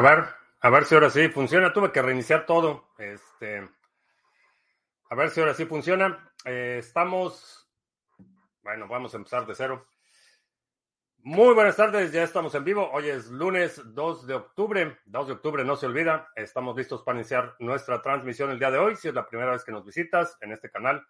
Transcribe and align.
A 0.00 0.02
ver, 0.02 0.24
a 0.62 0.70
ver 0.70 0.86
si 0.86 0.94
ahora 0.94 1.10
sí 1.10 1.28
funciona. 1.28 1.74
Tuve 1.74 1.92
que 1.92 2.00
reiniciar 2.00 2.46
todo. 2.46 2.88
Este, 2.96 3.68
a 5.10 5.14
ver 5.14 5.28
si 5.28 5.40
ahora 5.40 5.52
sí 5.52 5.66
funciona. 5.66 6.32
Eh, 6.46 6.76
estamos, 6.78 7.70
bueno, 8.62 8.88
vamos 8.88 9.12
a 9.12 9.18
empezar 9.18 9.44
de 9.44 9.54
cero. 9.54 9.86
Muy 11.18 11.52
buenas 11.52 11.76
tardes, 11.76 12.12
ya 12.12 12.22
estamos 12.22 12.54
en 12.54 12.64
vivo. 12.64 12.90
Hoy 12.90 13.10
es 13.10 13.30
lunes 13.30 13.82
2 13.94 14.26
de 14.26 14.32
octubre. 14.36 14.96
2 15.04 15.26
de 15.26 15.32
octubre, 15.34 15.64
no 15.66 15.76
se 15.76 15.84
olvida. 15.84 16.30
Estamos 16.34 16.74
listos 16.78 17.02
para 17.02 17.18
iniciar 17.18 17.56
nuestra 17.58 18.00
transmisión 18.00 18.50
el 18.50 18.58
día 18.58 18.70
de 18.70 18.78
hoy. 18.78 18.96
Si 18.96 19.08
es 19.08 19.14
la 19.14 19.28
primera 19.28 19.50
vez 19.50 19.64
que 19.64 19.72
nos 19.72 19.84
visitas 19.84 20.38
en 20.40 20.52
este 20.52 20.70
canal, 20.70 21.06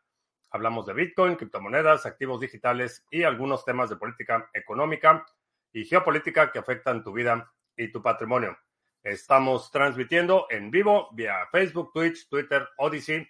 hablamos 0.50 0.84
de 0.86 0.94
Bitcoin, 0.94 1.36
criptomonedas, 1.36 2.06
activos 2.06 2.40
digitales 2.40 3.06
y 3.08 3.22
algunos 3.22 3.64
temas 3.64 3.88
de 3.88 3.94
política 3.94 4.50
económica 4.52 5.24
y 5.72 5.84
geopolítica 5.84 6.50
que 6.50 6.58
afectan 6.58 7.04
tu 7.04 7.12
vida 7.12 7.52
y 7.76 7.92
tu 7.92 8.02
patrimonio. 8.02 8.58
Estamos 9.02 9.70
transmitiendo 9.70 10.46
en 10.50 10.70
vivo 10.70 11.08
vía 11.12 11.46
Facebook, 11.50 11.90
Twitch, 11.92 12.28
Twitter, 12.28 12.68
Odyssey 12.76 13.26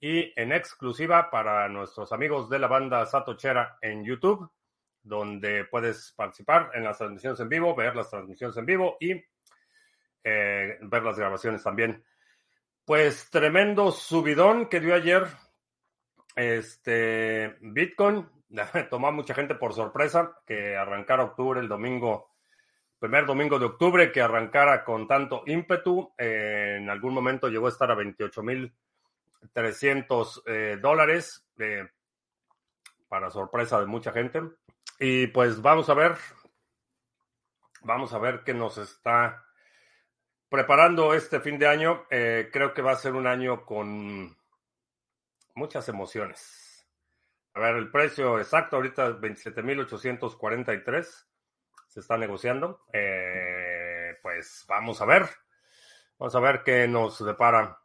y 0.00 0.32
en 0.34 0.50
exclusiva 0.52 1.30
para 1.30 1.68
nuestros 1.68 2.10
amigos 2.12 2.48
de 2.48 2.58
la 2.58 2.68
banda 2.68 3.04
Satochera 3.04 3.76
en 3.82 4.02
YouTube, 4.02 4.50
donde 5.02 5.66
puedes 5.66 6.12
participar 6.12 6.70
en 6.72 6.84
las 6.84 6.96
transmisiones 6.96 7.38
en 7.40 7.50
vivo, 7.50 7.74
ver 7.74 7.94
las 7.94 8.08
transmisiones 8.08 8.56
en 8.56 8.64
vivo 8.64 8.96
y 8.98 9.12
eh, 10.24 10.78
ver 10.80 11.02
las 11.02 11.18
grabaciones 11.18 11.62
también. 11.62 12.02
Pues 12.86 13.28
tremendo 13.28 13.92
subidón 13.92 14.70
que 14.70 14.80
dio 14.80 14.94
ayer 14.94 15.26
este 16.34 17.56
Bitcoin. 17.60 18.26
Tomó 18.90 19.08
a 19.08 19.12
mucha 19.12 19.34
gente 19.34 19.54
por 19.54 19.74
sorpresa 19.74 20.38
que 20.46 20.76
arrancara 20.76 21.24
octubre 21.24 21.60
el 21.60 21.68
domingo 21.68 22.33
primer 23.04 23.26
domingo 23.26 23.58
de 23.58 23.66
octubre 23.66 24.10
que 24.10 24.22
arrancara 24.22 24.82
con 24.82 25.06
tanto 25.06 25.42
ímpetu. 25.44 26.14
Eh, 26.16 26.76
en 26.78 26.88
algún 26.88 27.12
momento 27.12 27.50
llegó 27.50 27.66
a 27.66 27.68
estar 27.68 27.90
a 27.90 27.96
28.300 27.96 30.42
eh, 30.46 30.78
dólares, 30.80 31.46
eh, 31.58 31.86
para 33.06 33.28
sorpresa 33.28 33.78
de 33.78 33.84
mucha 33.84 34.10
gente. 34.10 34.40
Y 34.98 35.26
pues 35.26 35.60
vamos 35.60 35.90
a 35.90 35.94
ver, 35.94 36.16
vamos 37.82 38.14
a 38.14 38.18
ver 38.18 38.42
qué 38.42 38.54
nos 38.54 38.78
está 38.78 39.44
preparando 40.48 41.12
este 41.12 41.40
fin 41.40 41.58
de 41.58 41.68
año. 41.68 42.06
creo 42.08 42.72
que 42.72 42.80
va 42.80 42.92
a 42.92 42.96
ser 42.96 43.12
un 43.12 43.26
año 43.26 43.66
con 43.66 44.34
muchas 45.54 45.90
emociones. 45.90 46.88
A 47.52 47.60
ver, 47.60 47.76
el 47.76 47.90
precio 47.90 48.38
exacto 48.38 48.76
ahorita 48.76 49.08
es 49.08 49.16
27.843 49.16 51.26
se 51.94 52.00
está 52.00 52.18
negociando. 52.18 52.80
Eh, 52.92 54.16
pues 54.20 54.64
vamos 54.66 55.00
a 55.00 55.04
ver. 55.04 55.28
Vamos 56.18 56.34
a 56.34 56.40
ver 56.40 56.64
qué 56.64 56.88
nos 56.88 57.24
depara. 57.24 57.78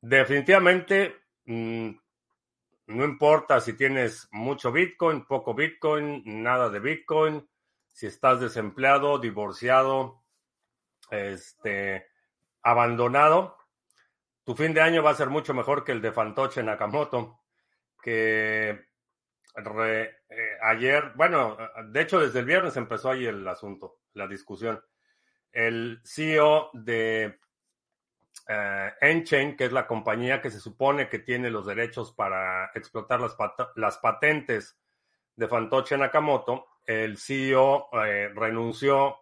Definitivamente, 0.00 1.14
mm, 1.44 1.90
no 2.86 3.04
importa 3.04 3.60
si 3.60 3.74
tienes 3.74 4.26
mucho 4.32 4.72
Bitcoin, 4.72 5.26
poco 5.26 5.52
Bitcoin, 5.52 6.22
nada 6.24 6.70
de 6.70 6.80
Bitcoin, 6.80 7.46
si 7.92 8.06
estás 8.06 8.40
desempleado, 8.40 9.18
divorciado, 9.18 10.22
este, 11.10 12.06
abandonado, 12.62 13.58
tu 14.44 14.54
fin 14.54 14.72
de 14.72 14.80
año 14.80 15.02
va 15.02 15.10
a 15.10 15.14
ser 15.14 15.28
mucho 15.28 15.52
mejor 15.52 15.84
que 15.84 15.92
el 15.92 16.00
de 16.00 16.12
Fantoche 16.12 16.62
Nakamoto, 16.62 17.40
que 18.02 18.86
eh, 19.54 20.10
ayer, 20.62 21.12
bueno, 21.14 21.56
de 21.88 22.00
hecho 22.00 22.20
desde 22.20 22.40
el 22.40 22.46
viernes 22.46 22.76
empezó 22.76 23.10
ahí 23.10 23.26
el 23.26 23.46
asunto, 23.46 23.98
la 24.14 24.26
discusión. 24.26 24.82
El 25.50 26.00
CEO 26.04 26.70
de 26.72 27.38
eh, 28.48 28.92
Enchain, 29.00 29.56
que 29.56 29.66
es 29.66 29.72
la 29.72 29.86
compañía 29.86 30.40
que 30.40 30.50
se 30.50 30.60
supone 30.60 31.08
que 31.08 31.18
tiene 31.18 31.50
los 31.50 31.66
derechos 31.66 32.12
para 32.12 32.70
explotar 32.74 33.20
las, 33.20 33.36
las 33.76 33.98
patentes 33.98 34.78
de 35.36 35.48
Fantoche 35.48 35.96
Nakamoto, 35.96 36.66
el 36.86 37.16
CEO 37.18 37.88
eh, 38.04 38.30
renunció 38.34 39.18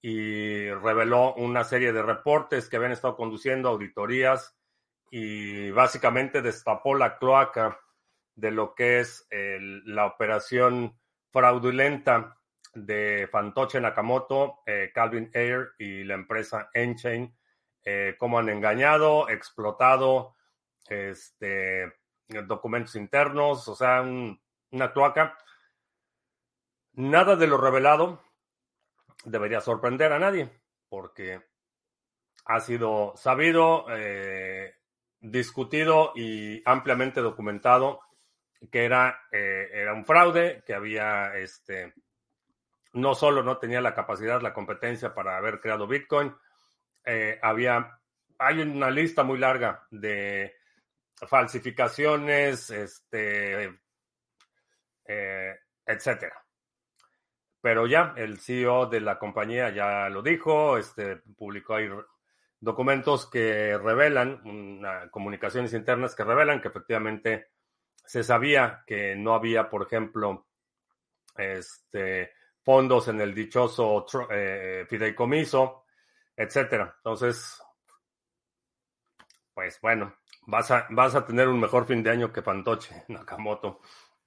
y 0.00 0.70
reveló 0.70 1.34
una 1.34 1.64
serie 1.64 1.92
de 1.92 2.02
reportes 2.02 2.68
que 2.68 2.76
habían 2.76 2.92
estado 2.92 3.16
conduciendo 3.16 3.68
auditorías 3.68 4.56
y 5.10 5.70
básicamente 5.70 6.42
destapó 6.42 6.94
la 6.94 7.18
cloaca 7.18 7.78
de 8.36 8.50
lo 8.52 8.74
que 8.74 9.00
es 9.00 9.26
la 9.30 10.06
operación 10.06 10.96
fraudulenta 11.32 12.38
de 12.76 13.28
Fantoche 13.32 13.80
Nakamoto, 13.80 14.60
eh, 14.66 14.90
Calvin 14.94 15.30
Air 15.32 15.72
y 15.78 16.04
la 16.04 16.14
empresa 16.14 16.70
Enchain, 16.72 17.34
eh, 17.84 18.14
cómo 18.18 18.38
han 18.38 18.48
engañado, 18.48 19.28
explotado 19.28 20.36
este, 20.88 21.94
documentos 22.28 22.94
internos, 22.96 23.66
o 23.68 23.74
sea, 23.74 24.02
una 24.02 24.92
cloaca. 24.92 25.36
Nada 26.92 27.36
de 27.36 27.46
lo 27.46 27.56
revelado 27.56 28.22
debería 29.24 29.60
sorprender 29.60 30.12
a 30.12 30.18
nadie, 30.18 30.50
porque 30.88 31.42
ha 32.44 32.60
sido 32.60 33.14
sabido, 33.16 33.86
eh, 33.90 34.74
discutido 35.20 36.12
y 36.14 36.62
ampliamente 36.64 37.20
documentado 37.20 38.00
que 38.70 38.84
era, 38.84 39.26
eh, 39.30 39.68
era 39.72 39.92
un 39.92 40.04
fraude, 40.04 40.62
que 40.66 40.74
había, 40.74 41.36
este, 41.36 41.94
no 42.92 43.14
solo 43.14 43.42
no 43.42 43.58
tenía 43.58 43.80
la 43.80 43.94
capacidad, 43.94 44.40
la 44.40 44.54
competencia 44.54 45.14
para 45.14 45.36
haber 45.36 45.60
creado 45.60 45.86
Bitcoin, 45.86 46.34
eh, 47.04 47.38
había, 47.42 47.98
hay 48.38 48.60
una 48.60 48.90
lista 48.90 49.22
muy 49.22 49.38
larga 49.38 49.86
de 49.90 50.54
falsificaciones, 51.28 52.70
este, 52.70 53.78
eh, 55.06 55.56
etcétera. 55.84 56.42
Pero 57.60 57.86
ya 57.86 58.14
el 58.16 58.38
CEO 58.38 58.86
de 58.86 59.00
la 59.00 59.18
compañía 59.18 59.70
ya 59.70 60.08
lo 60.08 60.22
dijo, 60.22 60.78
este, 60.78 61.16
publicó 61.36 61.74
ahí 61.74 61.88
documentos 62.60 63.28
que 63.28 63.76
revelan, 63.78 64.80
comunicaciones 65.10 65.72
internas 65.72 66.14
que 66.14 66.24
revelan 66.24 66.60
que 66.60 66.68
efectivamente 66.68 67.48
se 68.06 68.22
sabía 68.22 68.82
que 68.86 69.16
no 69.16 69.34
había, 69.34 69.68
por 69.68 69.82
ejemplo, 69.82 70.46
este, 71.36 72.32
fondos 72.62 73.08
en 73.08 73.20
el 73.20 73.34
dichoso 73.34 74.06
eh, 74.30 74.86
fideicomiso, 74.88 75.84
etcétera. 76.36 76.94
Entonces, 76.98 77.62
pues 79.54 79.80
bueno, 79.80 80.16
vas 80.46 80.70
a, 80.70 80.86
vas 80.90 81.14
a 81.14 81.26
tener 81.26 81.48
un 81.48 81.60
mejor 81.60 81.86
fin 81.86 82.02
de 82.02 82.10
año 82.10 82.32
que 82.32 82.42
Fantoche 82.42 83.04
Nakamoto, 83.08 83.80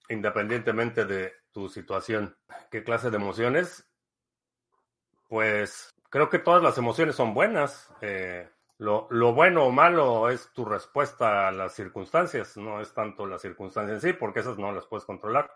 independientemente 0.10 1.06
de 1.06 1.34
tu 1.52 1.70
situación. 1.70 2.38
¿Qué 2.72 2.84
clase 2.84 3.10
de 3.10 3.18
emociones? 3.18 3.86
Pues 5.28 5.94
creo 6.10 6.30
que 6.30 6.40
todas 6.40 6.64
las 6.64 6.78
emociones 6.78 7.16
son 7.16 7.34
buenas. 7.34 7.92
Eh, 8.02 8.50
lo, 8.80 9.34
bueno 9.34 9.66
o 9.66 9.72
malo 9.72 10.30
es 10.30 10.54
tu 10.54 10.64
respuesta 10.64 11.50
a 11.50 11.52
las 11.52 11.76
circunstancias, 11.76 12.56
no 12.56 12.80
es 12.80 12.94
tanto 12.94 13.28
la 13.28 13.38
circunstancia 13.38 13.94
en 13.94 14.00
sí, 14.02 14.14
porque 14.14 14.40
esas 14.40 14.58
no 14.58 14.72
las 14.72 14.88
puedes 14.88 15.06
controlar. 15.06 15.52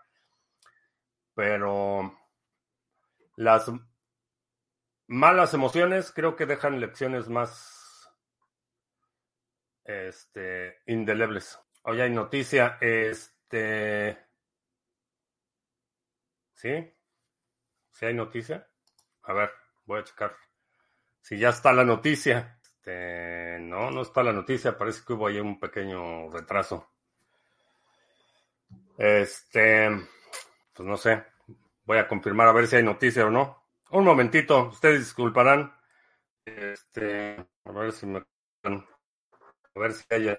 Pero 1.34 2.20
las 3.38 3.72
malas 5.08 5.54
emociones 5.54 6.12
creo 6.12 6.36
que 6.36 6.46
dejan 6.46 6.82
lecciones 6.82 7.30
más 7.30 8.12
este, 9.86 10.82
indelebles. 10.86 11.58
Hoy 11.84 12.02
hay 12.02 12.10
noticia, 12.10 12.78
este... 12.82 14.18
¿Sí? 16.56 16.94
¿Sí 17.90 18.06
hay 18.06 18.14
noticia? 18.14 18.68
A 19.22 19.32
ver, 19.32 19.50
voy 19.86 20.02
a 20.02 20.04
checar. 20.04 20.36
Si 21.22 21.38
ya 21.38 21.50
está 21.50 21.72
la 21.72 21.86
noticia. 21.86 22.60
Este, 22.86 23.60
no, 23.62 23.92
no 23.92 24.02
está 24.02 24.24
la 24.24 24.34
noticia, 24.34 24.78
parece 24.78 25.04
que 25.06 25.14
hubo 25.14 25.28
ahí 25.28 25.40
un 25.40 25.58
pequeño 25.58 26.30
retraso. 26.30 26.90
Este, 28.98 29.90
pues 30.74 30.88
no 30.88 30.98
sé, 30.98 31.24
voy 31.86 31.98
a 31.98 32.08
confirmar 32.10 32.50
a 32.50 32.52
ver 32.52 32.68
si 32.68 32.76
hay 32.76 32.84
noticia 32.84 33.26
o 33.26 33.30
no. 33.30 33.64
Un 33.92 34.04
momentito, 34.04 34.68
ustedes 34.68 35.00
disculparán. 35.00 35.74
Este, 36.44 37.38
a 37.64 37.72
ver 37.72 37.94
si 37.94 38.06
me 38.06 38.20
a 38.20 39.80
ver 39.80 39.94
si 39.94 40.04
hay 40.10 40.38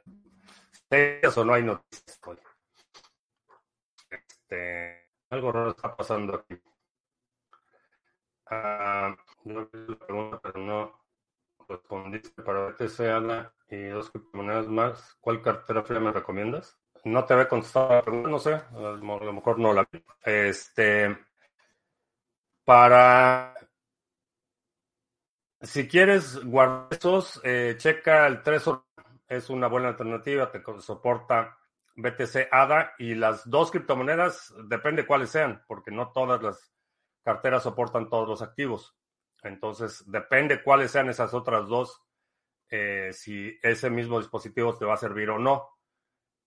o 1.34 1.44
no 1.46 1.54
hay 1.54 1.62
noticias. 1.62 2.20
Este, 4.10 5.08
algo 5.30 5.50
raro 5.50 5.70
está 5.70 5.96
pasando 5.96 6.34
aquí. 6.36 6.60
Ah, 8.50 9.16
no 9.44 9.66
pero 9.70 10.58
no 10.58 11.03
respondiste 11.68 12.42
para 12.42 12.66
BTC, 12.66 13.00
Ana, 13.00 13.52
y 13.68 13.86
dos 13.86 14.10
criptomonedas 14.10 14.68
más. 14.68 15.16
¿Cuál 15.20 15.42
cartera 15.42 15.82
fría 15.82 16.00
me 16.00 16.12
recomiendas? 16.12 16.78
No 17.04 17.24
te 17.24 17.34
había 17.34 17.48
contestado 17.48 17.94
la 17.94 18.02
pregunta, 18.02 18.28
no 18.30 18.38
sé, 18.38 18.54
a 18.54 18.96
lo 18.98 19.32
mejor 19.32 19.58
no 19.58 19.72
la 19.72 19.86
vi. 19.90 20.02
Este, 20.24 21.16
para 22.64 23.54
Si 25.60 25.88
quieres 25.88 26.44
guardar 26.44 26.88
esos, 26.90 27.40
eh, 27.42 27.76
checa 27.78 28.26
el 28.26 28.42
Trezor. 28.42 28.84
Es 29.26 29.48
una 29.48 29.66
buena 29.66 29.88
alternativa, 29.88 30.50
te 30.50 30.62
soporta 30.80 31.56
BTC 31.96 32.48
ADA 32.50 32.92
y 32.98 33.14
las 33.14 33.48
dos 33.48 33.70
criptomonedas, 33.70 34.54
depende 34.68 35.06
cuáles 35.06 35.30
sean, 35.30 35.62
porque 35.66 35.90
no 35.90 36.12
todas 36.12 36.42
las 36.42 36.72
carteras 37.22 37.62
soportan 37.62 38.10
todos 38.10 38.28
los 38.28 38.42
activos. 38.42 38.94
Entonces, 39.44 40.02
depende 40.10 40.62
cuáles 40.62 40.90
sean 40.90 41.08
esas 41.08 41.32
otras 41.34 41.68
dos, 41.68 42.02
eh, 42.70 43.10
si 43.12 43.58
ese 43.62 43.90
mismo 43.90 44.18
dispositivo 44.18 44.76
te 44.76 44.84
va 44.84 44.94
a 44.94 44.98
servir 44.98 45.30
o 45.30 45.38
no. 45.38 45.68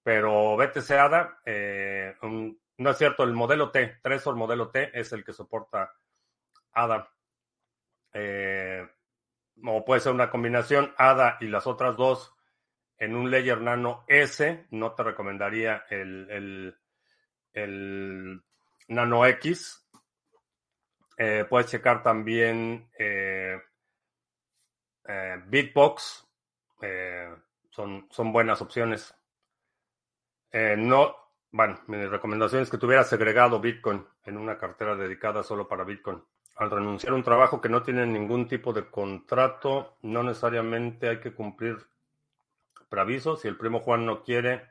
Pero 0.03 0.57
BTC 0.57 0.91
ADA, 0.91 1.39
eh, 1.45 2.15
no 2.21 2.89
es 2.89 2.97
cierto, 2.97 3.23
el 3.23 3.33
modelo 3.33 3.71
T, 3.71 3.99
Trezor 4.01 4.35
modelo 4.35 4.69
T 4.69 4.91
es 4.93 5.11
el 5.13 5.23
que 5.23 5.33
soporta 5.33 5.93
ADA. 6.73 7.09
Eh, 8.13 8.87
o 9.63 9.83
puede 9.85 10.01
ser 10.01 10.13
una 10.13 10.29
combinación 10.29 10.93
ADA 10.97 11.37
y 11.41 11.47
las 11.47 11.67
otras 11.67 11.95
dos 11.95 12.33
en 12.97 13.15
un 13.15 13.31
Layer 13.31 13.61
Nano 13.61 14.03
S. 14.07 14.67
No 14.71 14.93
te 14.93 15.03
recomendaría 15.03 15.85
el, 15.89 16.75
el, 17.53 18.43
Nano 18.87 19.25
X. 19.25 19.86
Eh, 21.17 21.45
puedes 21.49 21.71
checar 21.71 22.03
también 22.03 22.89
eh, 22.97 23.59
Bitbox. 25.47 26.27
son, 27.71 28.07
son 28.09 28.31
buenas 28.31 28.61
opciones. 28.61 29.13
no, 30.53 31.15
bueno, 31.51 31.79
mi 31.87 32.05
recomendación 32.05 32.61
es 32.61 32.69
que 32.69 32.77
tuvieras 32.77 33.09
segregado 33.09 33.59
Bitcoin 33.59 34.05
en 34.25 34.37
una 34.37 34.57
cartera 34.57 34.95
dedicada 34.95 35.43
solo 35.43 35.67
para 35.67 35.83
Bitcoin. 35.83 36.23
Al 36.57 36.71
renunciar 36.71 37.13
a 37.13 37.15
un 37.15 37.23
trabajo 37.23 37.61
que 37.61 37.69
no 37.69 37.83
tiene 37.83 38.05
ningún 38.05 38.47
tipo 38.47 38.73
de 38.73 38.89
contrato, 38.89 39.97
no 40.01 40.23
necesariamente 40.23 41.07
hay 41.07 41.19
que 41.19 41.33
cumplir 41.33 41.77
preaviso. 42.89 43.37
Si 43.37 43.47
el 43.47 43.57
primo 43.57 43.79
Juan 43.79 44.05
no 44.05 44.23
quiere 44.23 44.67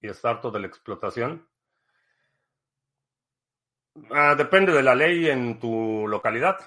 y 0.00 0.08
está 0.08 0.30
harto 0.30 0.50
de 0.50 0.60
la 0.60 0.66
explotación, 0.66 1.46
ah, 4.10 4.34
depende 4.34 4.72
de 4.72 4.82
la 4.82 4.94
ley 4.94 5.28
en 5.28 5.58
tu 5.58 6.06
localidad. 6.08 6.58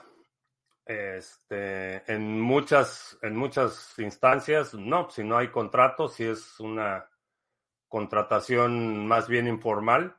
Este, 0.86 2.12
en 2.12 2.42
muchas, 2.42 3.18
en 3.22 3.36
muchas 3.36 3.98
instancias, 4.00 4.74
no, 4.74 5.10
si 5.12 5.24
no 5.24 5.38
hay 5.38 5.50
contrato, 5.50 6.08
si 6.08 6.24
es 6.26 6.60
una 6.60 7.08
contratación 7.88 9.08
más 9.08 9.28
bien 9.28 9.48
informal. 9.48 10.18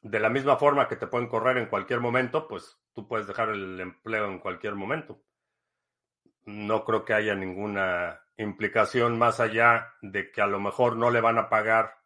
De 0.00 0.18
la 0.18 0.28
misma 0.28 0.56
forma 0.56 0.88
que 0.88 0.96
te 0.96 1.06
pueden 1.06 1.28
correr 1.28 1.58
en 1.58 1.66
cualquier 1.66 2.00
momento, 2.00 2.48
pues 2.48 2.78
tú 2.94 3.06
puedes 3.06 3.26
dejar 3.26 3.50
el 3.50 3.78
empleo 3.80 4.26
en 4.26 4.38
cualquier 4.38 4.74
momento. 4.74 5.22
No 6.44 6.84
creo 6.84 7.04
que 7.04 7.14
haya 7.14 7.34
ninguna 7.34 8.20
implicación 8.36 9.18
más 9.18 9.40
allá 9.40 9.94
de 10.00 10.30
que 10.30 10.40
a 10.42 10.46
lo 10.46 10.58
mejor 10.58 10.96
no 10.96 11.10
le 11.10 11.20
van 11.20 11.38
a 11.38 11.48
pagar. 11.48 12.01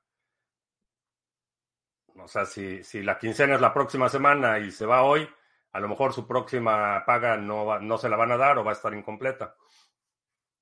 O 2.18 2.28
sea, 2.28 2.46
si, 2.46 2.82
si 2.82 3.02
la 3.02 3.18
quincena 3.18 3.54
es 3.54 3.60
la 3.60 3.74
próxima 3.74 4.08
semana 4.08 4.58
y 4.58 4.70
se 4.70 4.86
va 4.86 5.02
hoy, 5.02 5.28
a 5.72 5.80
lo 5.80 5.88
mejor 5.88 6.12
su 6.12 6.26
próxima 6.26 7.04
paga 7.04 7.36
no, 7.36 7.78
no 7.80 7.98
se 7.98 8.08
la 8.08 8.16
van 8.16 8.32
a 8.32 8.36
dar 8.36 8.58
o 8.58 8.64
va 8.64 8.70
a 8.70 8.74
estar 8.74 8.94
incompleta. 8.94 9.56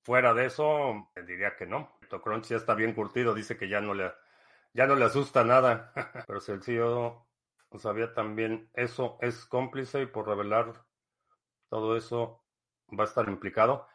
Fuera 0.03 0.35
de 0.35 0.47
eso, 0.47 1.11
diría 1.27 1.56
que 1.56 1.67
no. 1.67 1.99
Crunch 2.23 2.49
ya 2.49 2.56
está 2.56 2.75
bien 2.75 2.95
curtido, 2.95 3.35
dice 3.35 3.56
que 3.56 3.69
ya 3.69 3.81
no 3.81 3.95
le, 3.95 4.12
ya 4.73 4.87
no 4.87 4.97
le 4.97 5.05
asusta 5.05 5.45
nada. 5.45 5.93
Pero 6.27 6.41
si 6.41 6.53
el 6.53 6.62
CEO 6.62 7.27
sabía 7.79 8.15
también 8.15 8.71
eso, 8.75 9.19
es 9.21 9.45
cómplice 9.47 10.03
y 10.03 10.06
por 10.06 10.29
revelar 10.29 10.85
todo 11.69 11.97
eso 11.97 12.45
va 12.97 13.05
a 13.05 13.06
estar 13.06 13.29
implicado. 13.29 13.89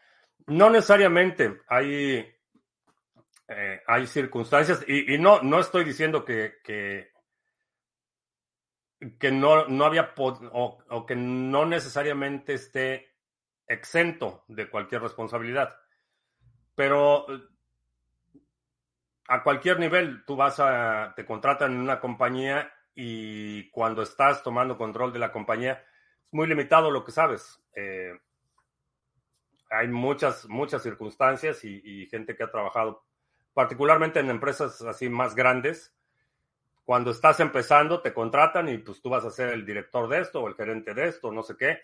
No 0.47 0.69
necesariamente, 0.69 1.61
hay, 1.67 2.25
eh, 3.47 3.81
hay 3.87 4.07
circunstancias, 4.07 4.83
y, 4.87 5.17
no, 5.17 5.41
no 5.41 5.59
estoy 5.59 5.83
diciendo 5.83 6.25
que, 6.25 7.11
no, 9.31 9.67
no 9.67 9.85
había, 9.85 10.13
o 10.17 11.05
que 11.05 11.15
no 11.15 11.65
necesariamente 11.65 12.53
esté 12.53 13.09
exento 13.69 14.43
de 14.47 14.69
cualquier 14.69 15.01
responsabilidad. 15.01 15.77
Pero 16.75 17.25
eh, 17.33 17.41
a 19.27 19.43
cualquier 19.43 19.79
nivel, 19.79 20.25
tú 20.25 20.35
vas 20.35 20.59
a, 20.59 21.13
te 21.15 21.25
contratan 21.25 21.73
en 21.73 21.79
una 21.79 21.99
compañía 21.99 22.73
y 22.95 23.69
cuando 23.69 24.01
estás 24.01 24.43
tomando 24.43 24.77
control 24.77 25.13
de 25.13 25.19
la 25.19 25.31
compañía, 25.31 25.73
es 26.25 26.33
muy 26.33 26.47
limitado 26.47 26.91
lo 26.91 27.05
que 27.05 27.11
sabes. 27.11 27.63
Eh, 27.75 28.11
hay 29.69 29.87
muchas, 29.87 30.47
muchas 30.49 30.81
circunstancias 30.81 31.63
y, 31.63 32.07
gente 32.07 32.35
que 32.35 32.43
ha 32.43 32.51
trabajado, 32.51 33.05
particularmente 33.53 34.19
en 34.19 34.31
empresas 34.31 34.81
así 34.81 35.09
más 35.09 35.35
grandes. 35.35 35.95
Cuando 36.89 37.11
estás 37.11 37.39
empezando, 37.39 38.01
te 38.01 38.15
contratan 38.15 38.67
y 38.67 38.79
pues 38.79 38.99
tú 38.99 39.11
vas 39.11 39.23
a 39.23 39.29
ser 39.29 39.49
el 39.49 39.63
director 39.63 40.09
de 40.09 40.21
esto 40.21 40.41
o 40.41 40.47
el 40.47 40.55
gerente 40.55 40.95
de 40.95 41.09
esto, 41.09 41.31
no 41.31 41.43
sé 41.43 41.55
qué 41.55 41.77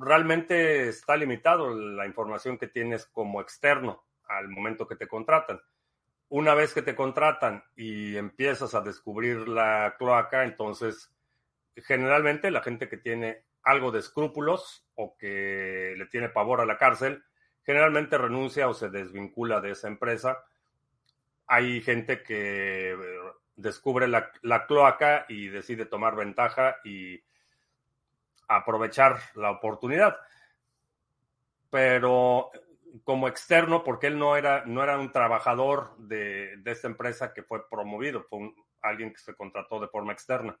realmente 0.00 0.88
está 0.88 1.16
limitado 1.16 1.74
la 1.74 2.06
información 2.06 2.58
que 2.58 2.68
tienes 2.68 3.06
como 3.06 3.40
externo 3.40 4.04
al 4.28 4.48
momento 4.48 4.86
que 4.86 4.96
te 4.96 5.08
contratan. 5.08 5.60
Una 6.28 6.54
vez 6.54 6.74
que 6.74 6.82
te 6.82 6.94
contratan 6.94 7.64
y 7.74 8.16
empiezas 8.16 8.74
a 8.74 8.80
descubrir 8.80 9.48
la 9.48 9.94
cloaca, 9.98 10.44
entonces 10.44 11.12
generalmente 11.76 12.50
la 12.50 12.62
gente 12.62 12.88
que 12.88 12.96
tiene 12.96 13.44
algo 13.62 13.90
de 13.90 14.00
escrúpulos 14.00 14.86
o 14.94 15.16
que 15.16 15.94
le 15.96 16.06
tiene 16.06 16.28
pavor 16.28 16.60
a 16.60 16.66
la 16.66 16.78
cárcel, 16.78 17.24
generalmente 17.64 18.18
renuncia 18.18 18.68
o 18.68 18.74
se 18.74 18.90
desvincula 18.90 19.60
de 19.60 19.70
esa 19.70 19.88
empresa. 19.88 20.44
Hay 21.46 21.80
gente 21.80 22.22
que 22.22 22.96
descubre 23.58 24.06
la, 24.06 24.66
cloaca 24.66 25.26
y 25.28 25.48
decide 25.48 25.84
tomar 25.84 26.16
ventaja 26.16 26.76
y 26.84 27.20
aprovechar 28.46 29.18
la 29.34 29.50
oportunidad. 29.50 30.16
Pero 31.68 32.50
como 33.04 33.28
externo, 33.28 33.84
porque 33.84 34.06
él 34.06 34.18
no 34.18 34.36
era, 34.36 34.64
no 34.64 34.82
era 34.82 34.98
un 34.98 35.12
trabajador 35.12 35.96
de, 35.98 36.62
esta 36.64 36.86
empresa 36.86 37.34
que 37.34 37.42
fue 37.42 37.68
promovido, 37.68 38.22
fue 38.22 38.54
alguien 38.80 39.12
que 39.12 39.18
se 39.18 39.34
contrató 39.34 39.80
de 39.80 39.88
forma 39.88 40.12
externa. 40.12 40.58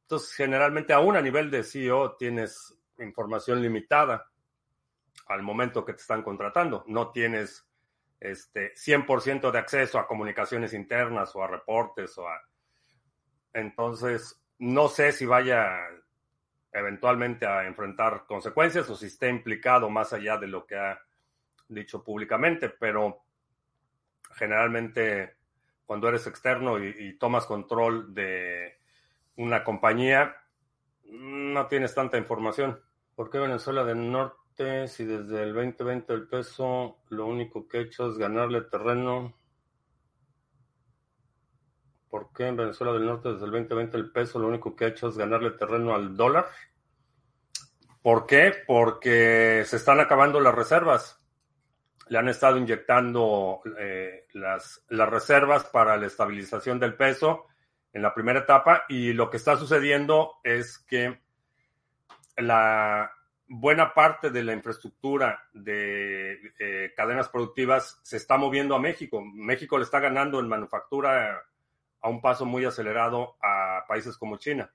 Entonces, 0.00 0.34
generalmente, 0.34 0.92
aún 0.92 1.16
a 1.16 1.22
nivel 1.22 1.50
de 1.50 1.62
CEO, 1.62 2.16
tienes 2.16 2.76
información 2.98 3.62
limitada 3.62 4.26
al 5.26 5.42
momento 5.42 5.84
que 5.84 5.92
te 5.92 6.00
están 6.00 6.22
contratando. 6.22 6.82
No 6.88 7.10
tienes 7.12 7.66
este 8.22 8.72
100% 8.74 9.50
de 9.50 9.58
acceso 9.58 9.98
a 9.98 10.06
comunicaciones 10.06 10.72
internas 10.74 11.34
o 11.34 11.42
a 11.42 11.48
reportes 11.48 12.16
o 12.18 12.28
a... 12.28 12.40
Entonces, 13.52 14.40
no 14.58 14.88
sé 14.88 15.10
si 15.10 15.26
vaya 15.26 15.76
eventualmente 16.72 17.46
a 17.46 17.66
enfrentar 17.66 18.24
consecuencias 18.26 18.88
o 18.88 18.94
si 18.94 19.06
está 19.06 19.28
implicado 19.28 19.90
más 19.90 20.12
allá 20.12 20.38
de 20.38 20.46
lo 20.46 20.64
que 20.66 20.76
ha 20.76 21.00
dicho 21.68 22.04
públicamente, 22.04 22.68
pero 22.68 23.24
generalmente 24.34 25.36
cuando 25.84 26.08
eres 26.08 26.26
externo 26.28 26.78
y, 26.78 27.18
tomas 27.18 27.44
control 27.44 28.14
de 28.14 28.78
una 29.36 29.64
compañía, 29.64 30.36
no 31.04 31.66
tienes 31.66 31.94
tanta 31.94 32.18
información. 32.18 32.80
¿Por 33.16 33.30
qué 33.30 33.38
Venezuela 33.38 33.84
del 33.84 34.10
Norte, 34.10 34.41
si 34.56 35.04
desde 35.04 35.42
el 35.42 35.54
2020 35.54 36.12
el 36.12 36.28
peso 36.28 36.98
lo 37.08 37.26
único 37.26 37.66
que 37.66 37.78
ha 37.78 37.80
hecho 37.82 38.08
es 38.10 38.18
ganarle 38.18 38.62
terreno? 38.62 39.34
¿Por 42.10 42.32
qué 42.32 42.48
en 42.48 42.56
Venezuela 42.56 42.92
del 42.92 43.06
Norte 43.06 43.32
desde 43.32 43.46
el 43.46 43.50
2020 43.50 43.96
el 43.96 44.10
peso 44.12 44.38
lo 44.38 44.48
único 44.48 44.76
que 44.76 44.84
ha 44.84 44.88
hecho 44.88 45.08
es 45.08 45.16
ganarle 45.16 45.52
terreno 45.52 45.94
al 45.94 46.16
dólar? 46.16 46.46
¿Por 48.02 48.26
qué? 48.26 48.52
Porque 48.66 49.64
se 49.66 49.76
están 49.76 50.00
acabando 50.00 50.38
las 50.38 50.54
reservas. 50.54 51.18
Le 52.08 52.18
han 52.18 52.28
estado 52.28 52.58
inyectando 52.58 53.62
eh, 53.78 54.26
las 54.34 54.82
reservas 54.88 55.64
para 55.64 55.96
la 55.96 56.06
estabilización 56.06 56.78
del 56.78 56.94
peso 56.94 57.46
en 57.92 58.02
la 58.02 58.12
primera 58.12 58.40
etapa 58.40 58.84
y 58.88 59.12
lo 59.12 59.30
que 59.30 59.38
está 59.38 59.56
sucediendo 59.56 60.34
es 60.42 60.78
que 60.78 61.20
la 62.36 63.10
buena 63.54 63.92
parte 63.92 64.30
de 64.30 64.42
la 64.42 64.54
infraestructura 64.54 65.46
de 65.52 66.54
eh, 66.58 66.94
cadenas 66.96 67.28
productivas 67.28 68.00
se 68.02 68.16
está 68.16 68.38
moviendo 68.38 68.74
a 68.74 68.80
México. 68.80 69.22
México 69.22 69.76
le 69.76 69.84
está 69.84 70.00
ganando 70.00 70.40
en 70.40 70.48
manufactura 70.48 71.44
a 72.00 72.08
un 72.08 72.22
paso 72.22 72.46
muy 72.46 72.64
acelerado 72.64 73.36
a 73.42 73.84
países 73.86 74.16
como 74.16 74.38
China. 74.38 74.72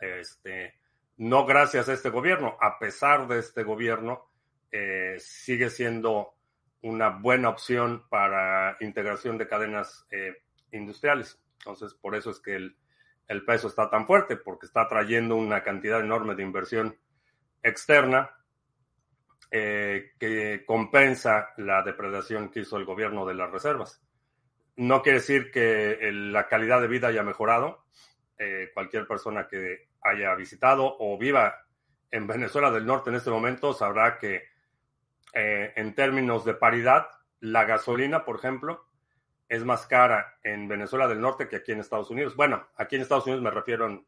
Este, 0.00 0.74
no 1.16 1.44
gracias 1.44 1.88
a 1.88 1.92
este 1.92 2.08
gobierno, 2.08 2.56
a 2.60 2.78
pesar 2.78 3.26
de 3.26 3.40
este 3.40 3.64
gobierno, 3.64 4.30
eh, 4.70 5.16
sigue 5.18 5.68
siendo 5.68 6.36
una 6.82 7.08
buena 7.08 7.48
opción 7.48 8.06
para 8.08 8.76
integración 8.78 9.38
de 9.38 9.48
cadenas 9.48 10.06
eh, 10.12 10.36
industriales. 10.70 11.42
Entonces, 11.58 11.94
por 11.94 12.14
eso 12.14 12.30
es 12.30 12.38
que 12.38 12.54
el, 12.54 12.76
el, 13.26 13.44
peso 13.44 13.66
está 13.66 13.90
tan 13.90 14.06
fuerte, 14.06 14.36
porque 14.36 14.66
está 14.66 14.86
trayendo 14.86 15.34
una 15.34 15.64
cantidad 15.64 15.98
enorme 15.98 16.36
de 16.36 16.44
inversión 16.44 16.96
externa 17.66 18.30
eh, 19.50 20.12
que 20.18 20.64
compensa 20.64 21.50
la 21.56 21.82
depredación 21.82 22.50
que 22.50 22.60
hizo 22.60 22.76
el 22.76 22.84
gobierno 22.84 23.26
de 23.26 23.34
las 23.34 23.50
reservas. 23.50 24.02
No 24.76 25.02
quiere 25.02 25.18
decir 25.18 25.50
que 25.50 25.98
la 26.12 26.46
calidad 26.48 26.80
de 26.80 26.88
vida 26.88 27.08
haya 27.08 27.22
mejorado. 27.22 27.84
Eh, 28.38 28.70
cualquier 28.74 29.06
persona 29.06 29.48
que 29.48 29.88
haya 30.02 30.34
visitado 30.34 30.96
o 30.98 31.16
viva 31.16 31.66
en 32.10 32.26
Venezuela 32.26 32.70
del 32.70 32.84
Norte 32.86 33.10
en 33.10 33.16
este 33.16 33.30
momento 33.30 33.72
sabrá 33.72 34.18
que 34.18 34.42
eh, 35.32 35.72
en 35.76 35.94
términos 35.94 36.44
de 36.44 36.54
paridad, 36.54 37.08
la 37.40 37.64
gasolina, 37.64 38.24
por 38.24 38.36
ejemplo, 38.36 38.86
es 39.48 39.64
más 39.64 39.86
cara 39.86 40.38
en 40.42 40.68
Venezuela 40.68 41.08
del 41.08 41.20
Norte 41.20 41.48
que 41.48 41.56
aquí 41.56 41.72
en 41.72 41.80
Estados 41.80 42.10
Unidos. 42.10 42.36
Bueno, 42.36 42.66
aquí 42.76 42.96
en 42.96 43.02
Estados 43.02 43.26
Unidos 43.26 43.42
me 43.42 43.50
refiero 43.50 43.86
a 43.86 44.00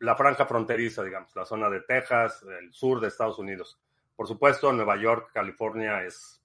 la 0.00 0.16
franja 0.16 0.46
fronteriza, 0.46 1.02
digamos, 1.02 1.34
la 1.36 1.44
zona 1.44 1.70
de 1.70 1.80
Texas, 1.80 2.44
el 2.60 2.72
sur 2.72 3.00
de 3.00 3.08
Estados 3.08 3.38
Unidos. 3.38 3.80
Por 4.16 4.26
supuesto, 4.26 4.72
Nueva 4.72 4.96
York, 4.96 5.30
California 5.32 6.04
es 6.04 6.42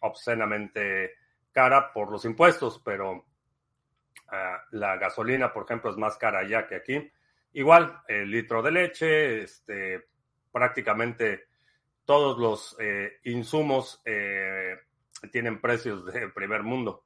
obscenamente 0.00 1.14
cara 1.52 1.92
por 1.92 2.10
los 2.10 2.24
impuestos, 2.24 2.80
pero 2.84 3.24
ah, 4.28 4.62
la 4.72 4.96
gasolina, 4.96 5.52
por 5.52 5.64
ejemplo, 5.64 5.90
es 5.90 5.96
más 5.96 6.16
cara 6.16 6.40
allá 6.40 6.66
que 6.66 6.76
aquí. 6.76 7.12
Igual, 7.54 8.00
el 8.08 8.30
litro 8.30 8.62
de 8.62 8.70
leche, 8.70 9.42
este, 9.42 10.08
prácticamente 10.50 11.46
todos 12.04 12.38
los 12.38 12.76
eh, 12.78 13.20
insumos 13.24 14.00
eh, 14.04 14.76
tienen 15.30 15.60
precios 15.60 16.04
de 16.06 16.28
primer 16.28 16.62
mundo. 16.62 17.04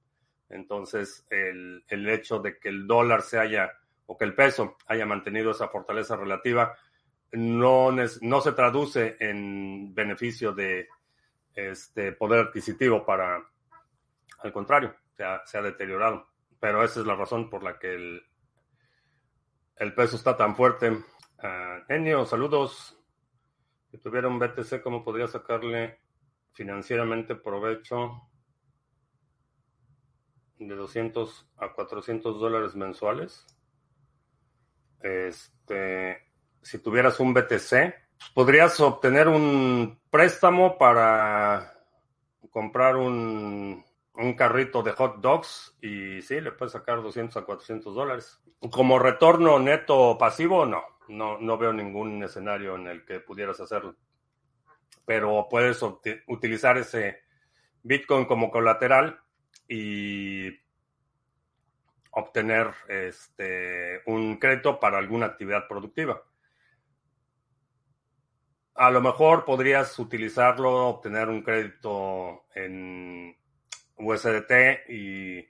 Entonces, 0.48 1.26
el, 1.30 1.84
el, 1.88 2.08
hecho 2.08 2.38
de 2.38 2.58
que 2.58 2.68
el 2.68 2.86
dólar 2.86 3.22
se 3.22 3.38
haya, 3.38 3.72
o 4.06 4.16
que 4.16 4.24
el 4.24 4.34
peso 4.34 4.76
haya 4.86 5.04
mantenido 5.04 5.50
esa 5.50 5.68
fortaleza 5.68 6.16
relativa, 6.16 6.76
no, 7.32 7.90
no 7.92 8.40
se 8.40 8.52
traduce 8.52 9.16
en 9.20 9.94
beneficio 9.94 10.52
de 10.52 10.88
este 11.54 12.12
poder 12.12 12.46
adquisitivo 12.46 13.04
para, 13.04 13.42
al 14.38 14.52
contrario, 14.52 14.94
se 15.16 15.24
ha, 15.24 15.44
se 15.44 15.58
ha 15.58 15.62
deteriorado. 15.62 16.28
Pero 16.60 16.82
esa 16.84 17.00
es 17.00 17.06
la 17.06 17.16
razón 17.16 17.50
por 17.50 17.62
la 17.62 17.78
que 17.78 17.94
el, 17.94 18.22
el 19.76 19.94
peso 19.94 20.16
está 20.16 20.36
tan 20.36 20.54
fuerte. 20.56 20.90
Uh, 20.90 21.82
Enio, 21.88 22.24
saludos. 22.24 22.98
Si 23.90 23.98
tuviera 23.98 24.28
un 24.28 24.38
BTC, 24.38 24.82
¿cómo 24.82 25.04
podría 25.04 25.26
sacarle 25.26 26.00
financieramente 26.52 27.34
provecho 27.34 28.22
de 30.58 30.74
200 30.74 31.50
a 31.58 31.72
400 31.72 32.40
dólares 32.40 32.74
mensuales? 32.74 33.46
Este, 35.00 36.18
si 36.62 36.78
tuvieras 36.78 37.20
un 37.20 37.34
BTC, 37.34 37.70
pues, 38.18 38.30
podrías 38.34 38.78
obtener 38.80 39.28
un 39.28 39.98
préstamo 40.10 40.78
para 40.78 41.72
comprar 42.50 42.96
un, 42.96 43.84
un 44.14 44.34
carrito 44.34 44.82
de 44.82 44.92
hot 44.92 45.20
dogs 45.20 45.76
y 45.80 46.22
sí, 46.22 46.40
le 46.40 46.52
puedes 46.52 46.72
sacar 46.72 47.02
200 47.02 47.36
a 47.36 47.44
400 47.44 47.94
dólares. 47.94 48.40
Como 48.70 48.98
retorno 48.98 49.58
neto 49.58 50.16
pasivo, 50.18 50.64
no. 50.64 50.82
No, 51.08 51.38
no 51.38 51.56
veo 51.56 51.72
ningún 51.72 52.22
escenario 52.24 52.74
en 52.74 52.88
el 52.88 53.04
que 53.04 53.20
pudieras 53.20 53.60
hacerlo. 53.60 53.94
Pero 55.04 55.46
puedes 55.48 55.80
utilizar 56.26 56.78
ese 56.78 57.20
Bitcoin 57.84 58.24
como 58.24 58.50
colateral 58.50 59.20
y 59.68 60.50
obtener 62.16 62.72
este, 62.88 64.00
un 64.06 64.38
crédito 64.38 64.80
para 64.80 64.96
alguna 64.96 65.26
actividad 65.26 65.68
productiva. 65.68 66.22
A 68.74 68.90
lo 68.90 69.02
mejor 69.02 69.44
podrías 69.44 69.98
utilizarlo, 69.98 70.88
obtener 70.88 71.28
un 71.28 71.42
crédito 71.42 72.46
en 72.54 73.36
USDT 73.98 74.88
y 74.88 75.46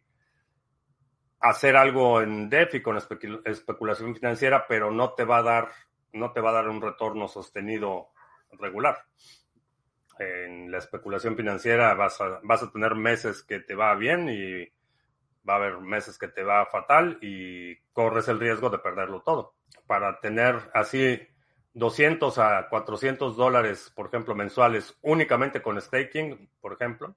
hacer 1.39 1.77
algo 1.77 2.21
en 2.21 2.51
DeFi 2.51 2.83
con 2.83 2.97
especulación 2.97 4.17
financiera, 4.17 4.67
pero 4.67 4.91
no 4.91 5.13
te 5.13 5.25
va 5.25 5.39
a 5.39 5.43
dar, 5.43 5.71
no 6.13 6.33
te 6.33 6.41
va 6.41 6.51
a 6.51 6.55
dar 6.55 6.69
un 6.69 6.83
retorno 6.83 7.29
sostenido 7.29 8.11
regular. 8.59 9.05
En 10.19 10.73
la 10.73 10.79
especulación 10.79 11.37
financiera 11.37 11.95
vas 11.95 12.21
a, 12.21 12.41
vas 12.43 12.65
a 12.65 12.73
tener 12.73 12.97
meses 12.97 13.45
que 13.45 13.61
te 13.61 13.77
va 13.77 13.95
bien 13.95 14.29
y 14.29 14.75
va 15.49 15.55
a 15.55 15.57
haber 15.57 15.79
meses 15.81 16.19
que 16.19 16.29
te 16.29 16.43
va 16.43 16.67
fatal 16.67 17.19
y 17.21 17.76
corres 17.93 18.29
el 18.29 18.41
riesgo 18.41 18.71
de 18.71 18.79
perderlo 18.79 19.23
todo. 19.23 19.55
Para 19.87 20.21
tener 20.21 20.71
así 20.75 21.21
200 21.75 22.38
a 22.38 22.69
400 22.69 23.37
dólares, 23.37 23.93
por 23.95 24.07
ejemplo, 24.07 24.35
mensuales 24.35 24.97
únicamente 25.03 25.62
con 25.62 25.81
staking, 25.81 26.50
por 26.61 26.73
ejemplo, 26.73 27.15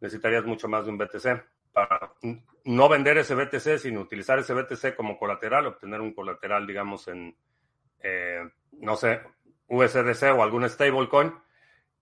necesitarías 0.00 0.44
mucho 0.44 0.68
más 0.68 0.84
de 0.84 0.90
un 0.90 0.98
BTC. 0.98 1.44
Para 1.72 2.12
no 2.64 2.88
vender 2.88 3.18
ese 3.18 3.34
BTC, 3.34 3.78
sino 3.78 4.00
utilizar 4.00 4.38
ese 4.38 4.54
BTC 4.54 4.96
como 4.96 5.18
colateral, 5.18 5.66
obtener 5.66 6.00
un 6.00 6.14
colateral, 6.14 6.66
digamos, 6.66 7.06
en, 7.08 7.36
eh, 8.00 8.48
no 8.72 8.96
sé, 8.96 9.20
USDC 9.68 10.34
o 10.36 10.42
algún 10.42 10.68
stablecoin. 10.68 11.32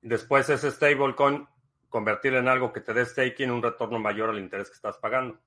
Después 0.00 0.48
ese 0.48 0.70
stablecoin 0.70 1.46
convertirlo 1.88 2.38
en 2.38 2.48
algo 2.48 2.72
que 2.72 2.80
te 2.80 2.94
dé 2.94 3.04
staking, 3.04 3.50
un 3.50 3.62
retorno 3.62 3.98
mayor 3.98 4.30
al 4.30 4.38
interés 4.38 4.68
que 4.68 4.76
estás 4.76 4.98
pagando. 4.98 5.38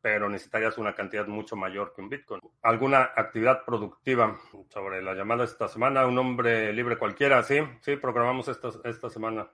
Pero 0.00 0.28
necesitarías 0.28 0.78
una 0.78 0.94
cantidad 0.94 1.26
mucho 1.26 1.56
mayor 1.56 1.92
que 1.94 2.00
un 2.00 2.08
Bitcoin. 2.08 2.40
¿Alguna 2.62 3.10
actividad 3.16 3.64
productiva 3.64 4.38
sobre 4.68 5.02
la 5.02 5.14
llamada 5.14 5.44
esta 5.44 5.68
semana? 5.68 6.06
¿Un 6.06 6.18
hombre 6.18 6.72
libre 6.72 6.96
cualquiera? 6.96 7.42
Sí, 7.42 7.58
sí, 7.80 7.96
programamos 7.96 8.46
esta, 8.48 8.70
esta 8.84 9.10
semana. 9.10 9.50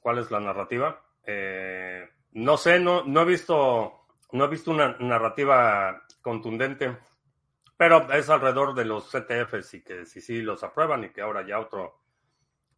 ¿Cuál 0.00 0.18
es 0.18 0.30
la 0.30 0.40
narrativa? 0.40 1.00
Eh, 1.24 2.08
no 2.32 2.56
sé, 2.56 2.80
no, 2.80 3.04
no 3.04 3.22
he 3.22 3.24
visto, 3.24 4.06
no 4.32 4.44
he 4.44 4.48
visto 4.48 4.70
una 4.70 4.96
narrativa 4.98 6.02
contundente, 6.20 6.96
pero 7.76 8.10
es 8.12 8.30
alrededor 8.30 8.74
de 8.74 8.84
los 8.84 9.10
CTFs 9.10 9.74
y 9.74 9.82
que 9.82 10.06
si 10.06 10.20
sí 10.20 10.40
los 10.40 10.62
aprueban 10.62 11.04
y 11.04 11.10
que 11.10 11.20
ahora 11.20 11.46
ya 11.46 11.58
otro, 11.58 12.01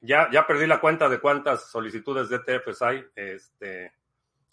ya, 0.04 0.46
perdí 0.46 0.66
la 0.66 0.80
cuenta 0.80 1.08
de 1.08 1.18
cuántas 1.18 1.70
solicitudes 1.70 2.28
de 2.28 2.36
ETFs 2.36 2.82
hay. 2.82 3.04
Este, 3.14 3.92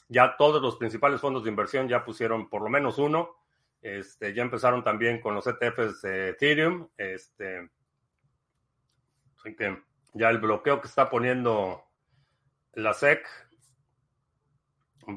ya 0.08 0.36
todos 0.38 0.62
los 0.62 0.77
principales 0.77 1.20
fondos 1.20 1.43
de 1.43 1.50
inversión 1.50 1.88
ya 1.88 2.05
pusieron 2.05 2.50
por 2.50 2.62
lo 2.62 2.70
menos 2.70 2.98
uno. 2.98 3.36
Este, 3.81 4.34
ya 4.34 4.43
empezaron 4.43 4.84
también 4.84 5.20
con 5.20 5.36
los 5.36 5.46
ETFs 5.48 6.01
de 6.03 6.29
Ethereum. 6.29 6.88
Este, 6.98 7.70
así 9.38 9.55
que 9.55 9.81
ya 10.13 10.29
el 10.29 10.38
bloqueo 10.38 10.79
que 10.79 10.88
está 10.88 11.10
poniendo 11.10 11.84
la 12.74 12.93
SEC 12.93 13.25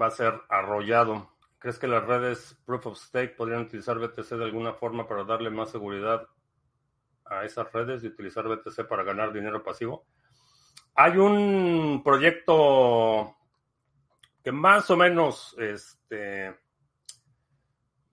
va 0.00 0.06
a 0.06 0.10
ser 0.10 0.40
arrollado. 0.48 1.30
¿Crees 1.58 1.78
que 1.78 1.86
las 1.86 2.04
redes 2.04 2.58
Proof 2.66 2.86
of 2.86 2.98
Stake 2.98 3.36
podrían 3.36 3.62
utilizar 3.62 3.98
BTC 3.98 4.30
de 4.30 4.44
alguna 4.44 4.74
forma 4.74 5.06
para 5.06 5.24
darle 5.24 5.50
más 5.50 5.70
seguridad 5.70 6.26
a 7.24 7.44
esas 7.44 7.72
redes 7.72 8.02
y 8.04 8.08
utilizar 8.08 8.48
BTC 8.48 8.86
para 8.88 9.02
ganar 9.02 9.32
dinero 9.32 9.62
pasivo? 9.62 10.04
Hay 10.96 11.16
un 11.16 12.02
proyecto 12.04 13.36
que 14.42 14.52
más 14.52 14.90
o 14.90 14.96
menos, 14.96 15.56
este, 15.58 16.54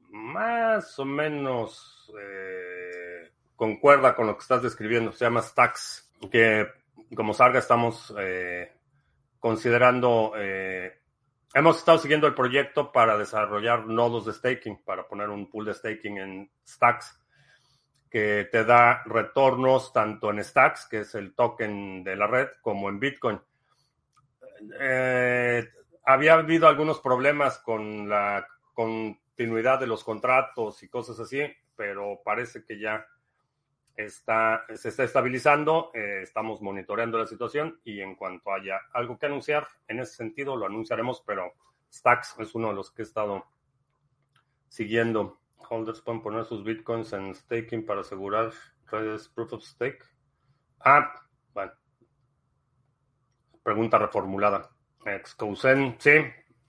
más 0.09 0.97
o 0.97 1.05
menos 1.05 2.11
eh, 2.19 3.31
concuerda 3.55 4.15
con 4.15 4.27
lo 4.27 4.35
que 4.35 4.41
estás 4.41 4.63
describiendo. 4.63 5.11
Se 5.11 5.25
llama 5.25 5.41
Stacks, 5.41 6.11
que 6.31 6.67
como 7.15 7.33
salga 7.33 7.59
estamos 7.59 8.13
eh, 8.17 8.71
considerando 9.39 10.33
eh, 10.37 11.01
Hemos 11.53 11.79
estado 11.79 11.97
siguiendo 11.97 12.27
el 12.27 12.33
proyecto 12.33 12.93
para 12.93 13.17
desarrollar 13.17 13.85
nodos 13.85 14.25
de 14.25 14.31
staking, 14.31 14.83
para 14.85 15.05
poner 15.05 15.27
un 15.27 15.49
pool 15.49 15.65
de 15.65 15.73
staking 15.73 16.17
en 16.17 16.51
Stacks, 16.65 17.19
que 18.11 18.49
te 18.51 18.65
da 18.65 19.03
retornos 19.05 19.93
tanto 19.93 20.29
en 20.29 20.43
Stacks, 20.43 20.85
que 20.85 20.99
es 20.99 21.15
el 21.15 21.33
token 21.33 22.03
de 22.03 22.17
la 22.17 22.27
red, 22.27 22.49
como 22.61 22.89
en 22.89 22.99
Bitcoin. 22.99 23.39
Eh, 24.79 25.67
había 26.03 26.33
habido 26.33 26.67
algunos 26.67 26.99
problemas 26.99 27.59
con 27.59 28.09
la 28.09 28.45
continuidad 28.73 29.79
de 29.79 29.87
los 29.87 30.03
contratos 30.03 30.83
y 30.83 30.89
cosas 30.89 31.19
así, 31.21 31.41
pero 31.77 32.21
parece 32.23 32.65
que 32.65 32.77
ya 32.77 33.07
está, 33.95 34.65
se 34.75 34.89
está 34.89 35.05
estabilizando, 35.05 35.91
eh, 35.93 36.19
estamos 36.23 36.61
monitoreando 36.61 37.17
la 37.17 37.27
situación 37.27 37.79
y 37.85 38.01
en 38.01 38.15
cuanto 38.15 38.51
haya 38.51 38.79
algo 38.93 39.17
que 39.17 39.27
anunciar, 39.27 39.67
en 39.87 40.01
ese 40.01 40.15
sentido 40.15 40.57
lo 40.57 40.65
anunciaremos, 40.65 41.23
pero 41.25 41.53
Stacks 41.91 42.35
es 42.39 42.55
uno 42.55 42.69
de 42.69 42.75
los 42.75 42.91
que 42.91 43.03
he 43.03 43.05
estado 43.05 43.45
siguiendo. 44.67 45.40
Holders 45.71 46.01
pueden 46.01 46.21
poner 46.21 46.43
sus 46.43 46.63
bitcoins 46.63 47.13
en 47.13 47.33
staking 47.33 47.85
para 47.85 48.01
asegurar 48.01 48.51
redes 48.91 49.29
proof 49.29 49.53
of 49.53 49.63
stake. 49.63 50.03
Ah, 50.81 51.13
bueno. 51.53 51.71
Pregunta 53.63 53.97
reformulada. 53.97 54.69
Excousen, 55.05 55.95
sí, 55.97 56.11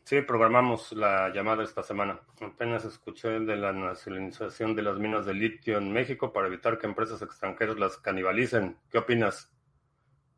Sí, 0.04 0.20
programamos 0.20 0.92
la 0.92 1.30
llamada 1.30 1.62
esta 1.62 1.82
semana. 1.82 2.20
Apenas 2.40 2.84
escuché 2.84 3.28
de 3.28 3.56
la 3.56 3.72
nacionalización 3.72 4.74
de 4.74 4.82
las 4.82 4.98
minas 4.98 5.24
de 5.26 5.34
litio 5.34 5.78
en 5.78 5.92
México 5.92 6.32
para 6.32 6.48
evitar 6.48 6.78
que 6.78 6.88
empresas 6.88 7.22
extranjeras 7.22 7.78
las 7.78 7.98
canibalicen. 7.98 8.78
¿Qué 8.90 8.98
opinas? 8.98 9.52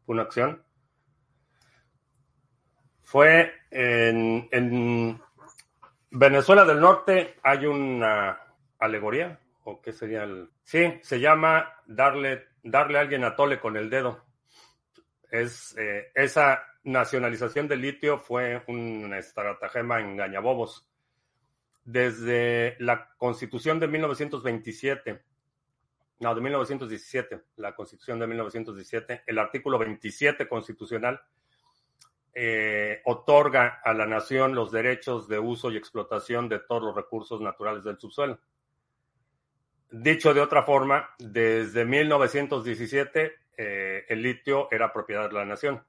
¿Una 0.07 0.23
acción? 0.23 0.63
Fue 3.03 3.53
en, 3.71 4.49
en 4.53 5.21
Venezuela 6.11 6.65
del 6.67 6.81
Norte 6.81 7.37
hay 7.43 7.65
una 7.65 8.44
alegoría, 8.85 9.41
o 9.65 9.81
qué 9.81 9.93
sería 9.93 10.25
el... 10.25 10.51
Sí, 10.63 10.99
se 11.03 11.21
llama 11.21 11.73
darle, 11.87 12.49
darle 12.63 12.99
a 12.99 13.03
alguien 13.03 13.25
a 13.25 13.35
tole 13.35 13.59
con 13.59 13.77
el 13.77 13.91
dedo. 13.91 14.25
Es 15.31 15.77
eh, 15.79 16.11
esa 16.15 16.63
nacionalización 16.85 17.67
del 17.67 17.81
litio 17.81 18.19
fue 18.19 18.63
un 18.69 19.13
estratagema 19.15 20.01
engañabobos. 20.01 20.87
Desde 21.85 22.77
la 22.79 23.11
constitución 23.17 23.79
de 23.79 23.89
1927, 23.89 25.23
no, 26.21 26.35
de 26.35 26.41
1917, 26.41 27.43
la 27.57 27.75
constitución 27.75 28.19
de 28.19 28.27
1917, 28.27 29.23
el 29.27 29.39
artículo 29.39 29.79
27 29.79 30.49
constitucional 30.49 31.21
eh, 32.37 33.01
otorga 33.05 33.81
a 33.85 33.93
la 33.93 34.07
nación 34.07 34.55
los 34.55 34.73
derechos 34.73 35.29
de 35.29 35.39
uso 35.39 35.71
y 35.71 35.77
explotación 35.77 36.49
de 36.49 36.61
todos 36.61 36.83
los 36.83 36.95
recursos 36.97 37.41
naturales 37.41 37.85
del 37.85 37.99
subsuelo. 37.99 38.41
Dicho 39.91 40.35
de 40.35 40.41
otra 40.41 40.63
forma, 40.63 41.11
desde 41.19 41.85
1917 41.85 43.33
eh, 43.57 44.05
el 44.09 44.23
litio 44.23 44.69
era 44.71 44.93
propiedad 44.93 45.29
de 45.29 45.35
la 45.35 45.45
nación. 45.45 45.85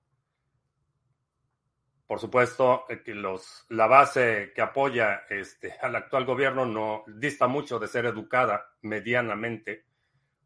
Por 2.05 2.19
supuesto 2.19 2.85
eh, 2.87 3.01
los, 3.13 3.65
la 3.69 3.87
base 3.87 4.51
que 4.53 4.61
apoya 4.61 5.23
este, 5.29 5.73
al 5.81 5.95
actual 5.95 6.25
gobierno 6.25 6.65
no 6.65 7.03
dista 7.07 7.47
mucho 7.47 7.79
de 7.79 7.87
ser 7.87 8.05
educada 8.05 8.75
medianamente 8.81 9.85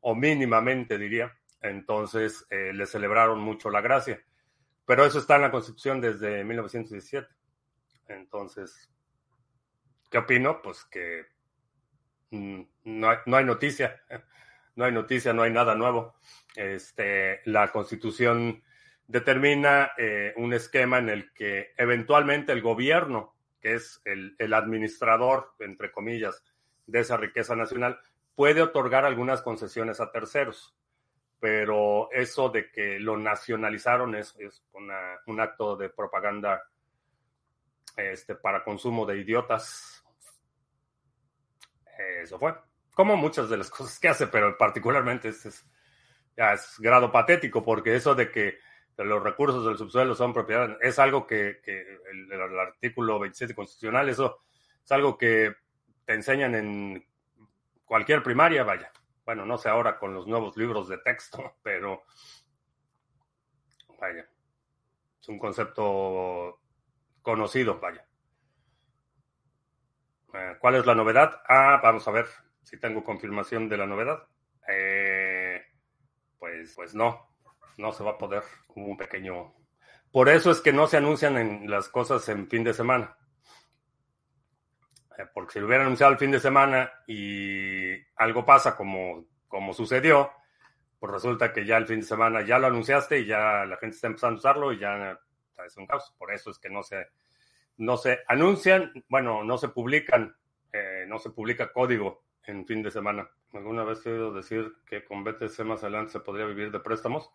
o 0.02 0.16
mínimamente, 0.16 0.98
diría. 0.98 1.36
Entonces 1.62 2.48
le 2.50 2.86
celebraron 2.86 3.42
mucho 3.42 3.70
la 3.70 3.82
gracia. 3.82 4.24
Pero 4.90 5.06
eso 5.06 5.20
está 5.20 5.36
en 5.36 5.44
la 5.44 5.52
Constitución 5.52 6.02
desde 6.02 6.44
1917. 6.44 7.28
Entonces, 8.08 8.92
¿qué 10.10 10.18
opino? 10.18 10.64
Pues 10.64 10.84
que 10.86 11.28
mm, 12.32 12.62
no 12.86 13.38
hay, 13.38 13.46
noticia, 13.46 14.02
no 14.76 14.86
hay 14.86 14.92
noticia, 14.92 15.34
no 15.34 15.44
hay 15.44 15.52
nada 15.52 15.76
nuevo. 15.76 16.16
Este, 16.56 17.42
la 17.46 17.72
Constitución 17.72 18.64
determina 19.08 19.92
eh, 19.98 20.34
un 20.38 20.54
esquema 20.54 21.00
en 21.00 21.10
el 21.10 21.34
que 21.34 21.74
eventualmente 21.78 22.52
el 22.52 22.62
gobierno, 22.62 23.36
que 23.62 23.76
es 23.76 24.02
el, 24.06 24.36
el 24.40 24.54
administrador, 24.54 25.54
entre 25.60 25.92
comillas, 25.92 26.44
de 26.88 27.00
esa 27.02 27.18
riqueza 27.18 27.56
nacional, 27.56 28.00
puede 28.36 28.62
otorgar 28.62 29.06
algunas 29.06 29.42
concesiones 29.42 30.00
a 30.00 30.12
terceros 30.12 30.76
pero 31.40 32.12
eso 32.12 32.50
de 32.50 32.70
que 32.70 33.00
lo 33.00 33.18
nacionalizaron 33.18 34.16
es, 34.16 34.36
un 35.26 35.40
acto 35.40 35.78
de 35.78 35.90
propaganda 35.90 36.62
este, 37.96 38.36
para 38.36 38.64
consumo 38.64 39.06
de 39.06 39.20
idiotas. 39.20 40.04
Eso 42.22 42.38
fue. 42.38 42.54
Como 42.94 43.16
muchas 43.16 43.50
de 43.50 43.58
las 43.58 43.70
cosas 43.70 44.00
que 44.00 44.10
hace, 44.10 44.28
pero 44.28 44.58
particularmente 44.58 45.30
es, 45.30 45.66
ya 46.36 46.54
es 46.54 46.76
grado 46.80 47.12
patético, 47.12 47.64
porque 47.64 47.96
eso 47.96 48.16
de 48.16 48.30
que 48.32 48.58
los 48.98 49.24
recursos 49.24 49.66
del 49.66 49.78
subsuelo 49.78 50.14
son 50.14 50.34
propiedad, 50.34 50.78
es 50.82 51.00
algo 51.00 51.26
que, 51.26 51.62
el, 51.66 52.60
artículo 52.60 53.20
27 53.20 53.56
constitucional, 53.56 54.10
eso 54.10 54.40
es 54.84 54.92
algo 54.92 55.18
que 55.18 55.56
te 56.06 56.14
enseñan 56.14 56.56
en 56.56 57.06
cualquier 57.86 58.22
primaria, 58.22 58.64
vaya. 58.64 58.92
Bueno, 59.26 59.46
no 59.46 59.58
sé 59.58 59.70
ahora 59.70 59.98
con 59.98 60.14
los 60.14 60.28
nuevos 60.28 60.58
libros 60.58 60.90
de 60.90 60.98
texto, 60.98 61.56
pero 61.64 62.04
vaya, 64.00 64.28
es 65.22 65.30
un 65.30 65.40
concepto 65.40 66.60
conocido, 67.22 67.80
vaya. 67.80 68.09
Eh, 70.34 70.56
¿Cuál 70.60 70.76
es 70.76 70.86
la 70.86 70.96
novedad? 70.96 71.42
Ah, 71.48 71.80
vamos 71.82 72.08
a 72.08 72.12
ver 72.12 72.28
si 72.64 72.80
tengo 72.80 73.04
confirmación 73.04 73.68
de 73.68 73.78
la 73.78 73.88
novedad. 73.88 74.28
Eh, 74.68 75.62
pues, 76.38 76.74
pues 76.76 76.94
no, 76.94 77.32
no 77.78 77.92
se 77.92 78.04
va 78.04 78.12
a 78.12 78.18
poder. 78.18 78.44
Hubo 78.70 78.86
un 78.86 78.98
pequeño. 78.98 79.54
Por 80.12 80.30
eso 80.30 80.52
es 80.52 80.62
que 80.62 80.74
no 80.74 80.88
se 80.88 80.98
anuncian 80.98 81.38
en 81.38 81.70
las 81.70 81.90
cosas 81.90 82.28
en 82.30 82.48
fin 82.48 82.64
de 82.64 82.74
semana. 82.74 83.18
Eh, 85.18 85.26
porque 85.34 85.54
si 85.54 85.60
lo 85.60 85.66
hubieran 85.66 85.88
anunciado 85.88 86.12
el 86.12 86.20
fin 86.20 86.32
de 86.32 86.40
semana 86.40 86.92
y 87.08 87.94
algo 88.16 88.46
pasa 88.46 88.76
como, 88.76 89.26
como 89.48 89.74
sucedió, 89.74 90.32
pues 91.00 91.12
resulta 91.12 91.52
que 91.52 91.66
ya 91.66 91.78
el 91.78 91.88
fin 91.88 92.02
de 92.02 92.06
semana 92.06 92.42
ya 92.42 92.60
lo 92.60 92.68
anunciaste 92.68 93.20
y 93.20 93.26
ya 93.26 93.66
la 93.66 93.78
gente 93.78 93.96
está 93.96 94.08
empezando 94.08 94.36
a 94.36 94.40
usarlo 94.40 94.74
y 94.74 94.80
ya 94.80 95.20
es 95.66 95.78
un 95.78 95.88
caos. 95.88 96.14
Por 96.18 96.32
eso 96.32 96.52
es 96.52 96.60
que 96.60 96.70
no 96.70 96.84
se, 96.84 97.08
no 97.80 97.98
se 97.98 98.20
anuncian, 98.28 98.92
bueno, 99.10 99.44
no 99.44 99.58
se 99.58 99.70
publican, 99.70 100.36
eh, 100.72 101.06
no 101.08 101.20
se 101.20 101.32
publica 101.32 101.74
código 101.74 102.24
en 102.46 102.66
fin 102.66 102.82
de 102.82 102.92
semana. 102.92 103.30
¿Alguna 103.54 103.84
vez 103.84 104.06
he 104.06 104.12
oído 104.12 104.34
decir 104.34 104.72
que 104.86 105.04
con 105.04 105.24
BTC 105.24 105.60
más 105.66 105.82
adelante 105.84 106.14
se 106.14 106.20
podría 106.20 106.46
vivir 106.46 106.72
de 106.72 106.80
préstamos? 106.80 107.30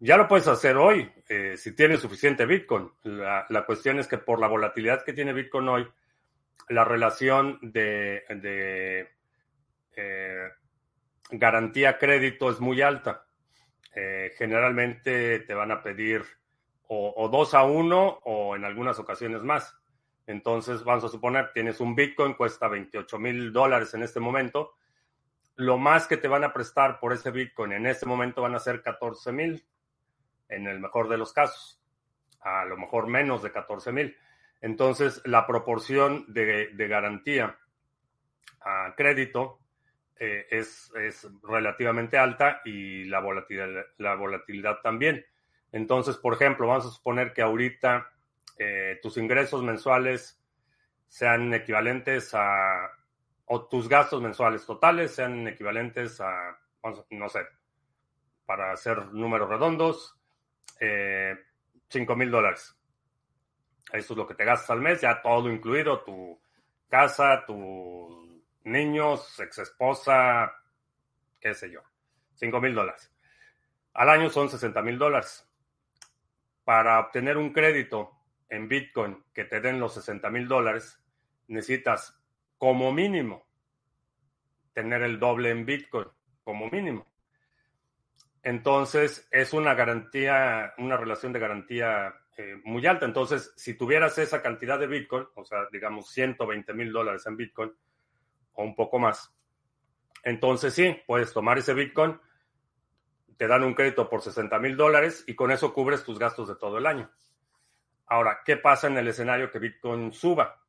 Ya 0.00 0.16
lo 0.16 0.28
puedes 0.28 0.48
hacer 0.48 0.76
hoy, 0.76 1.10
eh, 1.28 1.56
si 1.56 1.74
tienes 1.74 2.00
suficiente 2.00 2.46
Bitcoin. 2.46 2.90
La, 3.02 3.46
la, 3.48 3.66
cuestión 3.66 3.98
es 3.98 4.06
que 4.06 4.18
por 4.18 4.40
la 4.40 4.46
volatilidad 4.46 5.04
que 5.04 5.12
tiene 5.12 5.32
Bitcoin 5.32 5.68
hoy, 5.68 5.88
la 6.68 6.84
relación 6.84 7.58
de, 7.62 9.08
eh, 9.96 10.48
garantía 11.30 11.98
crédito 11.98 12.50
es 12.50 12.60
muy 12.60 12.82
alta. 12.82 13.26
Eh, 13.94 14.32
generalmente 14.36 15.40
te 15.40 15.54
van 15.54 15.72
a 15.72 15.82
pedir 15.82 16.24
o, 16.90 17.28
dos 17.30 17.52
a 17.52 17.64
uno 17.64 18.18
o 18.24 18.56
en 18.56 18.64
algunas 18.64 18.98
ocasiones 18.98 19.42
más. 19.42 19.74
Entonces, 20.28 20.84
vamos 20.84 21.04
a 21.04 21.08
suponer, 21.08 21.52
tienes 21.54 21.80
un 21.80 21.94
Bitcoin, 21.94 22.34
cuesta 22.34 22.68
28 22.68 23.18
mil 23.18 23.50
dólares 23.50 23.94
en 23.94 24.02
este 24.02 24.20
momento. 24.20 24.74
Lo 25.56 25.78
más 25.78 26.06
que 26.06 26.18
te 26.18 26.28
van 26.28 26.44
a 26.44 26.52
prestar 26.52 27.00
por 27.00 27.14
ese 27.14 27.30
Bitcoin 27.30 27.72
en 27.72 27.86
este 27.86 28.04
momento 28.04 28.42
van 28.42 28.54
a 28.54 28.58
ser 28.58 28.82
14 28.82 29.32
mil, 29.32 29.64
en 30.50 30.66
el 30.66 30.80
mejor 30.80 31.08
de 31.08 31.16
los 31.16 31.32
casos. 31.32 31.82
A 32.42 32.66
lo 32.66 32.76
mejor 32.76 33.06
menos 33.06 33.42
de 33.42 33.50
14 33.50 33.90
mil. 33.90 34.14
Entonces, 34.60 35.22
la 35.24 35.46
proporción 35.46 36.26
de, 36.28 36.74
garantía 36.76 37.58
a 38.60 38.92
crédito 38.94 39.60
eh, 40.20 40.46
es, 40.50 40.92
relativamente 41.42 42.18
alta 42.18 42.60
y 42.66 43.04
la 43.04 43.20
volatilidad, 43.20 43.86
la 43.96 44.14
volatilidad 44.14 44.82
también. 44.82 45.24
Entonces, 45.72 46.18
por 46.18 46.34
ejemplo, 46.34 46.66
vamos 46.66 46.84
a 46.84 46.90
suponer 46.90 47.32
que 47.32 47.40
ahorita 47.40 48.10
tus 49.02 49.16
ingresos 49.16 49.62
mensuales 49.62 50.40
sean 51.06 51.52
equivalentes 51.54 52.34
a, 52.34 52.90
o 53.46 53.66
tus 53.66 53.88
gastos 53.88 54.20
mensuales 54.20 54.64
totales 54.66 55.14
sean 55.14 55.46
equivalentes 55.48 56.20
a, 56.20 56.58
no 57.10 57.28
sé, 57.28 57.46
para 58.44 58.72
hacer 58.72 59.06
números 59.12 59.48
redondos, 59.48 60.16
eh, 60.80 61.36
5 61.88 62.16
mil 62.16 62.30
dólares. 62.30 62.74
Eso 63.92 64.12
es 64.12 64.16
lo 64.18 64.26
que 64.26 64.34
te 64.34 64.44
gastas 64.44 64.70
al 64.70 64.80
mes, 64.80 65.00
ya 65.00 65.22
todo 65.22 65.50
incluido, 65.50 66.02
tu 66.02 66.38
casa, 66.88 67.44
tus 67.46 68.28
niños, 68.64 69.40
ex 69.40 69.58
esposa, 69.58 70.52
qué 71.40 71.54
sé 71.54 71.70
yo, 71.70 71.80
5 72.34 72.60
mil 72.60 72.74
dólares. 72.74 73.10
Al 73.94 74.10
año 74.10 74.30
son 74.30 74.48
60 74.48 74.80
mil 74.82 74.98
dólares. 74.98 75.46
Para 76.64 77.00
obtener 77.00 77.38
un 77.38 77.52
crédito 77.52 78.17
en 78.48 78.68
Bitcoin 78.68 79.24
que 79.32 79.44
te 79.44 79.60
den 79.60 79.80
los 79.80 79.94
60 79.94 80.30
mil 80.30 80.48
dólares, 80.48 81.02
necesitas 81.48 82.18
como 82.56 82.92
mínimo 82.92 83.46
tener 84.72 85.02
el 85.02 85.18
doble 85.18 85.50
en 85.50 85.66
Bitcoin, 85.66 86.08
como 86.44 86.68
mínimo. 86.70 87.06
Entonces, 88.42 89.28
es 89.30 89.52
una 89.52 89.74
garantía, 89.74 90.72
una 90.78 90.96
relación 90.96 91.32
de 91.32 91.40
garantía 91.40 92.14
eh, 92.36 92.60
muy 92.64 92.86
alta. 92.86 93.04
Entonces, 93.04 93.52
si 93.56 93.74
tuvieras 93.74 94.16
esa 94.18 94.40
cantidad 94.40 94.78
de 94.78 94.86
Bitcoin, 94.86 95.26
o 95.34 95.44
sea, 95.44 95.66
digamos 95.72 96.10
120 96.10 96.72
mil 96.74 96.92
dólares 96.92 97.26
en 97.26 97.36
Bitcoin 97.36 97.72
o 98.52 98.62
un 98.62 98.76
poco 98.76 98.98
más, 98.98 99.34
entonces 100.22 100.72
sí, 100.74 100.96
puedes 101.06 101.32
tomar 101.32 101.58
ese 101.58 101.74
Bitcoin, 101.74 102.18
te 103.36 103.46
dan 103.46 103.64
un 103.64 103.74
crédito 103.74 104.08
por 104.08 104.22
60 104.22 104.58
mil 104.60 104.76
dólares 104.76 105.24
y 105.26 105.34
con 105.34 105.50
eso 105.50 105.74
cubres 105.74 106.04
tus 106.04 106.18
gastos 106.18 106.48
de 106.48 106.56
todo 106.56 106.78
el 106.78 106.86
año. 106.86 107.10
Ahora, 108.08 108.40
¿qué 108.44 108.56
pasa 108.56 108.86
en 108.86 108.96
el 108.96 109.08
escenario 109.08 109.50
que 109.50 109.58
Bitcoin 109.58 110.12
suba? 110.12 110.62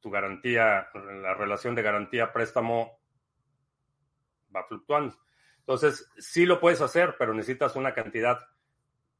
Tu 0.00 0.10
garantía, 0.10 0.88
la 0.94 1.34
relación 1.34 1.74
de 1.74 1.82
garantía-préstamo 1.82 3.00
va 4.54 4.64
fluctuando. 4.64 5.18
Entonces, 5.58 6.08
sí 6.18 6.46
lo 6.46 6.60
puedes 6.60 6.80
hacer, 6.80 7.16
pero 7.18 7.34
necesitas 7.34 7.74
una 7.74 7.94
cantidad 7.94 8.38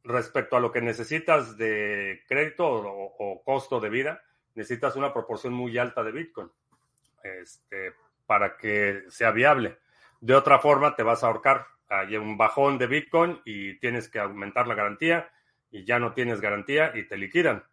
respecto 0.05 0.57
a 0.57 0.61
lo 0.61 0.71
que 0.71 0.81
necesitas 0.81 1.57
de 1.59 2.23
crédito 2.29 2.67
o, 2.67 3.43
costo 3.45 3.81
de 3.81 3.91
vida, 3.91 4.23
necesitas 4.55 4.97
una 4.97 5.12
proporción 5.12 5.53
muy 5.53 5.77
alta 5.77 6.03
de 6.03 6.12
Bitcoin 6.12 6.51
este, 7.23 7.93
para 8.25 8.57
que 8.57 9.03
sea 9.09 9.33
viable. 9.33 9.79
De 10.21 10.35
otra 10.35 10.61
forma, 10.61 10.95
te 10.95 11.03
vas 11.03 11.23
a 11.23 11.27
ahorcar. 11.27 11.67
Hay 11.88 12.17
un 12.17 12.37
bajón 12.37 12.79
de 12.79 12.87
Bitcoin 12.87 13.41
y 13.45 13.79
tienes 13.81 14.09
que 14.09 14.21
aumentar 14.21 14.69
la 14.69 14.75
garantía 14.75 15.29
y 15.70 15.85
ya 15.85 15.98
no 15.98 16.12
tienes 16.12 16.40
garantía 16.40 16.92
y 16.96 17.07
te 17.07 17.16
liquidan. 17.16 17.64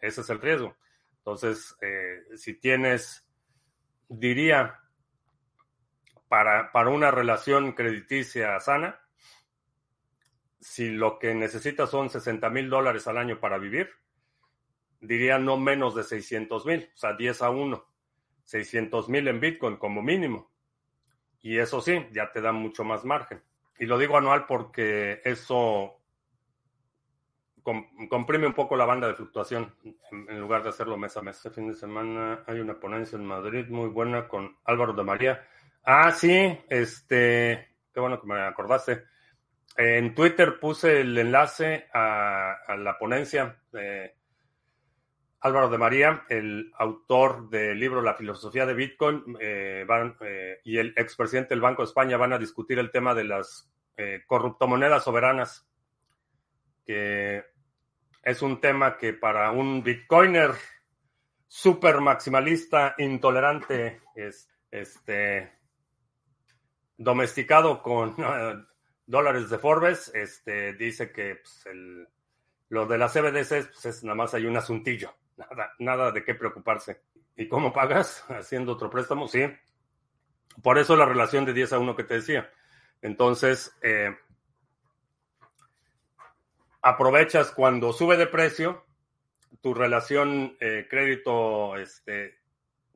Ese 0.00 0.20
es 0.20 0.30
el 0.30 0.40
riesgo. 0.40 0.76
Entonces, 1.18 1.76
eh, 1.80 2.24
si 2.36 2.54
tienes, 2.54 3.26
diría, 4.08 4.80
para, 6.28 6.72
para 6.72 6.90
una 6.90 7.10
relación 7.10 7.72
crediticia 7.72 8.58
sana, 8.60 9.00
si 10.60 10.90
lo 10.90 11.18
que 11.18 11.34
necesitas 11.34 11.90
son 11.90 12.10
60 12.10 12.48
mil 12.50 12.70
dólares 12.70 13.06
al 13.06 13.18
año 13.18 13.40
para 13.40 13.58
vivir, 13.58 13.90
diría 15.00 15.38
no 15.38 15.56
menos 15.56 15.94
de 15.94 16.04
600 16.04 16.66
mil, 16.66 16.90
o 16.94 16.98
sea, 16.98 17.14
10 17.14 17.42
a 17.42 17.50
1. 17.50 17.90
600 18.44 19.08
mil 19.08 19.28
en 19.28 19.38
Bitcoin 19.38 19.76
como 19.76 20.02
mínimo. 20.02 20.50
Y 21.40 21.58
eso 21.58 21.80
sí, 21.80 22.06
ya 22.12 22.32
te 22.32 22.40
da 22.40 22.52
mucho 22.52 22.82
más 22.82 23.04
margen. 23.04 23.42
Y 23.78 23.86
lo 23.86 23.96
digo 23.96 24.16
anual 24.18 24.46
porque 24.46 25.22
eso 25.24 25.99
comprime 27.62 28.46
un 28.46 28.52
poco 28.52 28.76
la 28.76 28.84
banda 28.84 29.08
de 29.08 29.14
fluctuación 29.14 29.74
en, 30.10 30.40
lugar 30.40 30.62
de 30.62 30.70
hacerlo 30.70 30.96
mes 30.96 31.16
a 31.16 31.22
mes. 31.22 31.36
Este 31.36 31.50
fin 31.50 31.68
de 31.68 31.74
semana 31.74 32.44
hay 32.46 32.60
una 32.60 32.78
ponencia 32.78 33.16
en 33.16 33.24
Madrid 33.24 33.66
muy 33.68 33.88
buena 33.88 34.28
con 34.28 34.56
Álvaro 34.64 34.92
de 34.92 35.04
María. 35.04 35.46
Ah, 35.84 36.12
sí, 36.12 36.58
este, 36.68 37.68
qué 37.92 38.00
bueno 38.00 38.20
que 38.20 38.26
me 38.26 38.40
acordaste. 38.40 39.04
En 39.76 40.14
Twitter 40.14 40.58
puse 40.60 41.00
el 41.00 41.16
enlace 41.16 41.88
a, 41.94 42.56
la 42.76 42.98
ponencia 42.98 43.56
de 43.72 44.14
Álvaro 45.40 45.70
de 45.70 45.78
María, 45.78 46.24
el 46.28 46.70
autor 46.76 47.48
del 47.48 47.78
libro 47.78 48.02
La 48.02 48.14
filosofía 48.14 48.66
de 48.66 48.74
Bitcoin, 48.74 49.36
eh, 49.40 49.86
eh, 50.20 50.60
y 50.64 50.76
el 50.76 50.92
expresidente 50.96 51.54
del 51.54 51.62
Banco 51.62 51.82
de 51.82 51.86
España 51.86 52.18
van 52.18 52.32
a 52.32 52.38
discutir 52.38 52.78
el 52.78 52.90
tema 52.90 53.14
de 53.14 53.24
las 53.24 53.70
eh, 53.96 54.22
corruptomonedas 54.26 55.04
soberanas, 55.04 55.69
que 56.90 57.44
es 58.24 58.42
un 58.42 58.60
tema 58.60 58.98
que 58.98 59.12
para 59.12 59.52
un 59.52 59.80
bitcoiner 59.80 60.50
super 61.46 62.00
maximalista, 62.00 62.96
intolerante, 62.98 64.00
es 64.16 64.50
este 64.72 65.52
domesticado 66.96 67.80
con 67.80 68.16
dólares 69.06 69.50
de 69.50 69.58
Forbes, 69.58 70.10
este, 70.16 70.72
dice 70.72 71.12
que 71.12 71.36
pues, 71.36 71.64
el, 71.66 72.08
lo 72.70 72.86
de 72.86 72.98
las 72.98 73.12
CBDCs 73.12 73.66
pues, 73.66 73.86
es 73.86 74.02
nada 74.02 74.16
más 74.16 74.34
hay 74.34 74.46
un 74.46 74.56
asuntillo, 74.56 75.14
nada, 75.36 75.72
nada 75.78 76.10
de 76.10 76.24
qué 76.24 76.34
preocuparse. 76.34 77.02
¿Y 77.36 77.46
cómo 77.46 77.72
pagas? 77.72 78.24
Haciendo 78.30 78.72
otro 78.72 78.90
préstamo, 78.90 79.28
sí. 79.28 79.44
Por 80.60 80.76
eso 80.76 80.96
la 80.96 81.06
relación 81.06 81.44
de 81.44 81.52
10 81.52 81.72
a 81.74 81.78
1 81.78 81.94
que 81.94 82.02
te 82.02 82.14
decía. 82.14 82.50
Entonces, 83.00 83.78
eh, 83.80 84.12
aprovechas 86.82 87.50
cuando 87.52 87.92
sube 87.92 88.16
de 88.16 88.26
precio, 88.26 88.84
tu 89.60 89.74
relación 89.74 90.56
eh, 90.60 90.86
crédito 90.88 91.76
este, 91.76 92.38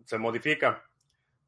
se 0.04 0.18
modifica. 0.18 0.84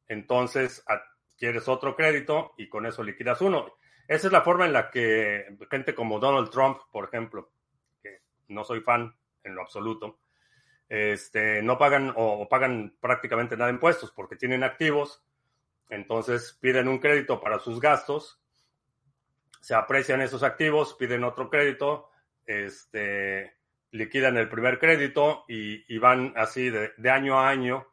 Entonces, 0.07 0.83
adquieres 0.85 1.67
otro 1.67 1.95
crédito 1.95 2.53
y 2.57 2.69
con 2.69 2.85
eso 2.85 3.03
liquidas 3.03 3.41
uno. 3.41 3.73
Esa 4.07 4.27
es 4.27 4.33
la 4.33 4.41
forma 4.41 4.65
en 4.65 4.73
la 4.73 4.89
que 4.89 5.57
gente 5.69 5.93
como 5.93 6.19
Donald 6.19 6.49
Trump, 6.49 6.79
por 6.91 7.05
ejemplo, 7.05 7.51
que 8.01 8.21
no 8.47 8.63
soy 8.63 8.81
fan 8.81 9.13
en 9.43 9.55
lo 9.55 9.61
absoluto, 9.61 10.19
este, 10.87 11.61
no 11.61 11.77
pagan 11.77 12.13
o, 12.15 12.47
pagan 12.47 12.95
prácticamente 13.01 13.57
nada 13.57 13.67
de 13.67 13.75
impuestos 13.75 14.11
porque 14.11 14.37
tienen 14.37 14.63
activos, 14.63 15.23
entonces 15.89 16.57
piden 16.61 16.87
un 16.87 16.99
crédito 16.99 17.41
para 17.41 17.59
sus 17.59 17.81
gastos, 17.81 18.41
se 19.59 19.75
aprecian 19.75 20.21
esos 20.21 20.43
activos, 20.43 20.93
piden 20.93 21.25
otro 21.25 21.49
crédito, 21.49 22.09
este, 22.47 23.57
liquidan 23.91 24.37
el 24.37 24.49
primer 24.49 24.79
crédito 24.79 25.45
y, 25.47 25.97
van 25.99 26.33
así 26.35 26.71
de, 26.71 27.11
año 27.11 27.39
a 27.39 27.49
año 27.49 27.85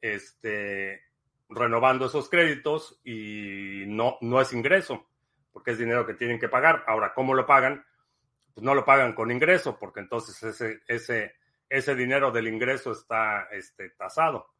este, 0.00 1.02
renovando 1.48 2.06
esos 2.06 2.28
créditos 2.28 3.00
y 3.04 3.84
no, 3.86 4.18
no 4.20 4.40
es 4.40 4.52
ingreso 4.52 5.08
porque 5.58 5.72
es 5.72 5.78
dinero 5.78 6.06
que 6.06 6.14
tienen 6.14 6.38
que 6.38 6.48
pagar. 6.48 6.84
Ahora, 6.86 7.12
¿cómo 7.12 7.34
lo 7.34 7.44
pagan? 7.44 7.84
Pues 8.54 8.64
no 8.64 8.76
lo 8.76 8.84
pagan 8.84 9.12
con 9.12 9.32
ingreso, 9.32 9.76
porque 9.76 9.98
entonces 9.98 10.40
ese, 10.40 10.82
ese, 10.86 11.34
ese 11.68 11.96
dinero 11.96 12.30
del 12.30 12.46
ingreso 12.46 12.92
está 12.92 13.48
este, 13.50 13.90
tasado. 13.90 14.54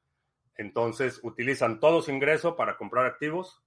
Entonces, 0.56 1.20
utilizan 1.22 1.78
todo 1.78 2.02
su 2.02 2.10
ingreso 2.10 2.56
para 2.56 2.76
comprar 2.76 3.06
activos, 3.06 3.62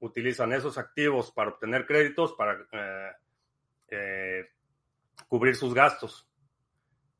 utilizan 0.00 0.52
esos 0.52 0.78
activos 0.78 1.30
para 1.30 1.50
obtener 1.50 1.86
créditos, 1.86 2.32
para 2.32 2.66
eh, 2.72 3.12
eh, 3.90 4.48
cubrir 5.28 5.54
sus 5.54 5.74
gastos. 5.74 6.28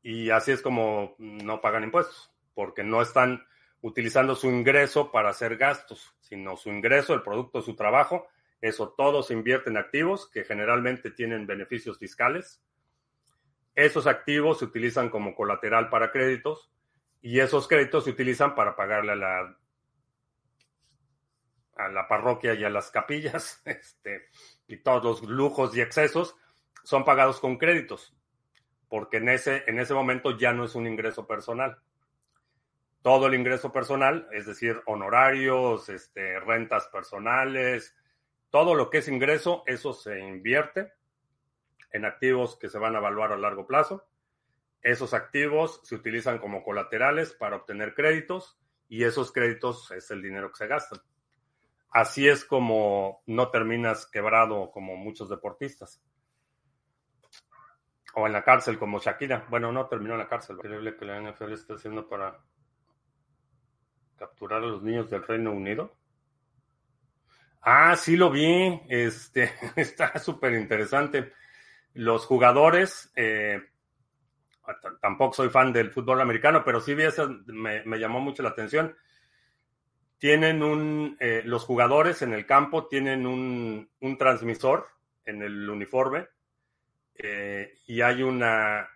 Y 0.01 0.29
así 0.29 0.51
es 0.51 0.61
como 0.61 1.15
no 1.17 1.61
pagan 1.61 1.83
impuestos, 1.83 2.31
porque 2.53 2.83
no 2.83 3.01
están 3.01 3.45
utilizando 3.81 4.35
su 4.35 4.47
ingreso 4.47 5.11
para 5.11 5.29
hacer 5.29 5.57
gastos, 5.57 6.13
sino 6.19 6.57
su 6.57 6.69
ingreso, 6.69 7.13
el 7.13 7.21
producto 7.21 7.59
de 7.59 7.65
su 7.65 7.75
trabajo, 7.75 8.27
eso 8.61 8.89
todo 8.89 9.23
se 9.23 9.33
invierte 9.33 9.69
en 9.69 9.77
activos 9.77 10.29
que 10.29 10.43
generalmente 10.43 11.11
tienen 11.11 11.47
beneficios 11.47 11.97
fiscales. 11.97 12.61
Esos 13.73 14.05
activos 14.07 14.59
se 14.59 14.65
utilizan 14.65 15.09
como 15.09 15.33
colateral 15.33 15.89
para 15.89 16.11
créditos 16.11 16.69
y 17.21 17.39
esos 17.39 17.67
créditos 17.67 18.03
se 18.03 18.09
utilizan 18.09 18.55
para 18.55 18.75
pagarle 18.75 19.13
a 19.13 19.15
la, 19.15 19.57
a 21.77 21.87
la 21.87 22.07
parroquia 22.07 22.53
y 22.53 22.63
a 22.65 22.69
las 22.69 22.91
capillas. 22.91 23.61
Este, 23.65 24.27
y 24.67 24.77
todos 24.77 25.03
los 25.03 25.23
lujos 25.23 25.75
y 25.75 25.81
excesos 25.81 26.35
son 26.89 27.05
pagados 27.05 27.39
con 27.39 27.59
créditos, 27.59 28.17
porque 28.87 29.17
en 29.17 29.29
ese, 29.29 29.63
en 29.67 29.77
ese 29.77 29.93
momento 29.93 30.35
ya 30.35 30.53
no 30.53 30.65
es 30.65 30.73
un 30.73 30.87
ingreso 30.87 31.27
personal. 31.27 31.77
Todo 33.03 33.27
el 33.27 33.35
ingreso 33.35 33.71
personal, 33.71 34.27
es 34.31 34.47
decir, 34.47 34.81
honorarios, 34.87 35.87
este, 35.89 36.39
rentas 36.39 36.87
personales, 36.87 37.95
todo 38.49 38.73
lo 38.73 38.89
que 38.89 38.97
es 38.97 39.07
ingreso, 39.07 39.61
eso 39.67 39.93
se 39.93 40.19
invierte 40.19 40.91
en 41.91 42.05
activos 42.05 42.57
que 42.57 42.69
se 42.69 42.79
van 42.79 42.95
a 42.95 42.97
evaluar 42.97 43.33
a 43.33 43.37
largo 43.37 43.67
plazo. 43.67 44.09
Esos 44.81 45.13
activos 45.13 45.81
se 45.83 45.93
utilizan 45.93 46.39
como 46.39 46.63
colaterales 46.63 47.33
para 47.33 47.57
obtener 47.57 47.93
créditos 47.93 48.59
y 48.87 49.03
esos 49.03 49.31
créditos 49.31 49.91
es 49.91 50.09
el 50.09 50.23
dinero 50.23 50.49
que 50.49 50.57
se 50.57 50.67
gasta. 50.67 51.03
Así 51.91 52.27
es 52.27 52.43
como 52.45 53.21
no 53.27 53.51
terminas 53.51 54.07
quebrado 54.07 54.71
como 54.71 54.95
muchos 54.95 55.29
deportistas. 55.29 56.01
O 58.15 58.25
en 58.25 58.33
la 58.33 58.43
cárcel 58.43 58.77
como 58.77 58.99
Shakira. 58.99 59.45
Bueno, 59.49 59.71
no 59.71 59.87
terminó 59.87 60.13
en 60.13 60.19
la 60.19 60.27
cárcel. 60.27 60.57
Increíble 60.57 60.95
que 60.97 61.05
la 61.05 61.21
NFL 61.21 61.53
está 61.53 61.75
haciendo 61.75 62.07
para 62.07 62.39
capturar 64.17 64.63
a 64.63 64.67
los 64.67 64.83
niños 64.83 65.09
del 65.09 65.23
Reino 65.23 65.51
Unido. 65.51 65.95
Ah, 67.61 67.95
sí 67.95 68.17
lo 68.17 68.29
vi. 68.29 68.81
Este 68.89 69.51
está 69.75 70.17
súper 70.19 70.53
interesante. 70.53 71.33
Los 71.93 72.25
jugadores, 72.25 73.11
eh, 73.15 73.61
tampoco 75.01 75.33
soy 75.33 75.49
fan 75.49 75.73
del 75.73 75.91
fútbol 75.91 76.21
americano, 76.21 76.63
pero 76.63 76.79
sí 76.79 76.93
vi 76.93 77.03
eso, 77.03 77.29
me, 77.47 77.83
llamó 77.97 78.19
mucho 78.19 78.43
la 78.43 78.49
atención. 78.49 78.95
Tienen 80.17 80.61
un, 80.61 81.17
eh, 81.19 81.41
los 81.45 81.63
jugadores 81.63 82.21
en 82.21 82.33
el 82.33 82.45
campo 82.45 82.87
tienen 82.87 83.25
un, 83.25 83.89
transmisor 84.17 84.87
en 85.25 85.41
el 85.41 85.69
uniforme 85.69 86.27
eh, 87.21 87.77
y 87.85 88.01
hay 88.01 88.23
una, 88.23 88.89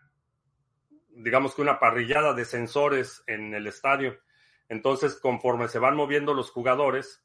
digamos 1.10 1.54
que 1.54 1.62
una 1.62 1.78
parrillada 1.78 2.34
de 2.34 2.46
sensores 2.46 3.22
en 3.28 3.54
el 3.54 3.68
estadio. 3.68 4.18
Entonces, 4.70 5.20
conforme 5.20 5.68
se 5.68 5.80
van 5.80 5.98
moviendo 5.98 6.34
los 6.34 6.50
jugadores, 6.50 7.22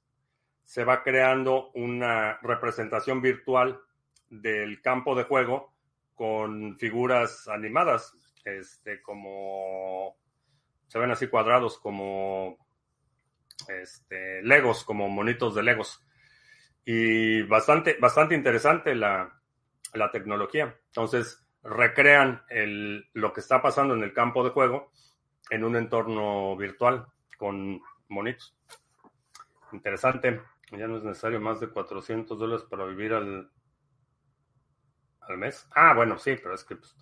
se 0.65 0.85
va 0.85 1.05
creando 1.05 1.71
una 1.75 2.39
representación 2.43 3.23
virtual 3.23 3.81
del 4.29 4.83
campo 4.83 5.15
de 5.15 5.23
juego 5.23 5.73
con 6.15 6.77
figuras 6.79 7.47
animadas, 7.47 8.13
este, 8.45 9.01
como 9.01 10.17
se 10.89 10.99
ven 10.99 11.13
así 11.13 11.29
cuadrados 11.29 11.79
como 11.79 12.59
este, 13.69 14.43
Legos, 14.43 14.83
como 14.83 15.09
monitos 15.09 15.55
de 15.55 15.63
Legos. 15.63 16.05
Y 16.85 17.43
bastante, 17.43 17.97
bastante 18.01 18.35
interesante 18.35 18.95
la, 18.97 19.38
la 19.95 20.11
tecnología. 20.11 20.79
Entonces, 20.87 21.47
recrean 21.63 22.43
el, 22.49 23.09
lo 23.13 23.33
que 23.33 23.41
está 23.41 23.61
pasando 23.61 23.95
en 23.95 24.03
el 24.03 24.13
campo 24.13 24.45
de 24.45 24.51
juego 24.51 24.91
en 25.51 25.65
un 25.65 25.77
entorno 25.77 26.57
virtual 26.57 27.07
con 27.37 27.81
monitos. 28.09 28.57
Interesante. 29.73 30.43
Ya 30.73 30.87
no 30.87 30.99
es 30.99 31.05
necesario 31.05 31.41
más 31.41 31.61
de 31.61 31.69
400 31.69 32.39
dólares 32.39 32.67
para 32.69 32.85
vivir 32.85 33.15
al, 33.15 33.51
al 35.21 35.39
mes. 35.39 35.67
Ah, 35.75 35.95
bueno, 35.95 36.19
sí, 36.19 36.37
pero 36.43 36.55
es 36.55 36.65
que 36.65 36.77
pues, 36.77 36.95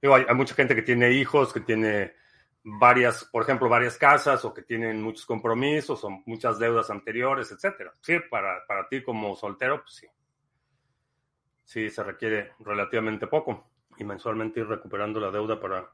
digo, 0.00 0.14
hay, 0.14 0.24
hay, 0.26 0.34
mucha 0.34 0.54
gente 0.54 0.74
que 0.74 0.82
tiene 0.82 1.10
hijos, 1.12 1.52
que 1.52 1.60
tiene 1.60 2.14
varias, 2.62 3.24
por 3.26 3.42
ejemplo, 3.42 3.68
varias 3.68 3.98
casas 3.98 4.44
o 4.44 4.54
que 4.54 4.62
tienen 4.62 5.02
muchos 5.02 5.26
compromisos 5.26 6.02
o 6.04 6.10
muchas 6.26 6.58
deudas 6.58 6.90
anteriores, 6.90 7.52
etcétera. 7.52 7.92
Sí, 8.00 8.18
para, 8.30 8.66
para 8.66 8.88
ti 8.88 9.02
como 9.02 9.36
soltero, 9.36 9.82
pues 9.82 9.96
sí. 9.96 10.06
Sí, 11.66 11.90
se 11.90 12.04
requiere 12.04 12.52
relativamente 12.60 13.26
poco 13.26 13.72
y 13.98 14.04
mensualmente 14.04 14.60
ir 14.60 14.68
recuperando 14.68 15.18
la 15.18 15.32
deuda 15.32 15.58
para, 15.58 15.90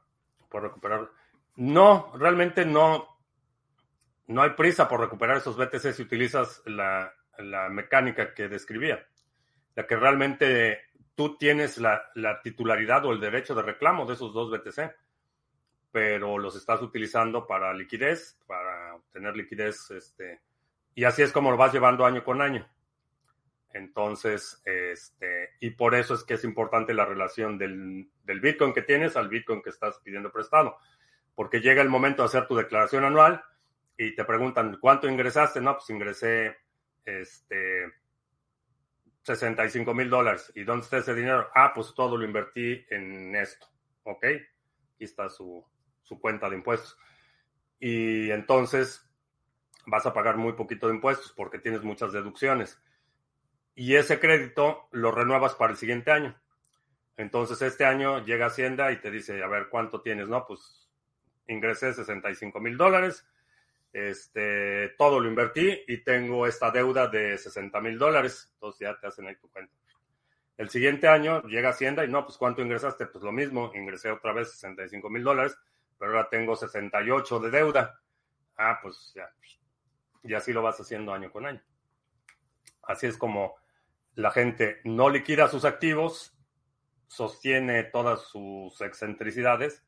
para 0.47 0.65
recuperar. 0.65 1.09
No, 1.55 2.11
realmente 2.15 2.63
no, 2.63 3.07
no 4.27 4.43
hay 4.43 4.51
prisa 4.51 4.87
por 4.87 4.99
recuperar 4.99 5.37
esos 5.37 5.57
BTC 5.57 5.93
si 5.93 6.03
utilizas 6.03 6.61
la, 6.67 7.11
la 7.39 7.69
mecánica 7.69 8.35
que 8.35 8.47
describía, 8.47 9.03
la 9.73 9.87
que 9.87 9.95
realmente 9.95 10.81
tú 11.15 11.37
tienes 11.37 11.79
la, 11.79 12.03
la, 12.13 12.39
titularidad 12.43 13.03
o 13.05 13.11
el 13.11 13.19
derecho 13.19 13.55
de 13.55 13.63
reclamo 13.63 14.05
de 14.05 14.13
esos 14.13 14.31
dos 14.31 14.51
BTC, 14.51 14.95
pero 15.91 16.37
los 16.37 16.55
estás 16.55 16.83
utilizando 16.83 17.47
para 17.47 17.73
liquidez, 17.73 18.39
para 18.45 18.93
obtener 18.93 19.35
liquidez, 19.35 19.89
este, 19.89 20.41
y 20.93 21.03
así 21.03 21.23
es 21.23 21.31
como 21.31 21.49
lo 21.49 21.57
vas 21.57 21.73
llevando 21.73 22.05
año 22.05 22.23
con 22.23 22.43
año. 22.43 22.69
Entonces, 23.73 24.61
este, 24.65 25.49
y 25.59 25.71
por 25.71 25.95
eso 25.95 26.13
es 26.13 26.23
que 26.23 26.35
es 26.35 26.43
importante 26.43 26.93
la 26.93 27.05
relación 27.05 27.57
del, 27.57 28.09
del 28.23 28.39
Bitcoin 28.39 28.73
que 28.73 28.83
tienes 28.83 29.17
al 29.17 29.29
Bitcoin 29.29 29.61
que 29.61 29.71
estás 29.71 29.99
pidiendo 30.03 30.31
prestado, 30.31 30.77
porque 31.35 31.59
llega 31.59 31.81
el 31.81 31.89
momento 31.89 32.21
de 32.21 32.27
hacer 32.27 32.47
tu 32.47 32.55
declaración 32.55 33.03
anual 33.03 33.43
y 33.97 34.15
te 34.15 34.23
preguntan, 34.25 34.77
¿cuánto 34.79 35.09
ingresaste? 35.09 35.59
No, 35.59 35.73
pues 35.73 35.89
ingresé 35.89 36.55
este, 37.03 37.91
65 39.23 39.93
mil 39.93 40.09
dólares. 40.09 40.51
¿Y 40.55 40.63
dónde 40.63 40.83
está 40.83 40.97
ese 40.97 41.15
dinero? 41.15 41.49
Ah, 41.55 41.71
pues 41.73 41.93
todo 41.95 42.17
lo 42.17 42.25
invertí 42.25 42.85
en 42.89 43.35
esto. 43.35 43.67
¿Ok? 44.03 44.25
Aquí 44.25 45.03
está 45.03 45.29
su, 45.29 45.65
su 46.03 46.19
cuenta 46.19 46.49
de 46.49 46.57
impuestos. 46.57 46.97
Y 47.79 48.31
entonces 48.31 49.09
vas 49.85 50.05
a 50.05 50.13
pagar 50.13 50.37
muy 50.37 50.53
poquito 50.53 50.87
de 50.87 50.95
impuestos 50.95 51.33
porque 51.35 51.59
tienes 51.59 51.83
muchas 51.83 52.13
deducciones. 52.13 52.81
Y 53.75 53.95
ese 53.95 54.19
crédito 54.19 54.87
lo 54.91 55.11
renuevas 55.11 55.55
para 55.55 55.71
el 55.71 55.77
siguiente 55.77 56.11
año. 56.11 56.39
Entonces 57.17 57.61
este 57.61 57.85
año 57.85 58.23
llega 58.23 58.47
Hacienda 58.47 58.91
y 58.91 58.99
te 58.99 59.11
dice, 59.11 59.43
a 59.43 59.47
ver, 59.47 59.69
¿cuánto 59.69 60.01
tienes? 60.01 60.27
No, 60.27 60.45
pues 60.45 60.89
ingresé 61.47 61.93
65 61.93 62.59
mil 62.59 62.77
dólares 62.77 63.27
este, 63.93 64.89
todo 64.97 65.19
lo 65.19 65.29
invertí 65.29 65.83
y 65.87 66.03
tengo 66.03 66.47
esta 66.47 66.71
deuda 66.71 67.07
de 67.07 67.37
60 67.37 67.79
mil 67.79 67.97
dólares. 67.97 68.49
Entonces 68.55 68.79
ya 68.81 68.99
te 68.99 69.07
hacen 69.07 69.27
ahí 69.27 69.35
tu 69.35 69.49
cuenta. 69.49 69.71
El 70.57 70.69
siguiente 70.69 71.07
año 71.07 71.43
llega 71.43 71.69
Hacienda 71.69 72.03
y 72.03 72.09
no, 72.09 72.25
pues 72.25 72.37
¿cuánto 72.37 72.61
ingresaste? 72.61 73.05
Pues 73.05 73.23
lo 73.23 73.31
mismo, 73.31 73.71
ingresé 73.75 74.11
otra 74.11 74.33
vez 74.33 74.51
65 74.51 75.09
mil 75.09 75.23
dólares, 75.23 75.57
pero 75.97 76.11
ahora 76.11 76.29
tengo 76.29 76.55
68 76.55 77.39
de 77.39 77.51
deuda. 77.51 78.01
Ah, 78.57 78.79
pues 78.81 79.13
ya. 79.15 79.31
Y 80.23 80.33
así 80.33 80.53
lo 80.53 80.61
vas 80.61 80.79
haciendo 80.79 81.13
año 81.13 81.31
con 81.31 81.45
año. 81.45 81.61
Así 82.83 83.07
es 83.07 83.17
como 83.17 83.55
la 84.15 84.31
gente 84.31 84.81
no 84.83 85.09
liquida 85.09 85.47
sus 85.47 85.65
activos, 85.65 86.35
sostiene 87.07 87.83
todas 87.83 88.21
sus 88.21 88.79
excentricidades 88.81 89.83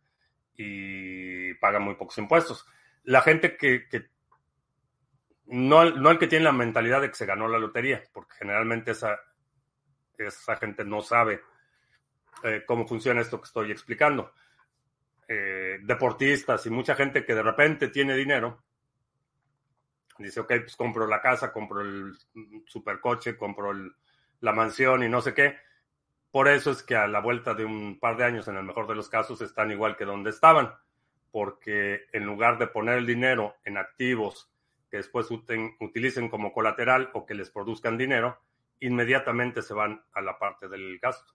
y 0.56 1.54
paga 1.56 1.80
muy 1.80 1.96
pocos 1.96 2.18
impuestos 2.18 2.66
la 3.06 3.22
gente 3.22 3.56
que, 3.56 3.88
no, 5.46 5.90
no, 5.92 6.12
el 6.12 6.20
que 6.20 6.28
tiene 6.28 6.46
la 6.46 6.52
mentalidad 6.52 7.02
de 7.02 7.10
que 7.10 7.16
se 7.16 7.26
ganó 7.26 7.48
la 7.48 7.60
lotería, 7.60 8.04
porque 8.12 8.36
generalmente 8.38 8.92
esa, 8.92 9.20
esa 10.18 10.56
gente 10.58 10.84
no 10.84 11.02
sabe 11.02 11.42
eh, 12.44 12.64
cómo 12.66 12.88
funciona 12.88 13.22
esto 13.22 13.40
que 13.40 13.46
estoy 13.46 13.72
explicando. 13.72 14.34
Eh, 15.28 15.80
deportistas 15.82 16.66
y 16.68 16.70
mucha 16.70 16.94
gente 16.96 17.26
que 17.26 17.34
de 17.34 17.42
repente 17.42 17.88
tiene 17.88 18.16
dinero, 18.16 18.64
dice, 20.20 20.40
ok, 20.40 20.48
pues 20.62 20.76
compro 20.76 21.08
la 21.08 21.22
casa, 21.22 21.52
compro 21.52 21.82
el 21.82 22.16
supercoche, 22.68 23.38
compro 23.38 23.72
el, 23.72 23.92
la 24.46 24.54
mansión 24.54 25.04
y 25.04 25.10
no 25.10 25.22
sé 25.22 25.34
qué. 25.34 25.58
Por 26.32 26.48
eso 26.48 26.72
es 26.72 26.84
que 26.84 26.96
a 26.96 27.08
la 27.08 27.20
vuelta 27.20 27.54
de 27.54 27.66
un 27.66 28.00
par 28.00 28.16
de 28.16 28.24
años, 28.24 28.48
en 28.48 28.56
el 28.56 28.64
mejor 28.64 28.88
de 28.88 28.96
los 28.96 29.10
casos, 29.10 29.42
están 29.42 29.72
igual 29.72 29.98
que 29.98 30.06
donde 30.06 30.30
estaban 30.30 30.74
porque 31.32 32.06
en 32.14 32.26
lugar 32.26 32.58
de 32.58 32.68
poner 32.68 32.98
el 32.98 33.06
dinero 33.06 33.58
en 33.66 33.76
activos 33.76 34.50
que 34.90 34.98
después 34.98 35.28
utilicen 35.32 36.30
como 36.30 36.54
colateral 36.54 37.10
o 37.14 37.26
que 37.26 37.34
les 37.34 37.52
produzcan 37.52 37.98
dinero, 37.98 38.40
inmediatamente 38.80 39.62
se 39.62 39.74
van 39.74 40.02
a 40.14 40.22
la 40.22 40.40
parte 40.40 40.70
del 40.70 40.98
gasto. 41.00 41.34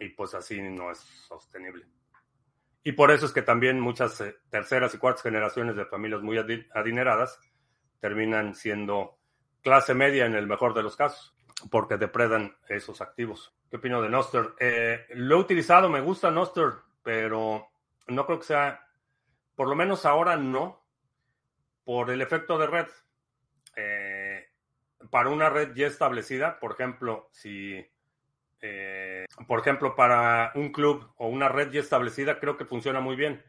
Y 0.00 0.08
pues 0.08 0.34
así 0.34 0.60
no 0.60 0.90
es 0.90 0.98
sostenible. 0.98 1.86
Y 2.82 2.92
por 2.92 3.12
eso 3.12 3.26
es 3.26 3.32
que 3.32 3.42
también 3.42 3.78
muchas 3.78 4.20
eh, 4.22 4.36
terceras 4.50 4.92
y 4.94 4.98
cuartas 4.98 5.22
generaciones 5.22 5.76
de 5.76 5.86
familias 5.86 6.22
muy 6.22 6.38
adineradas 6.38 7.38
terminan 8.00 8.54
siendo 8.56 9.20
clase 9.62 9.94
media 9.94 10.26
en 10.26 10.34
el 10.34 10.48
mejor 10.48 10.74
de 10.74 10.82
los 10.82 10.96
casos, 10.96 11.35
porque 11.70 11.96
depredan 11.96 12.56
esos 12.68 13.00
activos. 13.00 13.54
¿Qué 13.70 13.76
opino 13.76 14.02
de 14.02 14.08
Noster? 14.08 14.54
Eh, 14.60 15.06
lo 15.14 15.36
he 15.36 15.40
utilizado, 15.40 15.88
me 15.88 16.00
gusta 16.00 16.30
Noster, 16.30 16.72
pero 17.02 17.68
no 18.06 18.26
creo 18.26 18.38
que 18.38 18.46
sea 18.46 18.86
por 19.56 19.68
lo 19.68 19.74
menos 19.74 20.04
ahora 20.04 20.36
no, 20.36 20.84
por 21.84 22.10
el 22.10 22.20
efecto 22.20 22.58
de 22.58 22.66
red. 22.66 22.86
Eh, 23.74 24.46
para 25.10 25.30
una 25.30 25.48
red 25.50 25.74
ya 25.74 25.86
establecida, 25.86 26.60
por 26.60 26.72
ejemplo, 26.72 27.28
si, 27.32 27.84
eh, 28.60 29.24
por 29.48 29.60
ejemplo, 29.60 29.96
para 29.96 30.52
un 30.54 30.72
club 30.72 31.10
o 31.16 31.28
una 31.28 31.48
red 31.48 31.70
ya 31.70 31.80
establecida, 31.80 32.38
creo 32.38 32.56
que 32.56 32.64
funciona 32.64 33.00
muy 33.00 33.16
bien, 33.16 33.42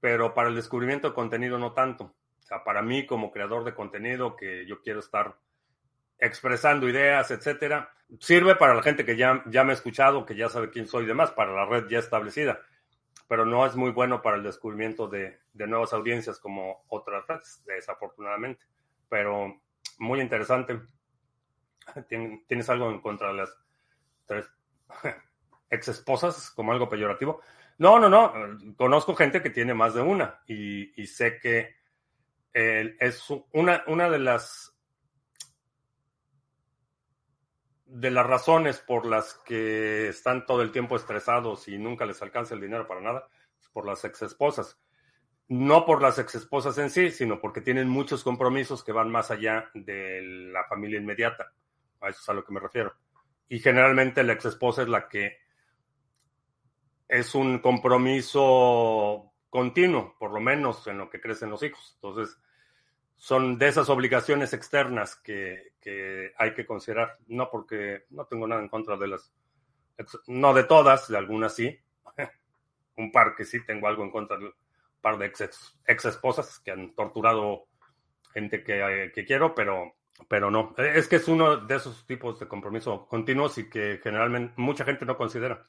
pero 0.00 0.34
para 0.34 0.48
el 0.48 0.56
descubrimiento 0.56 1.08
de 1.08 1.14
contenido 1.14 1.58
no 1.58 1.72
tanto. 1.72 2.14
O 2.40 2.42
sea, 2.42 2.64
para 2.64 2.82
mí 2.82 3.06
como 3.06 3.30
creador 3.30 3.64
de 3.64 3.74
contenido, 3.74 4.36
que 4.36 4.66
yo 4.66 4.80
quiero 4.82 5.00
estar 5.00 5.36
expresando 6.22 6.88
ideas, 6.88 7.30
etcétera, 7.30 7.92
sirve 8.18 8.56
para 8.56 8.74
la 8.74 8.82
gente 8.82 9.04
que 9.04 9.16
ya, 9.16 9.42
ya 9.46 9.64
me 9.64 9.72
ha 9.72 9.74
escuchado, 9.74 10.24
que 10.24 10.36
ya 10.36 10.48
sabe 10.48 10.70
quién 10.70 10.86
soy 10.86 11.04
y 11.04 11.08
demás, 11.08 11.32
para 11.32 11.52
la 11.52 11.66
red 11.66 11.88
ya 11.88 11.98
establecida 11.98 12.60
pero 13.32 13.46
no 13.46 13.64
es 13.64 13.74
muy 13.76 13.92
bueno 13.92 14.20
para 14.20 14.36
el 14.36 14.42
descubrimiento 14.42 15.08
de, 15.08 15.38
nuevas 15.54 15.94
audiencias 15.94 16.38
como 16.38 16.84
otras 16.88 17.26
redes, 17.26 17.62
desafortunadamente. 17.64 18.62
Pero 19.08 19.58
muy 20.00 20.20
interesante. 20.20 20.82
¿Tienes 22.46 22.68
algo 22.68 22.90
en 22.90 23.00
contra 23.00 23.28
de 23.28 23.34
las 23.34 23.56
tres 24.26 24.52
ex 25.70 25.88
esposas 25.88 26.50
como 26.50 26.72
algo 26.72 26.90
peyorativo? 26.90 27.40
No, 27.78 27.98
no, 27.98 28.10
no. 28.10 28.34
Conozco 28.76 29.14
gente 29.14 29.42
que 29.42 29.48
tiene 29.48 29.72
más 29.72 29.94
de 29.94 30.02
una 30.02 30.42
y, 30.46 31.06
sé 31.06 31.38
que 31.38 31.76
es 32.52 33.30
una, 33.54 33.82
una 33.86 34.10
de 34.10 34.18
las 34.18 34.71
de 37.92 38.10
las 38.10 38.26
razones 38.26 38.78
por 38.78 39.04
las 39.04 39.34
que 39.44 40.08
están 40.08 40.46
todo 40.46 40.62
el 40.62 40.72
tiempo 40.72 40.96
estresados 40.96 41.68
y 41.68 41.76
nunca 41.76 42.06
les 42.06 42.22
alcanza 42.22 42.54
el 42.54 42.60
dinero 42.62 42.88
para 42.88 43.02
nada, 43.02 43.28
es 43.60 43.68
por 43.68 43.86
las 43.86 44.02
ex 44.04 44.22
esposas. 44.22 44.80
No 45.48 45.84
por 45.84 46.00
las 46.00 46.18
ex 46.18 46.36
esposas 46.36 46.78
en 46.78 46.88
sí, 46.88 47.10
sino 47.10 47.38
porque 47.38 47.60
tienen 47.60 47.88
muchos 47.88 48.24
compromisos 48.24 48.82
que 48.82 48.92
van 48.92 49.10
más 49.10 49.30
allá 49.30 49.70
de 49.74 50.22
la 50.50 50.64
familia 50.64 50.98
inmediata. 50.98 51.52
A 52.00 52.08
eso 52.08 52.20
es 52.22 52.28
a 52.30 52.32
lo 52.32 52.44
que 52.44 52.54
me 52.54 52.60
refiero. 52.60 52.94
Y 53.50 53.58
generalmente 53.58 54.22
la 54.22 54.32
ex 54.32 54.46
esposa 54.46 54.82
es 54.82 54.88
la 54.88 55.06
que 55.08 55.36
es 57.08 57.34
un 57.34 57.58
compromiso 57.58 59.34
continuo, 59.50 60.16
por 60.18 60.32
lo 60.32 60.40
menos 60.40 60.86
en 60.86 60.96
lo 60.96 61.10
que 61.10 61.20
crecen 61.20 61.50
los 61.50 61.62
hijos. 61.62 61.92
Entonces, 61.96 62.38
son 63.16 63.58
de 63.58 63.68
esas 63.68 63.90
obligaciones 63.90 64.54
externas 64.54 65.16
que, 65.16 65.71
hay 66.36 66.54
que 66.54 66.66
considerar. 66.66 67.18
No 67.28 67.50
porque 67.50 68.04
no 68.10 68.26
tengo 68.26 68.46
nada 68.46 68.62
en 68.62 68.68
contra 68.68 68.96
de 68.96 69.08
las, 69.08 69.32
no 70.26 70.54
de 70.54 70.64
todas, 70.64 71.08
de 71.08 71.18
algunas 71.18 71.54
sí. 71.54 71.78
un 72.96 73.10
par 73.10 73.34
que 73.34 73.44
sí 73.44 73.64
tengo 73.64 73.88
algo 73.88 74.04
en 74.04 74.10
contra 74.10 74.36
un 74.38 74.52
par 75.00 75.18
de 75.18 75.26
ex, 75.26 75.76
ex 75.86 76.04
esposas 76.04 76.60
que 76.60 76.70
han 76.70 76.94
torturado 76.94 77.66
gente 78.32 78.62
que, 78.62 79.10
que, 79.14 79.24
quiero, 79.24 79.54
pero, 79.54 79.94
pero 80.28 80.50
no. 80.50 80.74
Es 80.76 81.08
que 81.08 81.16
es 81.16 81.28
uno 81.28 81.56
de 81.56 81.76
esos 81.76 82.06
tipos 82.06 82.38
de 82.40 82.48
compromiso 82.48 83.06
continuos 83.06 83.58
y 83.58 83.68
que 83.68 84.00
generalmente 84.02 84.54
mucha 84.56 84.84
gente 84.84 85.04
no 85.04 85.16
considera 85.16 85.66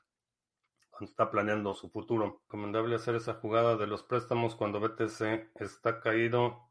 cuando 0.90 1.10
está 1.10 1.30
planeando 1.32 1.74
su 1.74 1.90
futuro. 1.90 2.42
Recomendable 2.44 2.96
hacer 2.96 3.16
esa 3.16 3.34
jugada 3.34 3.76
de 3.76 3.88
los 3.88 4.04
préstamos 4.04 4.56
cuando 4.56 4.80
BTC 4.80 5.52
está 5.60 6.00
caído 6.00 6.70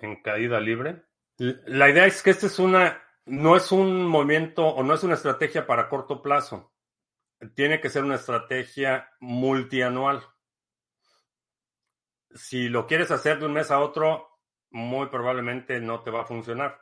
en 0.00 0.22
caída 0.22 0.60
libre. 0.60 1.02
La 1.38 1.88
idea 1.88 2.06
es 2.06 2.22
que 2.22 2.30
este 2.30 2.46
es 2.46 2.58
una, 2.58 3.02
no 3.26 3.56
es 3.56 3.72
un 3.72 4.04
movimiento 4.06 4.66
o 4.66 4.82
no 4.82 4.94
es 4.94 5.02
una 5.02 5.14
estrategia 5.14 5.66
para 5.66 5.88
corto 5.88 6.22
plazo. 6.22 6.72
Tiene 7.54 7.80
que 7.80 7.90
ser 7.90 8.04
una 8.04 8.16
estrategia 8.16 9.10
multianual. 9.20 10.22
Si 12.34 12.68
lo 12.68 12.86
quieres 12.86 13.10
hacer 13.10 13.38
de 13.38 13.46
un 13.46 13.54
mes 13.54 13.70
a 13.70 13.80
otro, 13.80 14.40
muy 14.70 15.08
probablemente 15.08 15.80
no 15.80 16.02
te 16.02 16.10
va 16.10 16.22
a 16.22 16.26
funcionar. 16.26 16.80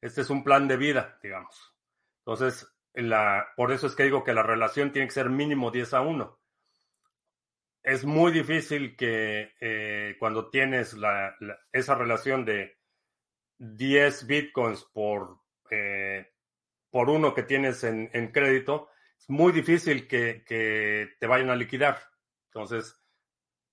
Este 0.00 0.22
es 0.22 0.30
un 0.30 0.44
plan 0.44 0.68
de 0.68 0.76
vida, 0.76 1.18
digamos. 1.22 1.74
Entonces, 2.20 2.66
por 3.56 3.72
eso 3.72 3.86
es 3.86 3.94
que 3.94 4.04
digo 4.04 4.24
que 4.24 4.34
la 4.34 4.42
relación 4.42 4.92
tiene 4.92 5.08
que 5.08 5.14
ser 5.14 5.28
mínimo 5.28 5.70
10 5.70 5.94
a 5.94 6.00
1. 6.00 6.40
Es 7.82 8.04
muy 8.04 8.32
difícil 8.32 8.96
que 8.96 9.54
eh, 9.60 10.16
cuando 10.18 10.50
tienes 10.50 10.96
esa 11.72 11.94
relación 11.94 12.44
de 12.44 12.77
10 13.58 14.26
bitcoins 14.26 14.84
por, 14.84 15.40
eh, 15.70 16.32
por 16.90 17.10
uno 17.10 17.34
que 17.34 17.42
tienes 17.42 17.84
en, 17.84 18.10
en, 18.12 18.32
crédito, 18.32 18.88
es 19.18 19.28
muy 19.28 19.52
difícil 19.52 20.06
que, 20.06 20.44
que, 20.46 21.10
te 21.18 21.26
vayan 21.26 21.50
a 21.50 21.56
liquidar. 21.56 21.98
Entonces, 22.46 23.00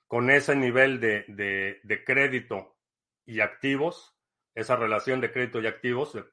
con 0.07 0.29
ese 0.29 0.55
nivel 0.55 0.99
de, 0.99 1.25
de, 1.27 1.79
de 1.83 2.03
crédito 2.03 2.77
y 3.25 3.39
activos, 3.39 4.17
esa 4.53 4.75
relación 4.75 5.21
de 5.21 5.31
crédito 5.31 5.61
y 5.61 5.67
activos, 5.67 6.13
de 6.13 6.25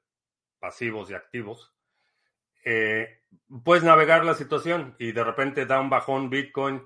pasivos 0.58 1.10
y 1.10 1.14
activos, 1.14 1.74
eh, 2.64 3.22
puedes 3.64 3.82
navegar 3.82 4.24
la 4.24 4.34
situación 4.34 4.94
y 4.98 5.12
de 5.12 5.24
repente 5.24 5.66
da 5.66 5.80
un 5.80 5.90
bajón 5.90 6.30
Bitcoin, 6.30 6.82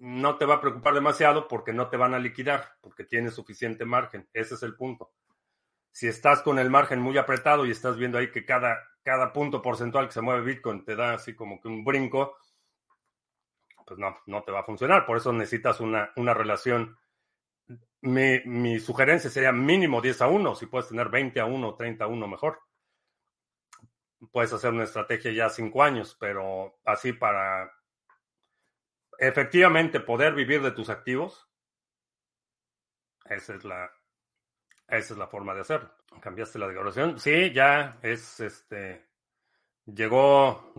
no 0.00 0.36
te 0.36 0.44
va 0.44 0.56
a 0.56 0.60
preocupar 0.60 0.94
demasiado 0.94 1.48
porque 1.48 1.72
no 1.72 1.88
te 1.88 1.96
van 1.96 2.14
a 2.14 2.18
liquidar, 2.18 2.76
porque 2.80 3.04
tienes 3.04 3.34
suficiente 3.34 3.84
margen. 3.84 4.28
Ese 4.32 4.54
es 4.54 4.62
el 4.62 4.76
punto. 4.76 5.12
Si 5.98 6.06
estás 6.06 6.42
con 6.42 6.60
el 6.60 6.70
margen 6.70 7.00
muy 7.00 7.18
apretado 7.18 7.66
y 7.66 7.72
estás 7.72 7.96
viendo 7.96 8.18
ahí 8.18 8.30
que 8.30 8.44
cada, 8.44 8.78
cada 9.02 9.32
punto 9.32 9.60
porcentual 9.60 10.06
que 10.06 10.12
se 10.12 10.20
mueve 10.20 10.42
Bitcoin 10.42 10.84
te 10.84 10.94
da 10.94 11.14
así 11.14 11.34
como 11.34 11.60
que 11.60 11.66
un 11.66 11.82
brinco, 11.82 12.36
pues 13.84 13.98
no, 13.98 14.16
no 14.26 14.44
te 14.44 14.52
va 14.52 14.60
a 14.60 14.64
funcionar. 14.64 15.04
Por 15.04 15.16
eso 15.16 15.32
necesitas 15.32 15.80
una, 15.80 16.12
una 16.14 16.34
relación. 16.34 16.96
Mi, 18.00 18.38
mi 18.44 18.78
sugerencia 18.78 19.28
sería 19.28 19.50
mínimo 19.50 20.00
10 20.00 20.22
a 20.22 20.28
1. 20.28 20.54
Si 20.54 20.66
puedes 20.66 20.86
tener 20.86 21.08
20 21.08 21.40
a 21.40 21.46
1, 21.46 21.74
30 21.74 22.04
a 22.04 22.06
1, 22.06 22.28
mejor 22.28 22.60
puedes 24.30 24.52
hacer 24.52 24.70
una 24.70 24.84
estrategia 24.84 25.32
ya 25.32 25.48
cinco 25.50 25.82
años, 25.82 26.16
pero 26.20 26.78
así 26.84 27.12
para 27.12 27.72
efectivamente 29.18 29.98
poder 29.98 30.32
vivir 30.32 30.62
de 30.62 30.70
tus 30.70 30.90
activos, 30.90 31.50
esa 33.24 33.56
es 33.56 33.64
la, 33.64 33.90
esa 34.88 35.14
es 35.14 35.18
la 35.18 35.26
forma 35.26 35.54
de 35.54 35.60
hacerlo. 35.60 35.90
¿Cambiaste 36.20 36.58
la 36.58 36.68
decoración? 36.68 37.18
Sí, 37.18 37.52
ya 37.52 37.98
es 38.02 38.40
este. 38.40 39.06
Llegó. 39.84 40.72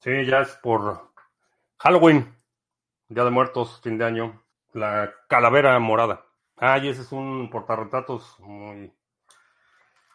Sí, 0.00 0.26
ya 0.26 0.40
es 0.40 0.56
por 0.56 1.12
Halloween. 1.78 2.34
Día 3.08 3.24
de 3.24 3.30
Muertos, 3.30 3.80
fin 3.82 3.96
de 3.96 4.04
año. 4.04 4.42
La 4.72 5.14
calavera 5.28 5.78
morada. 5.78 6.26
Ah, 6.56 6.78
y 6.78 6.88
ese 6.88 7.02
es 7.02 7.12
un 7.12 7.48
portarretratos 7.50 8.38
muy. 8.40 8.92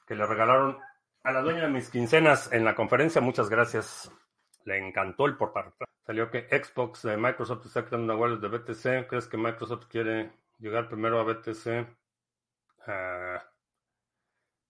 que 0.05 0.15
le 0.15 0.25
regalaron 0.25 0.77
a 1.23 1.31
la 1.31 1.41
dueña 1.41 1.61
de 1.61 1.69
mis 1.69 1.89
quincenas 1.89 2.51
en 2.51 2.65
la 2.65 2.75
conferencia, 2.75 3.21
muchas 3.21 3.49
gracias. 3.49 4.11
Le 4.65 4.77
encantó 4.77 5.25
el 5.25 5.37
portal. 5.37 5.73
Salió 6.05 6.29
que 6.29 6.47
Xbox 6.49 7.03
de 7.03 7.15
Microsoft 7.15 7.65
está 7.65 7.85
creando 7.85 8.13
una 8.13 8.21
wallet 8.21 8.39
de 8.39 8.49
BTC. 8.49 9.07
¿Crees 9.07 9.27
que 9.27 9.37
Microsoft 9.37 9.85
quiere 9.87 10.33
llegar 10.59 10.89
primero 10.89 11.19
a 11.19 11.23
BTC? 11.23 11.87
Ah, 12.87 13.43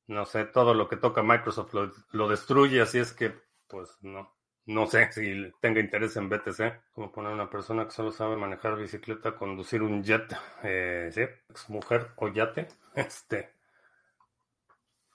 no 0.07 0.25
sé, 0.25 0.45
todo 0.45 0.73
lo 0.73 0.87
que 0.87 0.97
toca 0.97 1.23
Microsoft 1.23 1.73
lo, 2.11 2.27
destruye, 2.27 2.81
así 2.81 2.99
es 2.99 3.13
que, 3.13 3.33
pues 3.67 3.97
no, 4.01 4.35
no 4.65 4.85
sé 4.87 5.11
si 5.11 5.51
tenga 5.61 5.79
interés 5.79 6.15
en 6.17 6.29
BTC. 6.29 6.91
Como 6.93 7.11
poner 7.11 7.33
una 7.33 7.49
persona 7.49 7.85
que 7.85 7.91
solo 7.91 8.11
sabe 8.11 8.35
manejar 8.35 8.75
bicicleta, 8.77 9.35
conducir 9.35 9.81
un 9.81 10.03
jet, 10.03 10.35
eh, 10.63 11.09
sí, 11.11 11.21
ex 11.21 11.69
mujer 11.69 12.11
o 12.17 12.27
yate. 12.29 12.67
Este, 12.95 13.53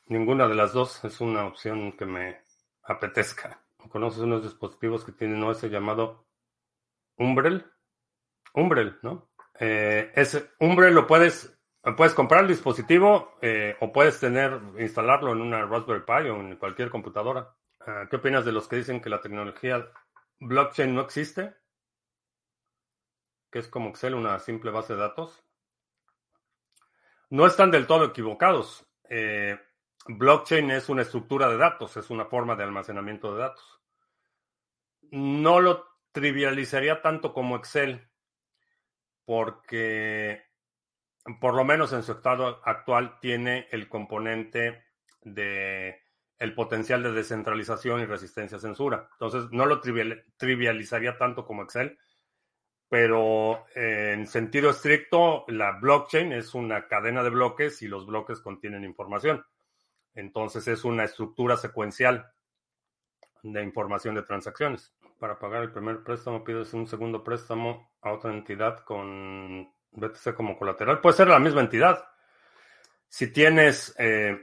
Ninguna 0.08 0.48
de 0.48 0.54
las 0.54 0.72
dos 0.72 1.04
es 1.04 1.20
una 1.20 1.44
opción 1.44 1.92
que 1.92 2.06
me 2.06 2.40
apetezca. 2.82 3.60
¿Conoces 3.90 4.20
unos 4.20 4.42
dispositivos 4.42 5.04
que 5.04 5.12
tienen 5.12 5.42
OS 5.42 5.62
llamado 5.64 6.26
Umbrel? 7.18 7.66
Umbrel, 8.54 8.98
¿no? 9.02 9.30
Eh, 9.60 10.10
ese 10.14 10.50
Umbrel 10.60 10.94
lo 10.94 11.06
puedes, 11.06 11.57
puedes 11.96 12.14
comprar 12.14 12.42
el 12.42 12.48
dispositivo 12.48 13.36
eh, 13.40 13.76
o 13.80 13.92
puedes 13.92 14.18
tener, 14.20 14.60
instalarlo 14.78 15.32
en 15.32 15.40
una 15.40 15.64
Raspberry 15.64 16.04
Pi 16.04 16.28
o 16.28 16.40
en 16.40 16.56
cualquier 16.56 16.90
computadora. 16.90 17.54
Ah, 17.80 18.06
¿Qué 18.10 18.16
opinas 18.16 18.44
de 18.44 18.52
los 18.52 18.68
que 18.68 18.76
dicen 18.76 19.00
que 19.00 19.10
la 19.10 19.20
tecnología 19.20 19.86
blockchain 20.40 20.94
no 20.94 21.02
existe? 21.02 21.54
Que 23.50 23.60
es 23.60 23.68
como 23.68 23.90
Excel, 23.90 24.14
una 24.14 24.38
simple 24.38 24.70
base 24.70 24.94
de 24.94 25.00
datos. 25.00 25.42
No 27.30 27.46
están 27.46 27.70
del 27.70 27.86
todo 27.86 28.04
equivocados. 28.04 28.86
Eh, 29.08 29.58
blockchain 30.06 30.70
es 30.70 30.88
una 30.88 31.02
estructura 31.02 31.48
de 31.48 31.56
datos, 31.56 31.96
es 31.96 32.10
una 32.10 32.26
forma 32.26 32.56
de 32.56 32.64
almacenamiento 32.64 33.32
de 33.32 33.40
datos. 33.40 33.80
No 35.10 35.60
lo 35.60 35.86
trivializaría 36.12 37.00
tanto 37.00 37.32
como 37.32 37.56
Excel, 37.56 38.10
porque 39.24 40.47
por 41.40 41.54
lo 41.54 41.64
menos 41.64 41.92
en 41.92 42.02
su 42.02 42.12
estado 42.12 42.60
actual 42.64 43.18
tiene 43.20 43.68
el 43.70 43.88
componente 43.88 44.84
de 45.22 46.00
el 46.38 46.54
potencial 46.54 47.02
de 47.02 47.12
descentralización 47.12 48.00
y 48.00 48.06
resistencia 48.06 48.58
a 48.58 48.60
censura. 48.60 49.08
Entonces, 49.12 49.50
no 49.50 49.66
lo 49.66 49.80
trivializaría 49.80 51.18
tanto 51.18 51.44
como 51.44 51.62
Excel, 51.64 51.98
pero 52.88 53.66
en 53.74 54.26
sentido 54.26 54.70
estricto, 54.70 55.44
la 55.48 55.78
blockchain 55.80 56.32
es 56.32 56.54
una 56.54 56.86
cadena 56.86 57.22
de 57.22 57.30
bloques 57.30 57.82
y 57.82 57.88
los 57.88 58.06
bloques 58.06 58.40
contienen 58.40 58.84
información. 58.84 59.44
Entonces 60.14 60.66
es 60.68 60.84
una 60.84 61.04
estructura 61.04 61.56
secuencial 61.56 62.32
de 63.42 63.62
información 63.62 64.14
de 64.14 64.22
transacciones. 64.22 64.94
Para 65.18 65.38
pagar 65.38 65.62
el 65.62 65.72
primer 65.72 66.02
préstamo 66.02 66.44
pides 66.44 66.72
un 66.72 66.86
segundo 66.86 67.22
préstamo 67.22 67.92
a 68.00 68.12
otra 68.12 68.32
entidad 68.32 68.80
con 68.80 69.70
BTC 69.92 70.34
como 70.34 70.58
colateral. 70.58 71.00
Puede 71.00 71.16
ser 71.16 71.28
la 71.28 71.38
misma 71.38 71.60
entidad. 71.60 72.04
Si 73.08 73.32
tienes, 73.32 73.94
eh, 73.98 74.36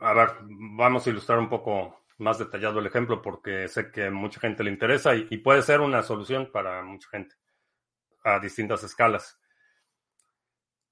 a 0.00 0.12
ver, 0.14 0.30
vamos 0.40 1.06
a 1.06 1.10
ilustrar 1.10 1.38
un 1.38 1.48
poco 1.48 2.04
más 2.18 2.38
detallado 2.38 2.78
el 2.78 2.86
ejemplo 2.86 3.20
porque 3.20 3.68
sé 3.68 3.90
que 3.90 4.10
mucha 4.10 4.40
gente 4.40 4.62
le 4.62 4.70
interesa 4.70 5.14
y, 5.14 5.26
y 5.30 5.38
puede 5.38 5.62
ser 5.62 5.80
una 5.80 6.02
solución 6.02 6.50
para 6.52 6.82
mucha 6.82 7.08
gente 7.08 7.34
a 8.24 8.38
distintas 8.38 8.82
escalas. 8.84 9.38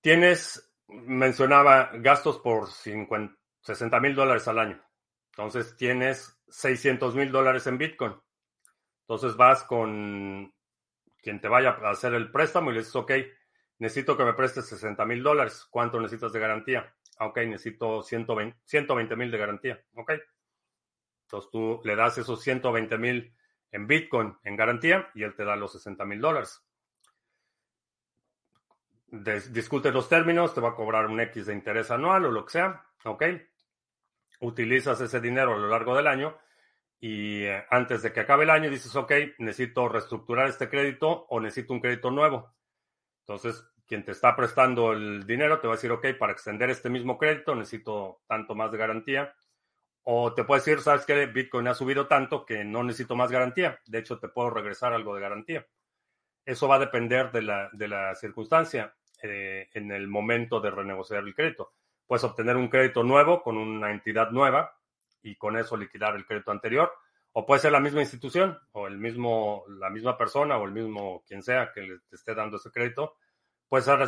Tienes 0.01 0.71
mencionaba 0.93 1.91
gastos 1.95 2.39
por 2.39 2.71
50, 2.71 3.35
60 3.63 4.01
mil 4.01 4.15
dólares 4.15 4.47
al 4.49 4.59
año. 4.59 4.83
Entonces 5.31 5.77
tienes 5.77 6.39
600 6.49 7.15
mil 7.15 7.31
dólares 7.31 7.67
en 7.67 7.79
Bitcoin. 7.79 8.15
Entonces 9.03 9.37
vas 9.37 9.65
con 9.65 10.53
quien 11.23 11.41
te 11.41 11.49
vaya 11.49 11.71
a 11.71 11.91
hacer 11.91 12.15
el 12.15 12.31
préstamo 12.31 12.71
y 12.71 12.75
le 12.75 12.81
dices, 12.81 12.97
ok, 12.97 13.13
necesito 13.79 14.17
que 14.17 14.25
me 14.25 14.35
prestes 14.35 14.67
60 14.67 15.05
mil 15.05 15.23
dólares. 15.23 15.67
¿Cuánto 15.71 16.01
necesitas 16.01 16.33
de 16.33 16.41
garantía? 16.41 16.95
Ah, 17.19 17.27
ok, 17.27 17.39
necesito 17.39 18.03
120 18.03 19.17
mil 19.17 19.31
de 19.31 19.39
garantía. 19.39 19.85
Ok. 19.95 20.13
Entonces 21.23 21.51
tú 21.51 21.81
le 21.85 21.97
das 21.97 22.19
esos 22.19 22.43
120 22.43 22.99
mil 22.99 23.35
en 23.71 23.87
Bitcoin 23.87 24.37
en 24.43 24.57
garantía 24.57 25.11
y 25.15 25.23
él 25.23 25.35
te 25.35 25.45
da 25.45 25.55
los 25.57 25.73
60 25.73 26.05
mil 26.05 26.21
dólares 26.21 26.65
discute 29.11 29.91
los 29.91 30.09
términos, 30.09 30.55
te 30.55 30.61
va 30.61 30.71
a 30.71 30.75
cobrar 30.75 31.07
un 31.07 31.21
X 31.21 31.47
de 31.47 31.55
interés 31.55 31.91
anual 31.91 32.27
o 32.27 32.31
lo 32.31 32.45
que 32.45 32.53
sea, 32.53 32.87
¿ok? 33.05 33.25
Utilizas 34.41 35.01
ese 35.01 35.21
dinero 35.21 35.55
a 35.55 35.59
lo 35.59 35.69
largo 35.69 35.97
del 35.97 36.07
año 36.07 36.39
y 37.01 37.45
eh, 37.45 37.65
antes 37.71 38.03
de 38.03 38.13
que 38.13 38.21
acabe 38.21 38.45
el 38.45 38.51
año 38.51 38.71
dices, 38.71 38.95
ok, 38.95 39.13
necesito 39.39 39.89
reestructurar 39.89 40.49
este 40.49 40.69
crédito 40.69 41.27
o 41.29 41.41
necesito 41.41 41.73
un 41.73 41.81
crédito 41.81 42.11
nuevo. 42.11 42.53
Entonces, 43.21 43.65
quien 43.87 44.05
te 44.05 44.13
está 44.13 44.37
prestando 44.37 44.93
el 44.93 45.27
dinero 45.27 45.61
te 45.61 45.67
va 45.67 45.75
a 45.75 45.77
decir, 45.77 45.91
ok, 45.91 46.07
para 46.19 46.33
extender 46.33 46.71
este 46.71 46.91
mismo 46.91 47.19
crédito 47.19 47.55
necesito 47.55 48.23
tanto 48.27 48.55
más 48.55 48.71
de 48.71 48.79
garantía. 48.79 49.35
O 50.03 50.35
te 50.35 50.45
puede 50.45 50.61
decir, 50.61 50.81
sabes 50.81 51.05
que 51.05 51.27
Bitcoin 51.27 51.69
ha 51.69 51.75
subido 51.75 52.07
tanto 52.07 52.45
que 52.45 52.65
no 52.65 52.83
necesito 52.83 53.17
más 53.17 53.31
garantía. 53.31 53.81
De 53.87 53.99
hecho, 53.99 54.19
te 54.19 54.29
puedo 54.29 54.51
regresar 54.51 54.93
algo 54.93 55.15
de 55.15 55.21
garantía. 55.21 55.67
Eso 56.45 56.69
va 56.69 56.77
a 56.77 56.81
depender 56.81 57.31
de 57.33 57.43
la, 57.43 57.71
de 57.73 57.89
la 57.89 58.15
circunstancia. 58.15 58.95
Eh, 59.23 59.69
en 59.75 59.91
el 59.91 60.09
momento 60.09 60.61
de 60.61 60.71
renegociar 60.71 61.23
el 61.23 61.35
crédito. 61.35 61.75
Puedes 62.07 62.25
obtener 62.25 62.57
un 62.57 62.69
crédito 62.69 63.03
nuevo 63.03 63.43
con 63.43 63.59
una 63.59 63.91
entidad 63.91 64.31
nueva 64.31 64.80
y 65.23 65.37
con 65.37 65.57
eso 65.57 65.77
liquidar 65.77 66.15
el 66.17 66.27
crédito 66.27 66.51
anterior. 66.51 66.93
O 67.33 67.47
puede 67.47 67.61
ser 67.61 67.73
la 67.73 67.81
misma 67.81 68.01
institución 68.01 68.59
o 68.73 68.87
el 68.87 68.99
mismo, 68.99 69.65
la 69.69 69.91
misma 69.91 70.19
persona 70.19 70.57
o 70.59 70.65
el 70.65 70.73
mismo 70.73 71.23
quien 71.27 71.43
sea 71.43 71.71
que 71.73 71.83
le 71.83 71.99
esté 72.11 72.35
dando 72.35 72.57
ese 72.57 72.71
crédito. 72.71 73.17
Puede 73.69 73.85
ser 73.85 74.01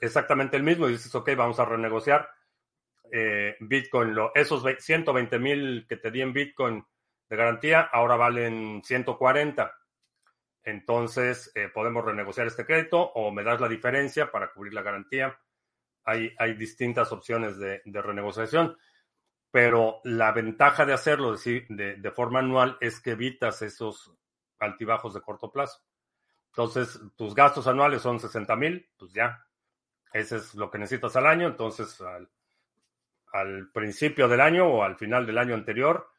exactamente 0.00 0.56
el 0.56 0.62
mismo 0.62 0.88
y 0.88 0.92
dices, 0.92 1.14
ok, 1.14 1.30
vamos 1.36 1.60
a 1.60 1.66
renegociar 1.66 2.28
eh, 3.12 3.56
Bitcoin. 3.60 4.14
Lo, 4.14 4.34
esos 4.34 4.64
120 4.78 5.38
mil 5.38 5.86
que 5.86 5.98
te 5.98 6.10
di 6.10 6.22
en 6.22 6.32
Bitcoin 6.32 6.84
de 7.28 7.36
garantía 7.36 7.82
ahora 7.82 8.16
valen 8.16 8.82
140 8.82 9.74
entonces 10.64 11.52
eh, 11.54 11.68
podemos 11.68 12.04
renegociar 12.04 12.46
este 12.46 12.64
crédito 12.64 12.98
o 12.98 13.30
me 13.30 13.44
das 13.44 13.60
la 13.60 13.68
diferencia 13.68 14.30
para 14.30 14.50
cubrir 14.50 14.72
la 14.72 14.82
garantía. 14.82 15.38
Hay, 16.04 16.34
hay 16.38 16.54
distintas 16.54 17.12
opciones 17.12 17.58
de, 17.58 17.82
renegociación. 17.84 18.76
Pero 19.54 20.00
la 20.02 20.32
ventaja 20.32 20.84
de 20.84 20.94
hacerlo 20.94 21.36
de, 21.36 21.94
de, 21.96 22.10
forma 22.10 22.40
anual 22.40 22.76
es 22.80 22.98
que 22.98 23.12
evitas 23.12 23.62
esos 23.62 24.12
altibajos 24.58 25.14
de 25.14 25.20
corto 25.20 25.52
plazo. 25.52 25.80
Entonces, 26.48 27.00
tus 27.14 27.36
gastos 27.36 27.68
anuales 27.68 28.02
son 28.02 28.18
60 28.18 28.56
mil, 28.56 28.90
pues 28.98 29.12
ya, 29.12 29.46
ese 30.12 30.38
es 30.38 30.56
lo 30.56 30.72
que 30.72 30.78
necesitas 30.78 31.14
al 31.14 31.28
año. 31.28 31.46
Entonces, 31.46 32.00
al, 32.00 32.28
al 33.32 33.70
principio 33.70 34.26
del 34.26 34.40
año 34.40 34.66
o 34.66 34.82
al 34.82 34.96
final 34.96 35.24
del 35.24 35.38
año 35.38 35.54
anterior, 35.54 36.10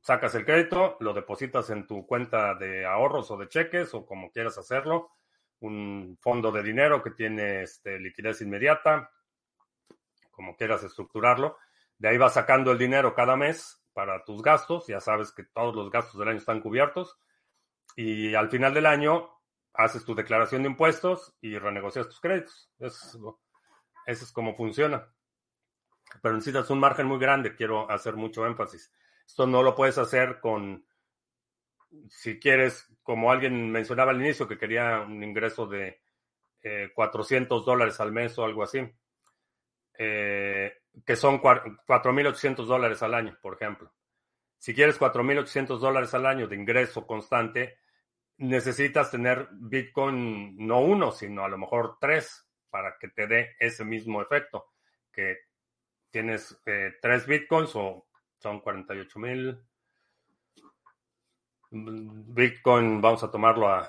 sacas 0.00 0.34
el 0.34 0.46
crédito, 0.46 0.96
lo 1.00 1.12
depositas 1.12 1.68
en 1.68 1.86
tu 1.86 2.06
cuenta 2.06 2.54
de 2.54 2.86
ahorros 2.86 3.30
o 3.30 3.36
de 3.36 3.48
cheques 3.48 3.92
o 3.92 4.06
como 4.06 4.30
quieras 4.30 4.56
hacerlo, 4.56 5.10
un 5.58 6.16
fondo 6.18 6.50
de 6.50 6.62
dinero 6.62 7.02
que 7.02 7.10
tiene 7.10 7.64
este, 7.64 7.98
liquidez 7.98 8.40
inmediata, 8.40 9.10
como 10.30 10.56
quieras 10.56 10.82
estructurarlo. 10.84 11.58
De 12.00 12.08
ahí 12.08 12.16
vas 12.16 12.32
sacando 12.32 12.72
el 12.72 12.78
dinero 12.78 13.14
cada 13.14 13.36
mes 13.36 13.84
para 13.92 14.24
tus 14.24 14.42
gastos, 14.42 14.86
ya 14.86 15.00
sabes 15.00 15.32
que 15.32 15.44
todos 15.44 15.76
los 15.76 15.90
gastos 15.90 16.18
del 16.18 16.28
año 16.28 16.38
están 16.38 16.62
cubiertos 16.62 17.18
y 17.94 18.34
al 18.34 18.48
final 18.48 18.72
del 18.72 18.86
año 18.86 19.28
haces 19.74 20.06
tu 20.06 20.14
declaración 20.14 20.62
de 20.62 20.70
impuestos 20.70 21.36
y 21.42 21.58
renegocias 21.58 22.08
tus 22.08 22.18
créditos. 22.18 22.72
Eso, 22.78 23.42
eso 24.06 24.24
es 24.24 24.32
como 24.32 24.54
funciona. 24.54 25.12
Pero 26.22 26.34
necesitas 26.34 26.70
un 26.70 26.80
margen 26.80 27.06
muy 27.06 27.18
grande, 27.18 27.54
quiero 27.54 27.90
hacer 27.90 28.16
mucho 28.16 28.46
énfasis. 28.46 28.90
Esto 29.26 29.46
no 29.46 29.62
lo 29.62 29.74
puedes 29.74 29.98
hacer 29.98 30.40
con, 30.40 30.86
si 32.08 32.40
quieres, 32.40 32.88
como 33.02 33.30
alguien 33.30 33.70
mencionaba 33.70 34.12
al 34.12 34.22
inicio, 34.22 34.48
que 34.48 34.56
quería 34.56 35.00
un 35.00 35.22
ingreso 35.22 35.66
de 35.66 36.00
400 36.94 37.60
eh, 37.60 37.64
dólares 37.66 38.00
al 38.00 38.10
mes 38.10 38.38
o 38.38 38.44
algo 38.46 38.62
así, 38.62 38.90
eh, 39.98 40.79
que 41.04 41.16
son 41.16 41.40
4.800 41.40 42.66
dólares 42.66 43.02
al 43.02 43.14
año, 43.14 43.38
por 43.40 43.54
ejemplo. 43.54 43.92
Si 44.58 44.74
quieres 44.74 44.98
4.800 45.00 45.78
dólares 45.78 46.12
al 46.14 46.26
año 46.26 46.46
de 46.46 46.56
ingreso 46.56 47.06
constante, 47.06 47.78
necesitas 48.38 49.10
tener 49.10 49.48
Bitcoin 49.52 50.56
no 50.66 50.80
uno, 50.80 51.12
sino 51.12 51.44
a 51.44 51.48
lo 51.48 51.58
mejor 51.58 51.98
tres 52.00 52.46
para 52.70 52.96
que 52.98 53.08
te 53.08 53.26
dé 53.26 53.56
ese 53.58 53.84
mismo 53.84 54.22
efecto, 54.22 54.72
que 55.12 55.38
tienes 56.10 56.60
eh, 56.66 56.94
tres 57.00 57.26
Bitcoins 57.26 57.74
o 57.74 58.06
son 58.38 58.60
48 58.60 59.18
mil. 59.18 59.60
Bitcoin, 61.70 63.00
vamos 63.00 63.22
a 63.22 63.30
tomarlo 63.30 63.68
a, 63.68 63.88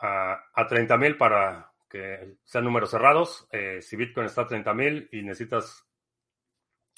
a, 0.00 0.66
30 0.66 0.96
mil 0.96 1.16
para 1.16 1.72
que 1.88 2.36
sean 2.44 2.64
números 2.64 2.90
cerrados. 2.90 3.46
Eh, 3.50 3.82
si 3.82 3.96
Bitcoin 3.96 4.26
está 4.26 4.42
a 4.42 4.46
30 4.46 4.74
mil 4.74 5.08
y 5.12 5.22
necesitas 5.22 5.86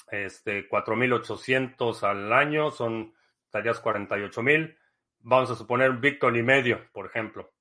este 0.07 0.69
4.800 0.69 2.03
al 2.03 2.33
año, 2.33 2.71
son 2.71 3.13
tareas 3.49 3.79
48 3.79 4.41
mil. 4.43 4.77
Vamos 5.19 5.49
a 5.51 5.55
suponer 5.55 5.89
un 5.89 6.01
Bitcoin 6.01 6.35
y 6.35 6.43
medio, 6.43 6.91
por 6.91 7.07
ejemplo, 7.07 7.51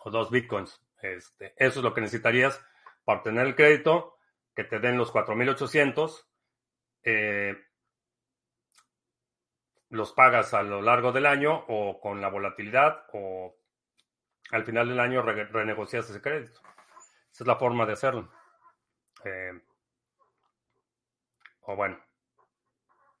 o 0.00 0.10
dos 0.10 0.30
Bitcoins. 0.30 0.82
Este, 1.00 1.54
eso 1.56 1.80
es 1.80 1.84
lo 1.84 1.94
que 1.94 2.00
necesitarías 2.00 2.62
para 3.04 3.18
obtener 3.18 3.46
el 3.46 3.54
crédito, 3.54 4.18
que 4.54 4.64
te 4.64 4.78
den 4.78 4.98
los 4.98 5.12
4.800. 5.12 6.26
Eh, 7.04 7.56
los 9.90 10.12
pagas 10.12 10.52
a 10.54 10.62
lo 10.62 10.82
largo 10.82 11.12
del 11.12 11.26
año 11.26 11.64
o 11.68 12.00
con 12.00 12.20
la 12.20 12.28
volatilidad 12.28 13.06
o 13.12 13.56
al 14.50 14.64
final 14.64 14.88
del 14.88 15.00
año 15.00 15.22
renegocias 15.22 16.10
ese 16.10 16.20
crédito. 16.20 16.60
Esa 17.32 17.44
es 17.44 17.46
la 17.46 17.56
forma 17.56 17.86
de 17.86 17.92
hacerlo. 17.92 18.30
Eh, 19.24 19.52
o 21.66 21.76
bueno, 21.76 21.98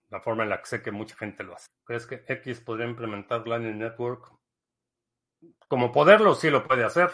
la 0.08 0.20
forma 0.20 0.44
en 0.44 0.50
la 0.50 0.60
que 0.60 0.66
sé 0.66 0.82
que 0.82 0.92
mucha 0.92 1.16
gente 1.16 1.42
lo 1.42 1.54
hace. 1.54 1.66
¿Crees 1.84 2.06
que 2.06 2.24
X 2.26 2.60
podría 2.60 2.86
implementar 2.86 3.46
Lightning 3.46 3.78
Network? 3.78 4.32
Como 5.68 5.92
poderlo, 5.92 6.34
sí 6.34 6.50
lo 6.50 6.66
puede 6.66 6.84
hacer. 6.84 7.10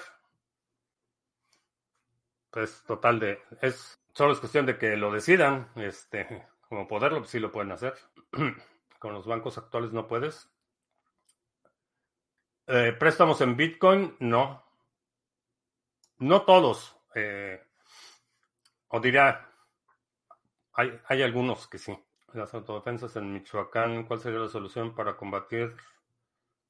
Pues 2.51 2.83
total 2.85 3.18
de. 3.18 3.43
Es, 3.62 3.99
solo 4.14 4.33
es 4.33 4.41
cuestión 4.41 4.66
de 4.66 4.78
que 4.78 4.97
lo 4.97 5.11
decidan. 5.11 5.70
Este, 5.76 6.47
como 6.68 6.87
poderlo, 6.87 7.24
sí 7.24 7.41
lo 7.41 7.51
pueden 7.51 7.72
hacer. 7.72 7.95
Con 8.99 9.14
los 9.14 9.26
bancos 9.26 9.59
actuales 9.59 9.93
no 9.93 10.07
puedes. 10.07 10.51
Eh, 12.66 12.95
préstamos 12.99 13.41
en 13.41 13.57
Bitcoin, 13.57 14.16
no. 14.20 14.64
No 16.18 16.43
todos. 16.43 16.97
Eh, 17.14 17.61
o 18.89 19.01
diría, 19.01 19.51
hay, 20.75 20.99
hay 21.07 21.23
algunos 21.23 21.66
que 21.68 21.79
sí. 21.79 21.97
Las 22.33 22.55
autodefensas 22.55 23.14
en 23.16 23.33
Michoacán, 23.33 24.05
¿cuál 24.05 24.20
sería 24.20 24.39
la 24.39 24.49
solución 24.49 24.95
para 24.95 25.16
combatir 25.16 25.75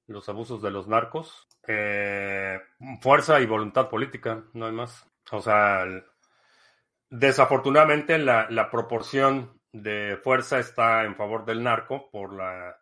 los 0.06 0.28
abusos 0.28 0.60
de 0.60 0.70
los 0.70 0.88
narcos? 0.88 1.48
Eh, 1.66 2.60
fuerza 3.00 3.40
y 3.40 3.46
voluntad 3.46 3.88
política, 3.88 4.44
no 4.54 4.66
hay 4.66 4.72
más. 4.72 5.06
O 5.30 5.40
sea, 5.40 5.86
desafortunadamente 7.08 8.18
la, 8.18 8.50
la 8.50 8.70
proporción 8.70 9.60
de 9.72 10.18
fuerza 10.22 10.58
está 10.58 11.04
en 11.04 11.14
favor 11.14 11.44
del 11.44 11.62
narco 11.62 12.10
por 12.10 12.34
la 12.34 12.76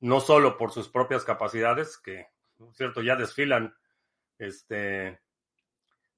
no 0.00 0.20
solo 0.20 0.56
por 0.56 0.70
sus 0.70 0.88
propias 0.88 1.24
capacidades 1.24 1.98
que 1.98 2.26
cierto 2.72 3.02
ya 3.02 3.16
desfilan 3.16 3.74
este 4.38 5.20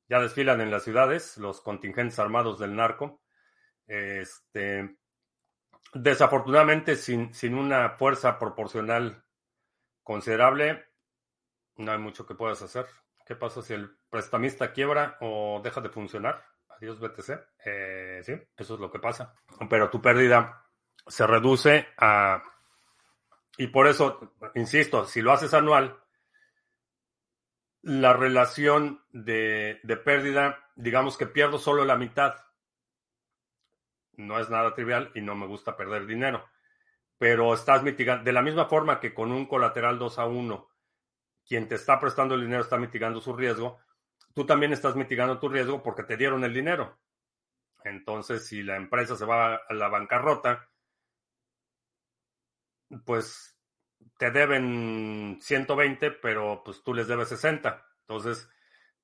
ya 0.09 0.21
desfilan 0.21 0.61
en 0.61 0.71
las 0.71 0.85
ciudades 0.85 1.39
los 1.39 1.61
contingentes 1.61 2.19
armados 2.19 2.59
del 2.59 2.77
narco 2.77 3.22
este 3.87 4.97
desafortunadamente 5.95 6.97
sin, 6.97 7.35
sin 7.35 7.55
una 7.55 7.91
fuerza 7.91 8.39
proporcional 8.39 9.24
considerable 10.03 10.87
no 11.76 11.93
hay 11.93 11.99
mucho 11.99 12.26
que 12.26 12.35
puedas 12.35 12.62
hacer 12.62 12.87
qué 13.26 13.37
pasa 13.37 13.62
si 13.62 13.74
el 13.74 13.97
prestamista 14.09 14.72
quiebra 14.72 15.18
o 15.20 15.61
deja 15.62 15.80
de 15.80 15.91
funcionar 15.91 16.45
Adiós 16.83 16.99
BTC. 16.99 17.30
Eh, 17.64 18.22
sí, 18.24 18.33
eso 18.57 18.74
es 18.74 18.80
lo 18.80 18.91
que 18.91 18.99
pasa. 18.99 19.37
Pero 19.70 19.89
tu 19.89 20.03
pérdida 20.03 20.66
se 21.07 21.26
reduce 21.26 21.87
a... 21.97 22.43
Y 23.57 23.68
por 23.68 23.87
eso, 23.87 24.35
insisto, 24.57 25.05
si 25.05 25.22
lo 25.22 25.30
haces 25.30 25.55
anual, 25.55 25.97
la 27.83 28.14
relación 28.14 29.05
de, 29.12 29.78
de 29.85 29.97
pérdida, 29.97 30.70
digamos 30.74 31.16
que 31.16 31.26
pierdo 31.26 31.59
solo 31.59 31.85
la 31.85 31.97
mitad. 31.97 32.35
No 34.15 34.39
es 34.39 34.51
nada 34.51 34.75
trivial 34.75 35.11
y 35.15 35.21
no 35.21 35.35
me 35.35 35.47
gusta 35.47 35.77
perder 35.77 36.07
dinero. 36.07 36.45
Pero 37.19 37.55
estás 37.55 37.83
mitigando, 37.83 38.25
de 38.25 38.33
la 38.33 38.43
misma 38.43 38.67
forma 38.67 39.01
que 39.01 39.15
con 39.15 39.33
un 39.33 39.47
colateral 39.47 39.99
2 39.99 40.19
a 40.19 40.27
1, 40.27 40.69
quien 41.47 41.69
te 41.69 41.77
está 41.77 42.01
prestando 42.01 42.35
el 42.35 42.43
dinero 42.43 42.63
está 42.63 42.77
mitigando 42.77 43.21
su 43.21 43.35
riesgo, 43.35 43.81
tú 44.35 44.45
también 44.47 44.73
estás 44.73 44.97
mitigando 44.97 45.39
tu 45.39 45.49
riesgo 45.49 45.83
porque 45.83 46.05
te 46.05 46.17
dieron 46.17 46.45
el 46.45 46.55
dinero. 46.55 46.99
Entonces, 47.85 48.47
si 48.47 48.63
la 48.63 48.77
empresa 48.77 49.17
se 49.17 49.25
va 49.25 49.57
a 49.57 49.75
la 49.75 49.89
bancarrota, 49.89 50.69
pues 53.05 53.57
te 54.19 54.31
deben 54.31 55.39
120, 55.41 56.13
pero 56.13 56.63
pues 56.65 56.83
tú 56.83 56.95
les 56.95 57.09
debes 57.09 57.29
60. 57.29 57.85
Entonces, 58.01 58.49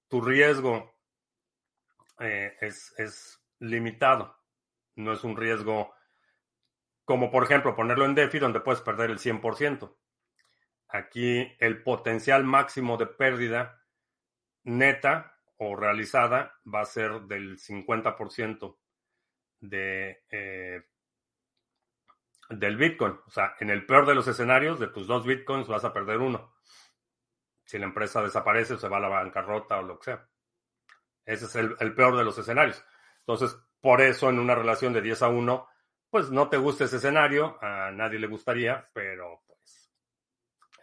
tu 0.08 0.20
riesgo 0.20 0.94
eh, 2.20 2.56
es, 2.60 2.94
es, 2.98 3.34
limitado. 3.60 4.37
No 4.98 5.12
es 5.12 5.24
un 5.24 5.36
riesgo 5.36 5.94
como, 7.04 7.30
por 7.30 7.44
ejemplo, 7.44 7.74
ponerlo 7.74 8.04
en 8.04 8.14
DeFi 8.14 8.38
donde 8.38 8.60
puedes 8.60 8.82
perder 8.82 9.10
el 9.10 9.18
100%. 9.18 9.96
Aquí 10.88 11.56
el 11.58 11.82
potencial 11.82 12.44
máximo 12.44 12.96
de 12.96 13.06
pérdida 13.06 13.82
neta 14.64 15.38
o 15.56 15.76
realizada 15.76 16.58
va 16.72 16.82
a 16.82 16.84
ser 16.84 17.22
del 17.22 17.58
50% 17.58 18.76
de, 19.60 20.24
eh, 20.30 20.82
del 22.50 22.76
Bitcoin. 22.76 23.18
O 23.26 23.30
sea, 23.30 23.54
en 23.60 23.70
el 23.70 23.86
peor 23.86 24.06
de 24.06 24.14
los 24.14 24.26
escenarios, 24.28 24.78
de 24.78 24.88
tus 24.88 25.06
dos 25.06 25.24
Bitcoins 25.24 25.68
vas 25.68 25.84
a 25.84 25.92
perder 25.92 26.18
uno. 26.18 26.54
Si 27.64 27.78
la 27.78 27.86
empresa 27.86 28.22
desaparece 28.22 28.74
o 28.74 28.78
se 28.78 28.88
va 28.88 28.96
a 28.96 29.00
la 29.00 29.08
bancarrota 29.08 29.78
o 29.78 29.82
lo 29.82 29.98
que 29.98 30.06
sea. 30.06 30.28
Ese 31.24 31.44
es 31.44 31.54
el, 31.56 31.94
peor 31.94 32.16
de 32.16 32.24
los 32.24 32.38
escenarios. 32.38 32.82
Entonces, 33.20 33.56
por 33.80 34.00
eso 34.00 34.28
en 34.30 34.38
una 34.38 34.54
relación 34.54 34.92
de 34.92 35.02
10 35.02 35.22
a 35.22 35.28
1, 35.28 35.68
pues 36.10 36.30
no 36.30 36.48
te 36.48 36.56
gusta 36.56 36.84
ese 36.84 36.96
escenario, 36.96 37.58
a 37.62 37.90
nadie 37.90 38.18
le 38.18 38.26
gustaría, 38.26 38.88
pero 38.92 39.42
pues 39.46 39.90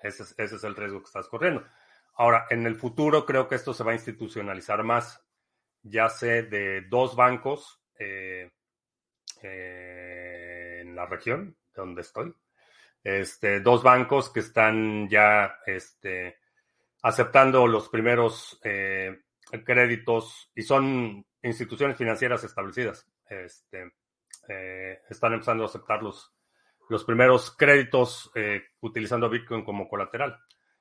ese 0.03 0.55
es 0.55 0.63
el 0.63 0.75
riesgo 0.75 0.99
que 0.99 1.07
estás 1.07 1.27
corriendo. 1.27 1.65
Ahora, 2.17 2.45
en 2.49 2.65
el 2.65 2.75
futuro 2.75 3.25
creo 3.25 3.47
que 3.47 3.55
esto 3.55 3.73
se 3.73 3.83
va 3.83 3.91
a 3.91 3.95
institucionalizar 3.95 4.83
más. 4.83 5.21
Ya 5.81 6.09
sé 6.09 6.43
de 6.43 6.81
dos 6.89 7.15
bancos 7.15 7.81
eh, 7.99 8.51
eh, 9.41 10.79
en 10.81 10.95
la 10.95 11.05
región 11.05 11.57
donde 11.73 12.01
estoy. 12.01 12.33
Este, 13.03 13.59
dos 13.59 13.83
bancos 13.83 14.29
que 14.31 14.39
están 14.39 15.09
ya 15.09 15.59
este, 15.65 16.39
aceptando 17.03 17.67
los 17.67 17.89
primeros 17.89 18.59
eh, 18.63 19.23
créditos 19.63 20.51
y 20.55 20.63
son 20.63 21.25
instituciones 21.45 21.97
financieras 21.97 22.43
establecidas. 22.43 23.07
Este, 23.29 23.93
eh, 24.49 24.99
están 25.09 25.33
empezando 25.33 25.63
a 25.63 25.67
aceptar 25.67 26.01
los, 26.03 26.33
los 26.89 27.03
primeros 27.03 27.55
créditos 27.55 28.31
eh, 28.35 28.63
utilizando 28.81 29.29
Bitcoin 29.29 29.63
como 29.63 29.87
colateral. 29.87 30.37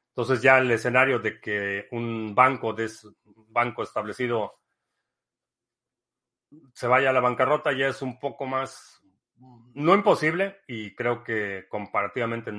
Entonces 0.09 0.43
ya 0.43 0.59
el 0.59 0.71
escenario 0.71 1.19
de 1.19 1.41
que 1.41 1.89
un 1.91 2.35
banco, 2.35 2.73
de, 2.73 2.89
banco 3.25 3.83
establecido 3.83 4.61
se 6.73 6.87
vaya 6.87 7.11
a 7.11 7.13
la 7.13 7.21
bancarrota 7.21 7.73
ya 7.73 7.89
es 7.89 8.01
un 8.01 8.21
poco 8.21 8.47
más, 8.47 9.03
no 9.75 9.95
imposible, 9.95 10.61
y 10.69 10.95
creo 10.95 11.25
que 11.25 11.67
comparativamente 11.69 12.53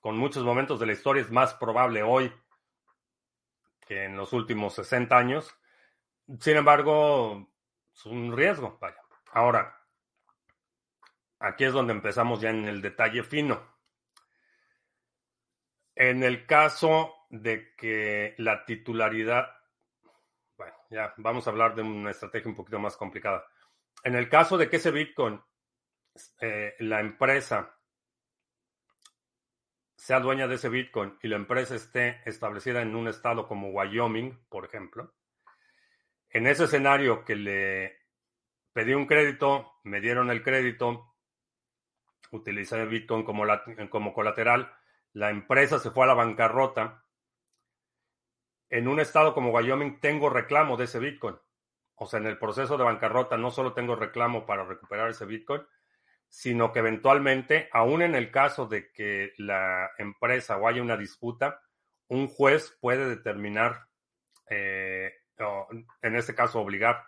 con 0.00 0.18
muchos 0.18 0.44
momentos 0.44 0.78
de 0.78 0.86
la 0.86 0.92
historia 0.92 1.22
es 1.22 1.30
más 1.30 1.54
probable 1.54 2.02
hoy 2.02 2.30
que 3.86 4.04
en 4.04 4.16
los 4.16 4.32
últimos 4.32 4.74
60 4.74 5.16
años. 5.16 5.56
Sin 6.40 6.56
embargo, 6.56 7.48
es 7.94 8.06
un 8.06 8.36
riesgo. 8.36 8.78
Vaya. 8.80 9.00
Ahora, 9.32 9.76
aquí 11.38 11.64
es 11.64 11.72
donde 11.72 11.92
empezamos 11.92 12.40
ya 12.40 12.50
en 12.50 12.66
el 12.66 12.82
detalle 12.82 13.22
fino. 13.22 13.76
En 15.94 16.22
el 16.22 16.46
caso 16.46 17.26
de 17.30 17.74
que 17.76 18.34
la 18.38 18.64
titularidad, 18.64 19.48
bueno, 20.56 20.74
ya 20.90 21.14
vamos 21.16 21.46
a 21.46 21.50
hablar 21.50 21.74
de 21.74 21.82
una 21.82 22.10
estrategia 22.10 22.50
un 22.50 22.56
poquito 22.56 22.78
más 22.78 22.96
complicada. 22.96 23.46
En 24.02 24.14
el 24.14 24.28
caso 24.28 24.58
de 24.58 24.68
que 24.68 24.76
ese 24.76 24.90
Bitcoin, 24.90 25.40
eh, 26.40 26.74
la 26.80 27.00
empresa 27.00 27.76
sea 29.96 30.20
dueña 30.20 30.46
de 30.46 30.56
ese 30.56 30.68
Bitcoin 30.68 31.18
y 31.22 31.28
la 31.28 31.36
empresa 31.36 31.74
esté 31.74 32.20
establecida 32.26 32.82
en 32.82 32.94
un 32.94 33.08
estado 33.08 33.48
como 33.48 33.70
Wyoming, 33.70 34.46
por 34.48 34.64
ejemplo, 34.64 35.14
en 36.36 36.46
ese 36.46 36.64
escenario 36.64 37.24
que 37.24 37.34
le 37.34 37.96
pedí 38.74 38.92
un 38.92 39.06
crédito, 39.06 39.72
me 39.84 40.02
dieron 40.02 40.30
el 40.30 40.42
crédito, 40.42 41.14
utilicé 42.30 42.84
Bitcoin 42.84 43.24
como, 43.24 43.44
como 43.88 44.12
colateral, 44.12 44.70
la 45.14 45.30
empresa 45.30 45.78
se 45.78 45.90
fue 45.90 46.04
a 46.04 46.08
la 46.08 46.14
bancarrota. 46.14 47.02
En 48.68 48.86
un 48.86 49.00
estado 49.00 49.32
como 49.32 49.50
Wyoming 49.50 49.98
tengo 49.98 50.28
reclamo 50.28 50.76
de 50.76 50.84
ese 50.84 50.98
Bitcoin. 50.98 51.36
O 51.94 52.06
sea, 52.06 52.20
en 52.20 52.26
el 52.26 52.36
proceso 52.36 52.76
de 52.76 52.84
bancarrota 52.84 53.38
no 53.38 53.50
solo 53.50 53.72
tengo 53.72 53.96
reclamo 53.96 54.44
para 54.44 54.66
recuperar 54.66 55.08
ese 55.08 55.24
Bitcoin, 55.24 55.62
sino 56.28 56.70
que 56.70 56.80
eventualmente, 56.80 57.70
aún 57.72 58.02
en 58.02 58.14
el 58.14 58.30
caso 58.30 58.66
de 58.66 58.92
que 58.92 59.32
la 59.38 59.90
empresa 59.96 60.58
o 60.58 60.68
haya 60.68 60.82
una 60.82 60.98
disputa, 60.98 61.62
un 62.08 62.28
juez 62.28 62.76
puede 62.78 63.08
determinar, 63.08 63.86
eh, 64.50 65.14
en 66.02 66.16
este 66.16 66.34
caso 66.34 66.60
obligar 66.60 67.04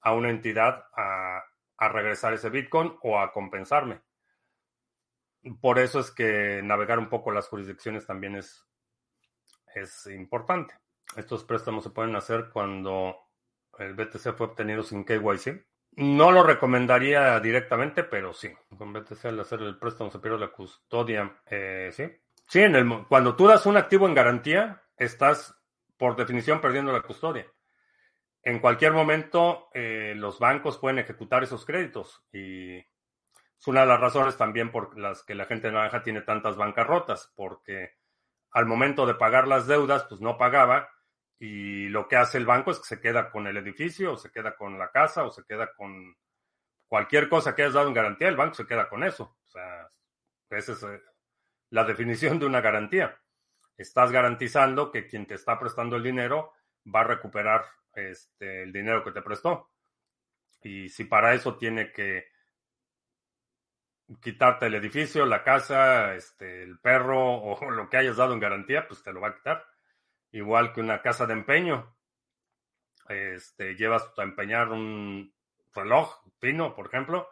a 0.00 0.12
una 0.12 0.30
entidad 0.30 0.84
a, 0.96 1.44
regresar 1.90 2.34
ese 2.34 2.50
Bitcoin 2.50 2.96
o 3.02 3.20
a 3.20 3.32
compensarme. 3.32 4.00
Por 5.60 5.78
eso 5.78 6.00
es 6.00 6.10
que 6.10 6.60
navegar 6.62 6.98
un 6.98 7.08
poco 7.08 7.30
las 7.30 7.46
jurisdicciones 7.46 8.04
también 8.04 8.34
es, 8.34 8.66
es 9.74 10.06
importante. 10.06 10.74
Estos 11.16 11.44
préstamos 11.44 11.84
se 11.84 11.90
pueden 11.90 12.16
hacer 12.16 12.50
cuando 12.52 13.16
el 13.78 13.94
BTC 13.94 14.34
fue 14.36 14.48
obtenido 14.48 14.82
sin 14.82 15.04
KYC. 15.04 15.66
No 15.92 16.32
lo 16.32 16.42
recomendaría 16.42 17.38
directamente, 17.38 18.02
pero 18.02 18.32
sí. 18.32 18.52
Con 18.76 18.92
BTC 18.92 19.26
al 19.26 19.40
hacer 19.40 19.62
el 19.62 19.78
préstamo 19.78 20.10
se 20.10 20.18
pierde 20.18 20.38
la 20.38 20.48
custodia. 20.50 21.40
Eh, 21.46 21.90
sí. 21.92 22.10
Sí, 22.46 22.60
en 22.60 22.74
el, 22.74 23.06
cuando 23.06 23.36
tú 23.36 23.46
das 23.46 23.66
un 23.66 23.76
activo 23.76 24.06
en 24.08 24.14
garantía, 24.14 24.82
estás 24.96 25.56
por 25.96 26.16
definición 26.16 26.60
perdiendo 26.60 26.92
la 26.92 27.02
custodia 27.02 27.46
en 28.42 28.60
cualquier 28.60 28.92
momento 28.92 29.68
eh, 29.74 30.14
los 30.16 30.38
bancos 30.38 30.78
pueden 30.78 30.98
ejecutar 30.98 31.42
esos 31.42 31.64
créditos 31.64 32.24
y 32.32 32.76
es 32.78 33.66
una 33.66 33.80
de 33.80 33.86
las 33.88 34.00
razones 34.00 34.36
también 34.36 34.70
por 34.70 34.98
las 34.98 35.24
que 35.24 35.34
la 35.34 35.46
gente 35.46 35.70
naranja 35.70 36.02
tiene 36.02 36.22
tantas 36.22 36.56
bancarrotas, 36.56 37.32
porque 37.34 37.96
al 38.52 38.66
momento 38.66 39.04
de 39.04 39.14
pagar 39.14 39.48
las 39.48 39.66
deudas, 39.66 40.04
pues 40.04 40.20
no 40.20 40.38
pagaba 40.38 40.88
y 41.38 41.88
lo 41.88 42.08
que 42.08 42.16
hace 42.16 42.38
el 42.38 42.46
banco 42.46 42.70
es 42.70 42.78
que 42.78 42.86
se 42.86 43.00
queda 43.00 43.30
con 43.30 43.46
el 43.46 43.56
edificio 43.56 44.12
o 44.12 44.16
se 44.16 44.30
queda 44.30 44.56
con 44.56 44.78
la 44.78 44.90
casa 44.90 45.24
o 45.24 45.30
se 45.30 45.44
queda 45.44 45.72
con 45.74 46.16
cualquier 46.86 47.28
cosa 47.28 47.54
que 47.54 47.62
hayas 47.62 47.74
dado 47.74 47.88
en 47.88 47.94
garantía, 47.94 48.28
el 48.28 48.36
banco 48.36 48.54
se 48.54 48.66
queda 48.66 48.88
con 48.88 49.04
eso. 49.04 49.36
O 49.46 49.50
sea, 49.50 49.90
esa 50.50 50.72
es 50.72 50.82
eh, 50.84 51.02
la 51.70 51.84
definición 51.84 52.38
de 52.38 52.46
una 52.46 52.60
garantía. 52.60 53.20
Estás 53.76 54.10
garantizando 54.10 54.90
que 54.90 55.06
quien 55.06 55.26
te 55.26 55.34
está 55.34 55.58
prestando 55.58 55.96
el 55.96 56.02
dinero 56.02 56.52
va 56.86 57.00
a 57.00 57.04
recuperar 57.04 57.64
este, 57.94 58.62
el 58.62 58.72
dinero 58.72 59.04
que 59.04 59.12
te 59.12 59.22
prestó. 59.22 59.70
Y 60.62 60.88
si 60.88 61.04
para 61.04 61.34
eso 61.34 61.56
tiene 61.56 61.92
que 61.92 62.26
quitarte 64.20 64.66
el 64.66 64.74
edificio, 64.74 65.26
la 65.26 65.42
casa, 65.42 66.14
este, 66.14 66.62
el 66.62 66.78
perro 66.78 67.34
o 67.42 67.70
lo 67.70 67.88
que 67.88 67.96
hayas 67.96 68.16
dado 68.16 68.32
en 68.34 68.40
garantía, 68.40 68.86
pues 68.86 69.02
te 69.02 69.12
lo 69.12 69.20
va 69.20 69.28
a 69.28 69.34
quitar. 69.36 69.64
Igual 70.32 70.72
que 70.72 70.80
una 70.80 71.02
casa 71.02 71.26
de 71.26 71.34
empeño. 71.34 71.94
Este, 73.08 73.74
llevas 73.74 74.10
a 74.18 74.22
empeñar 74.22 74.68
un 74.68 75.32
reloj 75.74 76.22
fino, 76.40 76.74
por 76.74 76.86
ejemplo, 76.86 77.28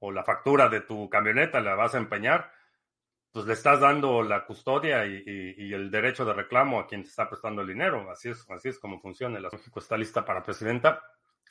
o 0.00 0.10
la 0.10 0.24
factura 0.24 0.68
de 0.68 0.80
tu 0.80 1.08
camioneta 1.08 1.60
la 1.60 1.76
vas 1.76 1.94
a 1.94 1.98
empeñar, 1.98 2.52
pues 3.32 3.46
le 3.46 3.54
estás 3.54 3.80
dando 3.80 4.22
la 4.22 4.44
custodia 4.44 5.06
y, 5.06 5.72
el 5.72 5.90
derecho 5.90 6.24
de 6.26 6.34
reclamo 6.34 6.78
a 6.78 6.86
quien 6.86 7.02
te 7.02 7.08
está 7.08 7.28
prestando 7.28 7.62
el 7.62 7.68
dinero. 7.68 8.10
Así 8.10 8.28
es, 8.28 8.48
así 8.50 8.68
es 8.68 8.78
como 8.78 9.00
funciona. 9.00 9.40
La 9.40 9.48
México 9.50 9.80
está 9.80 9.96
lista 9.96 10.24
para 10.24 10.42
presidenta. 10.42 11.02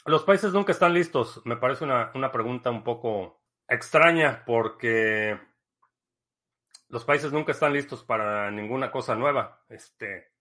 Los 0.06 0.24
países 0.24 0.54
nunca 0.54 0.74
están 0.74 0.94
listos. 0.94 1.42
Me 1.44 1.58
parece 1.58 1.84
una, 1.84 2.12
una 2.14 2.32
pregunta 2.32 2.70
un 2.70 2.84
poco 2.84 3.42
extraña 3.68 4.44
porque 4.46 5.40
los 6.90 7.04
países 7.04 7.32
nunca 7.34 7.52
están 7.52 7.74
listos 7.74 8.04
para 8.04 8.52
ninguna 8.52 8.92
cosa 8.92 9.16
nueva. 9.16 9.64
Este, 9.68 10.32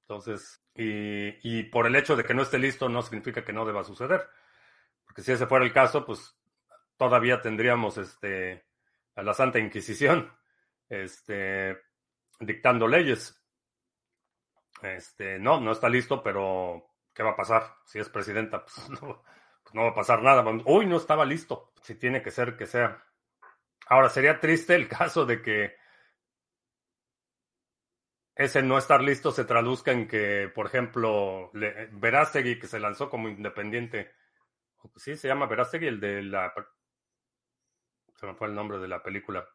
entonces, 0.00 0.64
y, 0.74 1.58
y 1.58 1.62
por 1.64 1.86
el 1.86 1.94
hecho 1.94 2.16
de 2.16 2.24
que 2.24 2.34
no 2.34 2.42
esté 2.42 2.58
listo 2.58 2.88
no 2.88 3.02
significa 3.02 3.44
que 3.44 3.52
no 3.52 3.64
deba 3.64 3.84
suceder. 3.84 4.28
Porque 5.04 5.22
si 5.22 5.30
ese 5.30 5.46
fuera 5.46 5.64
el 5.64 5.72
caso, 5.72 6.04
pues 6.04 6.36
todavía 6.96 7.40
tendríamos 7.40 7.98
este 7.98 8.64
a 9.14 9.22
la 9.22 9.34
Santa 9.34 9.58
Inquisición, 9.58 10.32
este, 10.88 11.80
dictando 12.40 12.88
leyes. 12.88 13.40
Este, 14.82 15.38
no, 15.38 15.60
no 15.60 15.72
está 15.72 15.88
listo, 15.88 16.22
pero 16.22 16.84
¿qué 17.14 17.22
va 17.22 17.30
a 17.30 17.36
pasar? 17.36 17.76
Si 17.84 17.98
es 17.98 18.08
presidenta, 18.08 18.64
pues 18.64 18.88
no, 19.02 19.22
pues 19.62 19.74
no 19.74 19.82
va 19.82 19.90
a 19.90 19.94
pasar 19.94 20.22
nada. 20.22 20.44
Uy, 20.66 20.86
no 20.86 20.96
estaba 20.96 21.24
listo. 21.24 21.72
Si 21.82 21.94
tiene 21.94 22.22
que 22.22 22.30
ser, 22.30 22.56
que 22.56 22.66
sea. 22.66 23.04
Ahora, 23.86 24.08
sería 24.08 24.40
triste 24.40 24.74
el 24.74 24.88
caso 24.88 25.26
de 25.26 25.42
que 25.42 25.76
ese 28.34 28.62
no 28.62 28.78
estar 28.78 29.00
listo 29.00 29.30
se 29.30 29.44
traduzca 29.44 29.92
en 29.92 30.08
que, 30.08 30.50
por 30.52 30.66
ejemplo, 30.66 31.50
Verástegui, 31.52 32.58
que 32.58 32.66
se 32.66 32.80
lanzó 32.80 33.08
como 33.08 33.28
independiente, 33.28 34.12
sí, 34.96 35.16
se 35.16 35.28
llama 35.28 35.46
Verástegui, 35.46 35.86
el 35.86 36.00
de 36.00 36.22
la 36.22 36.52
se 38.24 38.30
me 38.30 38.36
fue 38.36 38.48
el 38.48 38.54
nombre 38.54 38.78
de 38.78 38.88
la 38.88 39.02
película. 39.02 39.46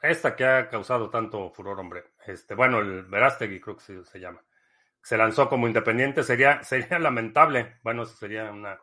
Esta 0.00 0.34
que 0.34 0.46
ha 0.46 0.68
causado 0.70 1.10
tanto 1.10 1.50
furor, 1.50 1.78
hombre. 1.78 2.12
Este, 2.26 2.54
bueno, 2.54 2.78
el 2.78 3.04
Verástegui 3.04 3.60
creo 3.60 3.76
que 3.76 4.02
se, 4.02 4.20
llama. 4.20 4.42
Se 5.02 5.18
lanzó 5.18 5.48
como 5.48 5.66
independiente, 5.66 6.22
sería, 6.22 6.62
sería 6.64 6.98
lamentable. 6.98 7.78
Bueno, 7.82 8.06
sería 8.06 8.50
una 8.50 8.80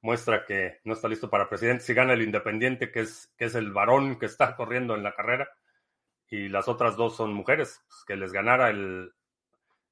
muestra 0.00 0.44
que 0.44 0.80
no 0.84 0.94
está 0.94 1.06
listo 1.08 1.30
para 1.30 1.48
presidente. 1.48 1.84
Si 1.84 1.94
gana 1.94 2.14
el 2.14 2.22
independiente, 2.22 2.90
que 2.90 3.00
es, 3.00 3.32
que 3.36 3.44
es 3.44 3.54
el 3.54 3.72
varón 3.72 4.18
que 4.18 4.26
está 4.26 4.56
corriendo 4.56 4.96
en 4.96 5.04
la 5.04 5.14
carrera, 5.14 5.48
y 6.28 6.48
las 6.48 6.66
otras 6.66 6.96
dos 6.96 7.14
son 7.16 7.32
mujeres, 7.32 7.80
pues, 7.86 8.04
que 8.06 8.16
les 8.16 8.32
ganara 8.32 8.70
el, 8.70 9.12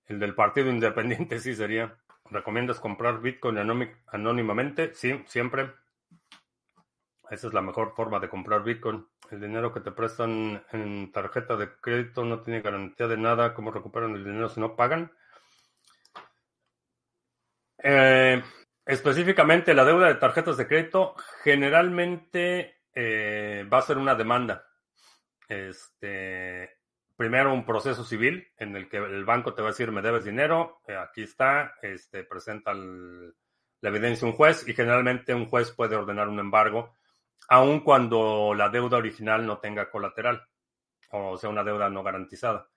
el 0.07 0.19
del 0.19 0.35
partido 0.35 0.71
independiente, 0.71 1.39
sí 1.39 1.55
sería. 1.55 1.97
¿Recomiendas 2.31 2.81
comprar 2.81 3.21
Bitcoin 3.21 3.59
anónimamente? 4.07 4.95
Sí, 4.95 5.23
siempre. 5.27 5.73
Esa 7.31 7.47
es 7.47 7.55
la 7.55 7.63
mejor 7.63 7.95
forma 7.95 8.19
de 8.19 8.29
comprar 8.29 8.65
Bitcoin. 8.65 9.07
El 9.31 9.41
dinero 9.41 9.73
que 9.73 9.79
te 9.79 9.93
prestan 9.93 10.65
en 10.73 11.13
tarjeta 11.13 11.57
de 11.57 11.71
crédito 11.81 12.25
no 12.25 12.43
tiene 12.43 12.61
garantía 12.61 13.07
de 13.07 13.17
nada. 13.17 13.55
¿Cómo 13.55 13.71
recuperan 13.71 14.17
el 14.17 14.25
dinero 14.25 14.49
si 14.49 14.59
no 14.59 14.75
pagan? 14.75 15.13
Eh, 17.79 18.43
específicamente, 18.85 19.75
la 19.75 19.85
deuda 19.85 20.09
de 20.09 20.17
tarjetas 20.17 20.57
de 20.57 20.67
crédito 20.67 21.15
generalmente 21.45 22.81
eh, 22.93 23.65
va 23.73 23.79
a 23.79 23.83
ser 23.83 23.97
una 23.97 24.17
demanda. 24.17 24.67
Este, 25.49 26.79
primero 27.17 27.55
un 27.55 27.65
proceso 27.65 28.03
civil 28.03 28.49
en 28.57 28.75
el 28.75 28.89
que 28.89 28.97
el 28.97 29.25
banco 29.25 29.55
te 29.55 29.63
va 29.63 29.69
a 29.69 29.73
decir 29.73 29.93
me 29.93 30.03
debes 30.03 30.25
dinero, 30.25 30.81
eh, 30.87 30.97
aquí 30.97 31.23
está, 31.23 31.75
este, 31.83 32.25
presenta 32.25 32.73
la 32.75 33.89
evidencia 33.89 34.27
un 34.27 34.35
juez 34.35 34.67
y 34.67 34.75
generalmente 34.75 35.33
un 35.33 35.47
juez 35.47 35.71
puede 35.71 35.97
ordenar 35.97 36.29
un 36.29 36.41
embargo 36.41 36.97
aun 37.49 37.81
cuando 37.81 38.55
la 38.55 38.69
deuda 38.69 38.99
original 38.99 39.47
no 39.47 39.59
tenga 39.59 39.91
colateral, 39.91 40.47
o 41.11 41.37
sea, 41.37 41.51
una 41.51 41.65
deuda 41.65 41.91
no 41.91 42.03
garantizada. 42.03 42.69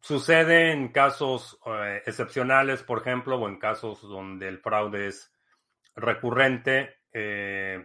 Sucede 0.00 0.70
en 0.70 0.92
casos 0.92 1.58
eh, 1.66 2.02
excepcionales, 2.06 2.82
por 2.84 3.00
ejemplo, 3.00 3.36
o 3.36 3.48
en 3.48 3.58
casos 3.58 4.02
donde 4.02 4.46
el 4.46 4.58
fraude 4.58 5.08
es 5.08 5.32
recurrente 5.96 7.00
eh, 7.12 7.84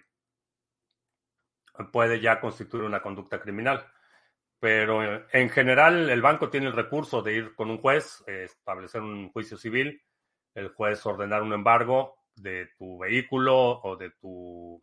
puede 1.92 2.20
ya 2.20 2.40
constituir 2.40 2.84
una 2.84 3.02
conducta 3.02 3.40
criminal. 3.40 3.86
Pero 4.60 5.28
en 5.32 5.50
general 5.50 6.12
el 6.12 6.22
banco 6.22 6.50
tiene 6.52 6.68
el 6.68 6.74
recurso 6.74 7.24
de 7.24 7.34
ir 7.34 7.56
con 7.56 7.72
un 7.72 7.80
juez, 7.80 8.24
establecer 8.28 9.02
un 9.02 9.32
juicio 9.32 9.58
civil, 9.58 10.04
el 10.54 10.68
juez 10.70 11.04
ordenar 11.06 11.42
un 11.42 11.54
embargo 11.54 12.21
de 12.36 12.70
tu 12.78 13.00
vehículo 13.00 13.82
o 13.82 13.96
de 13.96 14.12
tu 14.12 14.82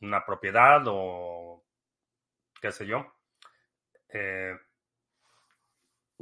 una 0.00 0.24
propiedad 0.24 0.82
o 0.86 1.64
qué 2.60 2.72
sé 2.72 2.86
yo. 2.86 3.14
Eh, 4.08 4.56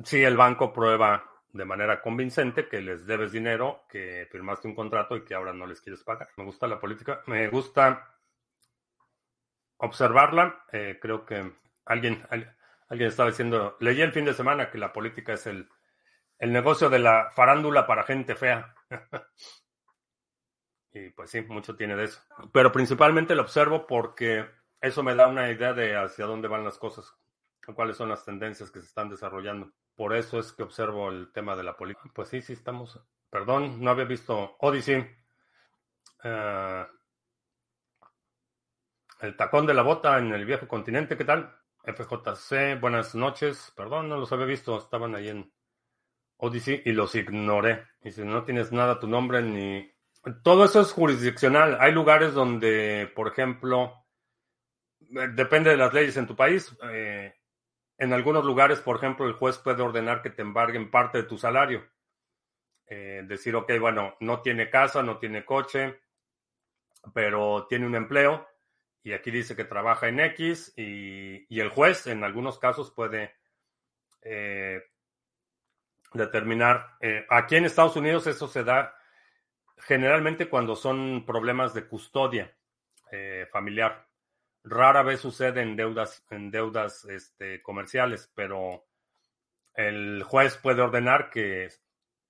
si 0.03 0.23
el 0.23 0.37
banco 0.37 0.73
prueba 0.73 1.25
de 1.53 1.65
manera 1.65 2.03
convincente 2.03 2.69
que 2.69 2.81
les 2.81 3.07
debes 3.07 3.33
dinero, 3.33 3.87
que 3.89 4.29
firmaste 4.31 4.69
un 4.69 4.75
contrato 4.75 5.17
y 5.17 5.25
que 5.25 5.35
ahora 5.35 5.53
no 5.53 5.67
les 5.67 5.81
quieres 5.81 6.05
pagar. 6.05 6.29
Me 6.37 6.45
gusta 6.45 6.67
la 6.67 6.79
política, 6.79 7.23
me 7.27 7.49
gusta 7.49 8.15
observarla. 9.79 10.65
Eh, 10.73 10.99
creo 11.01 11.25
que 11.25 11.53
alguien, 11.87 12.23
alguien 12.31 13.09
estaba 13.09 13.31
diciendo, 13.31 13.77
leí 13.81 14.01
el 14.03 14.13
fin 14.13 14.27
de 14.27 14.35
semana 14.35 14.71
que 14.71 14.79
la 14.79 14.93
política 14.93 15.33
es 15.33 15.47
el, 15.47 15.69
el 16.39 16.53
negocio 16.53 16.91
de 16.91 16.99
la 16.99 17.31
farándula 17.31 17.87
para 17.87 18.05
gente 18.05 18.35
fea. 18.35 18.75
y 20.97 21.11
pues 21.11 21.31
sí, 21.31 21.43
mucho 21.43 21.77
tiene 21.77 21.95
de 21.95 22.05
eso. 22.05 22.21
Pero 22.53 22.73
principalmente 22.73 23.35
lo 23.35 23.43
observo 23.43 23.87
porque 23.87 24.47
eso 24.81 25.03
me 25.03 25.15
da 25.15 25.29
una 25.29 25.51
idea 25.51 25.75
de 25.75 25.97
hacia 25.97 26.27
dónde 26.27 26.49
van 26.49 26.65
las 26.65 26.79
cosas, 26.79 27.15
cuáles 27.75 27.97
son 27.97 28.09
las 28.09 28.25
tendencias 28.25 28.71
que 28.71 28.81
se 28.81 28.87
están 28.87 29.11
desarrollando. 29.11 29.73
Por 29.95 30.15
eso 30.15 30.39
es 30.39 30.53
que 30.53 30.63
observo 30.63 31.11
el 31.11 31.33
tema 31.33 31.57
de 31.57 31.65
la 31.65 31.77
política. 31.77 32.11
Pues 32.15 32.29
sí, 32.29 32.41
sí 32.41 32.55
estamos. 32.55 33.01
Perdón, 33.31 33.83
no 33.83 33.91
había 33.91 34.05
visto 34.05 34.57
Odyssey. 34.61 35.07
Eh, 36.23 36.87
el 39.21 39.37
tacón 39.37 39.67
de 39.67 39.75
la 39.75 39.83
bota 39.83 40.19
en 40.19 40.33
el 40.33 40.45
viejo 40.45 40.69
continente, 40.69 41.17
¿qué 41.17 41.25
tal? 41.25 41.55
FJC, 41.83 42.81
buenas 42.81 43.15
noches. 43.15 43.73
Perdón, 43.77 44.09
no 44.09 44.19
los 44.19 44.33
había 44.33 44.47
visto. 44.47 44.79
Estaban 44.79 45.15
ahí 45.15 45.29
en 45.29 45.53
Odyssey 46.39 46.83
y 46.85 46.93
los 46.93 47.15
ignoré. 47.15 47.87
Y 48.03 48.13
si 48.13 48.23
no 48.23 48.45
tienes 48.45 48.73
nada 48.73 48.99
tu 48.99 49.09
nombre 49.09 49.43
ni... 49.43 49.96
Todo 50.43 50.65
eso 50.65 50.81
es 50.81 50.91
jurisdiccional. 50.91 51.79
Hay 51.81 51.93
lugares 51.93 52.35
donde, 52.35 53.11
por 53.15 53.29
ejemplo, 53.29 54.05
eh, 55.01 55.29
depende 55.33 55.71
de 55.71 55.77
las 55.77 55.95
leyes 55.95 56.17
en 56.17 56.27
tu 56.27 56.35
país. 56.35 56.77
Eh, 56.91 57.33
en 57.99 58.13
algunos 58.13 58.45
lugares, 58.45 58.81
por 58.81 58.97
ejemplo, 58.97 59.27
el 59.27 59.35
juez 59.35 59.59
puede 59.59 59.83
ordenar 59.83 60.23
que 60.23 60.31
te 60.31 60.43
embarguen 60.43 60.91
parte 60.91 61.19
de 61.19 61.25
tu 61.25 61.39
salario. 61.39 61.87
Eh, 62.87 63.23
decir, 63.27 63.55
ok, 63.55 63.71
bueno, 63.81 64.17
no 64.21 64.43
tiene 64.43 64.69
casa, 64.69 65.03
no 65.03 65.19
tiene 65.19 65.45
coche, 65.45 66.01
pero 67.15 67.67
tiene 67.69 67.87
un 67.87 67.95
empleo 67.95 68.49
y 69.03 69.13
aquí 69.13 69.31
dice 69.31 69.55
que 69.55 69.65
trabaja 69.65 70.09
en 70.09 70.19
X 70.19 70.73
y, 70.77 71.61
el 71.61 71.69
juez 71.69 72.09
en 72.09 72.25
algunos 72.25 72.59
casos 72.59 72.91
puede 72.91 73.35
determinar, 76.13 76.97
aquí 77.29 77.55
en 77.55 77.65
Estados 77.67 77.95
Unidos 77.95 78.27
eso 78.27 78.49
se 78.49 78.65
da 78.65 78.96
generalmente 79.79 80.49
cuando 80.49 80.77
son 80.77 81.25
problemas 81.27 81.75
de 81.75 81.87
custodia 81.87 82.57
eh, 83.13 83.47
familiar. 83.51 84.09
Rara 84.65 85.03
vez 85.03 85.21
sucede 85.21 85.63
en 85.63 85.77
deudas, 85.77 86.25
en 86.31 86.51
deudas 86.51 87.05
este, 87.05 87.63
comerciales, 87.63 88.33
pero 88.35 88.85
el 89.75 90.23
juez 90.25 90.57
puede 90.57 90.83
ordenar 90.83 91.31
que 91.31 91.71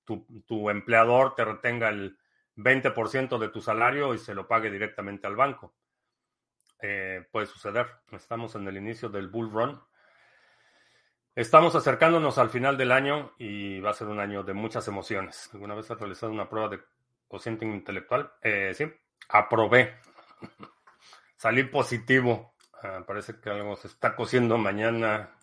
tu, 0.04 0.70
empleador 0.70 1.34
te 1.34 1.44
retenga 1.44 1.88
el 1.88 2.18
20% 2.56 3.38
de 3.38 3.48
tu 3.48 3.60
salario 3.60 4.14
y 4.14 4.18
se 4.18 4.34
lo 4.34 4.46
pague 4.46 4.70
directamente 4.70 5.26
al 5.26 5.36
banco. 5.36 5.74
Eh, 6.80 7.26
puede 7.32 7.46
suceder. 7.46 7.86
Estamos 8.12 8.54
en 8.54 8.68
el 8.68 8.76
inicio 8.76 9.08
del 9.08 9.28
bull 9.28 9.50
run. 9.50 9.80
Estamos 11.34 11.74
acercándonos 11.74 12.38
al 12.38 12.50
final 12.50 12.76
del 12.76 12.92
año 12.92 13.34
y 13.38 13.80
va 13.80 13.90
a 13.90 13.94
ser 13.94 14.08
un 14.08 14.20
año 14.20 14.42
de 14.42 14.54
muchas 14.54 14.88
emociones. 14.88 15.50
¿Alguna 15.52 15.74
vez 15.74 15.90
has 15.90 15.98
realizado 15.98 16.32
una 16.32 16.48
prueba 16.48 16.68
de 16.68 16.80
cociente 17.28 17.64
intelectual? 17.64 18.32
Eh, 18.42 18.72
sí, 18.74 18.90
aprobé. 19.28 19.98
Salí 21.36 21.64
positivo. 21.64 22.54
Ah, 22.82 23.04
parece 23.06 23.40
que 23.40 23.50
algo 23.50 23.76
se 23.76 23.88
está 23.88 24.16
cociendo 24.16 24.58
mañana. 24.58 25.38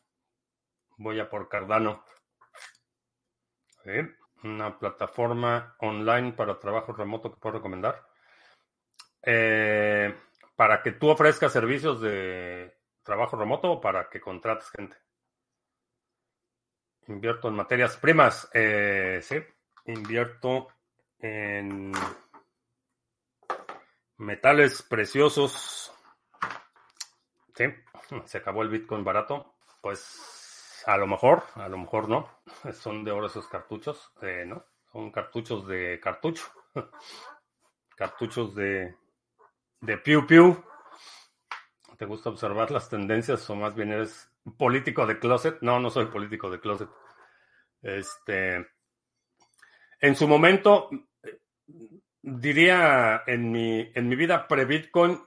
Voy 0.98 1.20
a 1.20 1.30
por 1.30 1.50
Cardano. 1.50 2.04
Una 4.44 4.78
plataforma 4.78 5.76
online 5.80 6.34
para 6.34 6.60
trabajo 6.60 6.94
remoto 6.94 7.32
que 7.32 7.40
puedo 7.40 7.58
recomendar. 7.58 8.06
Eh, 9.22 10.16
para 10.56 10.82
que 10.82 10.92
tú 10.92 11.10
ofrezcas 11.10 11.52
servicios 11.52 12.02
de 12.02 12.78
trabajo 13.04 13.38
remoto 13.38 13.72
o 13.72 13.82
para 13.82 14.10
que 14.10 14.22
contrates 14.22 14.70
gente. 14.70 14.98
Invierto 17.08 17.50
en 17.50 17.56
materias 17.56 17.98
primas. 17.98 18.50
Eh, 18.54 19.20
sí, 19.22 19.38
invierto 19.86 20.68
en 21.24 21.94
metales 24.18 24.82
preciosos. 24.82 25.94
Sí, 27.56 27.66
se 28.26 28.38
acabó 28.38 28.62
el 28.62 28.70
Bitcoin 28.70 29.04
barato. 29.04 29.56
Pues 29.82 30.84
a 30.86 30.98
lo 30.98 31.08
mejor, 31.08 31.44
a 31.56 31.70
lo 31.70 31.78
mejor 31.78 32.10
no. 32.10 32.30
Son 32.74 33.04
de 33.04 33.12
oro 33.12 33.28
esos 33.28 33.48
cartuchos. 33.48 34.12
No, 34.46 34.66
son 34.92 35.12
cartuchos 35.12 35.66
de 35.68 36.00
cartucho. 36.02 36.44
cartuchos 37.96 38.54
de, 38.54 38.96
de 39.80 39.98
piu 39.98 40.28
piu. 40.28 40.64
¿Te 41.98 42.06
gusta 42.06 42.30
observar 42.30 42.70
las 42.70 42.90
tendencias 42.90 43.50
o 43.50 43.56
más 43.56 43.76
bien 43.76 43.94
eres 43.94 44.30
político 44.58 45.06
de 45.06 45.20
closet. 45.20 45.62
No, 45.62 45.80
no 45.80 45.90
soy 45.90 46.08
político 46.08 46.50
de 46.50 46.60
closet. 46.60 46.90
Este, 47.82 48.68
en 50.00 50.16
su 50.18 50.28
momento, 50.28 50.90
diría 52.44 53.24
en 53.26 53.54
mi, 53.54 53.90
en 53.96 54.10
mi 54.10 54.18
vida 54.18 54.50
pre-Bitcoin, 54.50 55.18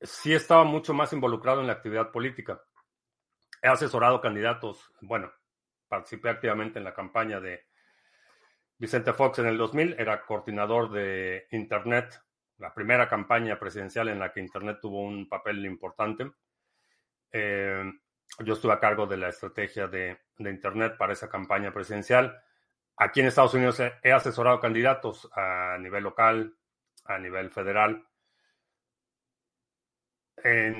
sí 0.00 0.32
estaba 0.32 0.64
mucho 0.64 0.94
más 0.94 1.12
involucrado 1.12 1.60
en 1.60 1.66
la 1.66 1.74
actividad 1.74 2.10
política. 2.10 2.62
He 3.60 3.68
asesorado 3.68 4.22
candidatos, 4.22 4.90
bueno, 5.02 5.30
participé 5.86 6.30
activamente 6.30 6.78
en 6.78 6.86
la 6.86 6.94
campaña 6.94 7.40
de 7.40 7.66
Vicente 8.78 9.12
Fox 9.12 9.38
en 9.40 9.46
el 9.48 9.58
2000, 9.58 9.96
era 9.98 10.24
coordinador 10.24 10.90
de 10.90 11.46
Internet, 11.50 12.18
la 12.56 12.72
primera 12.72 13.06
campaña 13.06 13.58
presidencial 13.58 14.08
en 14.08 14.18
la 14.18 14.32
que 14.32 14.40
Internet 14.40 14.78
tuvo 14.80 15.02
un 15.02 15.28
papel 15.28 15.66
importante. 15.66 16.32
Eh, 17.30 17.84
yo 18.38 18.54
estuve 18.54 18.72
a 18.72 18.80
cargo 18.80 19.06
de 19.06 19.18
la 19.18 19.28
estrategia 19.28 19.88
de, 19.88 20.18
Internet 20.38 20.96
para 20.96 21.12
esa 21.12 21.28
campaña 21.28 21.70
presidencial. 21.70 22.34
Aquí 22.96 23.20
en 23.20 23.26
Estados 23.26 23.52
Unidos 23.52 23.78
he, 24.02 24.12
asesorado 24.12 24.58
candidatos 24.58 25.28
a 25.36 25.76
nivel 25.78 26.02
local, 26.02 26.56
a 27.14 27.18
nivel 27.18 27.50
federal. 27.50 28.06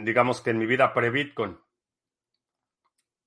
digamos 0.03 0.41
que 0.41 0.51
en 0.51 0.59
mi 0.59 0.67
vida 0.67 0.93
pre-Bitcoin. 0.93 1.59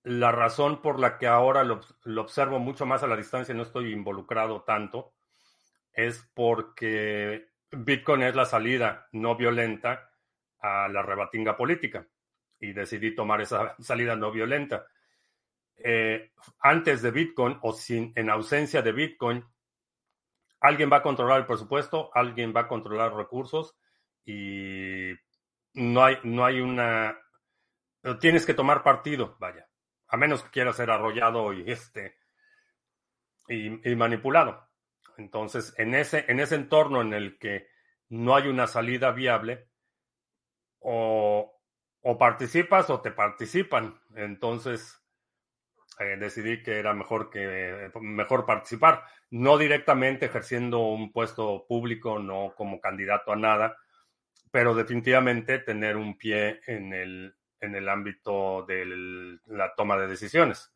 La 0.04 0.32
razón 0.32 0.82
por 0.82 1.00
la 1.00 1.18
que 1.18 1.28
ahora 1.28 1.64
lo, 1.64 1.82
lo, 2.04 2.22
observo 2.22 2.60
mucho 2.60 2.86
más 2.86 3.02
a 3.02 3.08
la 3.08 3.18
distancia 3.18 3.54
y 3.54 3.58
no 3.58 3.64
estoy 3.64 3.92
involucrado 3.92 4.62
tanto 4.62 5.16
es 5.92 6.30
porque 6.34 7.48
Bitcoin 7.72 8.24
es 8.24 8.36
la 8.36 8.46
salida 8.46 9.08
no 9.14 9.36
violenta 9.36 10.12
a 10.60 10.88
la 10.90 11.02
rebatinga 11.02 11.56
política 11.58 12.08
y 12.60 12.74
decidí 12.74 13.14
tomar 13.14 13.42
esa 13.42 13.76
salida 13.80 14.16
no 14.16 14.32
violenta. 14.32 14.86
Eh, 15.78 16.32
antes 16.60 17.02
de 17.02 17.12
Bitcoin 17.12 17.58
o 17.62 17.74
sin, 17.74 18.14
en 18.16 18.30
ausencia 18.30 18.82
de 18.82 18.92
Bitcoin, 18.92 19.44
alguien 20.68 20.90
va 20.92 20.98
a 20.98 21.02
controlar 21.02 21.40
el 21.40 21.46
presupuesto, 21.46 22.10
alguien 22.14 22.54
va 22.56 22.62
a 22.62 22.68
controlar 22.68 23.14
recursos 23.14 23.76
y 24.26 25.14
no 25.74 26.04
hay, 26.04 26.18
no 26.24 26.46
hay 26.46 26.62
una... 26.62 27.18
Tienes 28.20 28.46
que 28.46 28.54
tomar 28.54 28.84
partido, 28.84 29.36
vaya, 29.40 29.68
a 30.08 30.18
menos 30.18 30.44
que 30.44 30.52
quieras 30.52 30.76
ser 30.76 30.92
arrollado 30.92 31.54
y, 31.54 31.70
este, 31.70 32.18
y, 33.48 33.90
y 33.90 33.96
manipulado. 33.96 34.70
Entonces, 35.18 35.74
en 35.78 35.96
ese, 35.96 36.26
en 36.28 36.40
ese 36.40 36.56
entorno 36.56 37.02
en 37.02 37.14
el 37.14 37.40
que 37.40 37.68
no 38.10 38.36
hay 38.36 38.48
una 38.48 38.68
salida 38.68 39.12
viable, 39.12 39.70
o, 40.88 41.60
o 42.02 42.18
participas 42.18 42.90
o 42.92 43.02
te 43.02 43.12
participan. 43.12 44.00
Entonces 44.16 45.04
eh, 46.00 46.18
decidí 46.20 46.62
que 46.62 46.78
era 46.78 46.94
mejor 46.94 47.30
que 47.30 47.90
mejor 48.02 48.46
participar, 48.46 49.04
no 49.32 49.58
directamente 49.58 50.26
ejerciendo 50.26 50.80
un 50.80 51.12
puesto 51.12 51.66
público, 51.68 52.20
no 52.20 52.54
como 52.56 52.82
candidato 52.82 53.32
a 53.32 53.38
nada, 53.38 53.78
pero 54.52 54.76
definitivamente 54.76 55.60
tener 55.60 55.96
un 55.96 56.18
pie 56.18 56.60
en 56.68 56.94
el, 56.94 57.36
en 57.62 57.76
el 57.76 57.88
ámbito 57.88 58.66
de 58.66 59.40
la 59.46 59.74
toma 59.76 59.98
de 59.98 60.08
decisiones. 60.08 60.72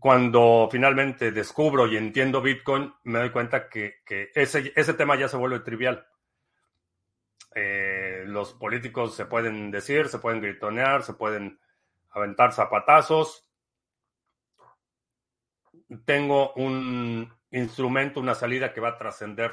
cuando 0.00 0.68
finalmente 0.70 1.30
descubro 1.32 1.86
y 1.86 1.96
entiendo 1.96 2.42
Bitcoin, 2.42 2.92
me 3.04 3.20
doy 3.20 3.30
cuenta 3.30 3.68
que, 3.68 4.02
ese, 4.34 4.72
ese, 4.76 4.94
tema 4.94 5.16
ya 5.16 5.28
se 5.28 5.36
vuelve 5.36 5.60
trivial. 5.60 6.06
Eh, 7.54 8.24
los 8.26 8.54
políticos 8.54 9.16
se 9.16 9.26
pueden 9.26 9.70
decir, 9.70 10.08
se 10.08 10.18
pueden 10.18 10.40
gritonear, 10.40 11.02
se 11.02 11.14
pueden 11.14 11.58
aventar 12.10 12.52
zapatazos. 12.52 13.46
Tengo 16.04 16.52
un 16.54 17.32
instrumento, 17.50 18.20
una 18.20 18.34
salida 18.34 18.72
que 18.72 18.80
va 18.80 18.90
a 18.90 18.98
trascender 18.98 19.52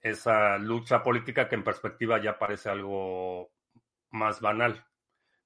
esa 0.00 0.58
lucha 0.58 1.02
política 1.02 1.48
que 1.48 1.54
en 1.54 1.64
perspectiva 1.64 2.20
ya 2.20 2.38
parece 2.38 2.70
algo 2.70 3.50
más 4.10 4.40
banal. 4.40 4.86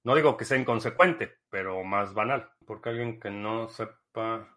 No 0.03 0.14
digo 0.14 0.37
que 0.37 0.45
sea 0.45 0.59
inconsecuente, 0.59 1.39
pero 1.51 1.85
más 1.85 2.14
banal. 2.14 2.51
Porque 2.66 2.89
alguien 2.91 3.21
que 3.21 3.31
no 3.31 3.68
sepa 3.68 4.49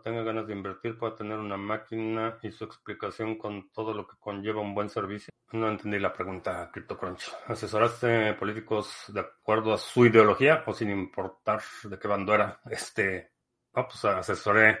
tenga 0.00 0.22
ganas 0.22 0.46
de 0.46 0.54
invertir 0.54 0.98
pueda 0.98 1.16
tener 1.16 1.38
una 1.38 1.56
máquina 1.56 2.38
y 2.42 2.50
su 2.50 2.64
explicación 2.64 3.36
con 3.36 3.70
todo 3.70 3.92
lo 3.94 4.06
que 4.06 4.16
conlleva 4.18 4.60
un 4.60 4.74
buen 4.74 4.88
servicio. 4.88 5.32
No 5.52 5.68
entendí 5.68 5.98
la 5.98 6.12
pregunta, 6.12 6.70
CryptoCrunch. 6.72 7.32
¿Asesoraste 7.46 8.34
políticos 8.34 9.04
de 9.08 9.20
acuerdo 9.20 9.72
a 9.72 9.78
su 9.78 10.06
ideología 10.06 10.64
o 10.66 10.72
sin 10.72 10.90
importar 10.90 11.60
de 11.84 11.98
qué 11.98 12.08
bando 12.08 12.34
era? 12.34 12.60
Este, 12.70 13.32
no, 13.74 13.86
pues 13.86 14.04
asesoré. 14.04 14.78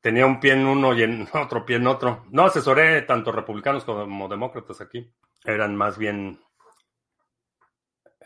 Tenía 0.00 0.26
un 0.26 0.38
pie 0.38 0.52
en 0.52 0.66
uno 0.66 0.92
y 0.94 1.02
en 1.02 1.28
otro 1.34 1.64
pie 1.64 1.76
en 1.76 1.86
otro. 1.86 2.26
No 2.30 2.44
asesoré 2.44 3.02
tanto 3.02 3.32
republicanos 3.32 3.84
como 3.84 4.28
demócratas 4.28 4.80
aquí. 4.80 5.10
Eran 5.44 5.76
más 5.76 5.96
bien 5.96 6.40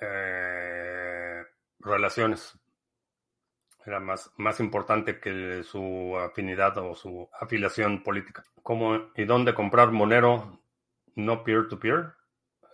eh, 0.00 1.42
relaciones. 1.78 2.58
Era 3.86 4.00
más, 4.00 4.30
más 4.36 4.60
importante 4.60 5.20
que 5.20 5.62
su 5.62 6.16
afinidad 6.18 6.78
o 6.78 6.94
su 6.94 7.28
afiliación 7.38 8.02
política. 8.02 8.44
¿Cómo 8.62 9.10
y 9.14 9.24
dónde 9.24 9.54
comprar 9.54 9.90
Monero 9.90 10.60
no 11.16 11.44
peer-to-peer? 11.44 12.14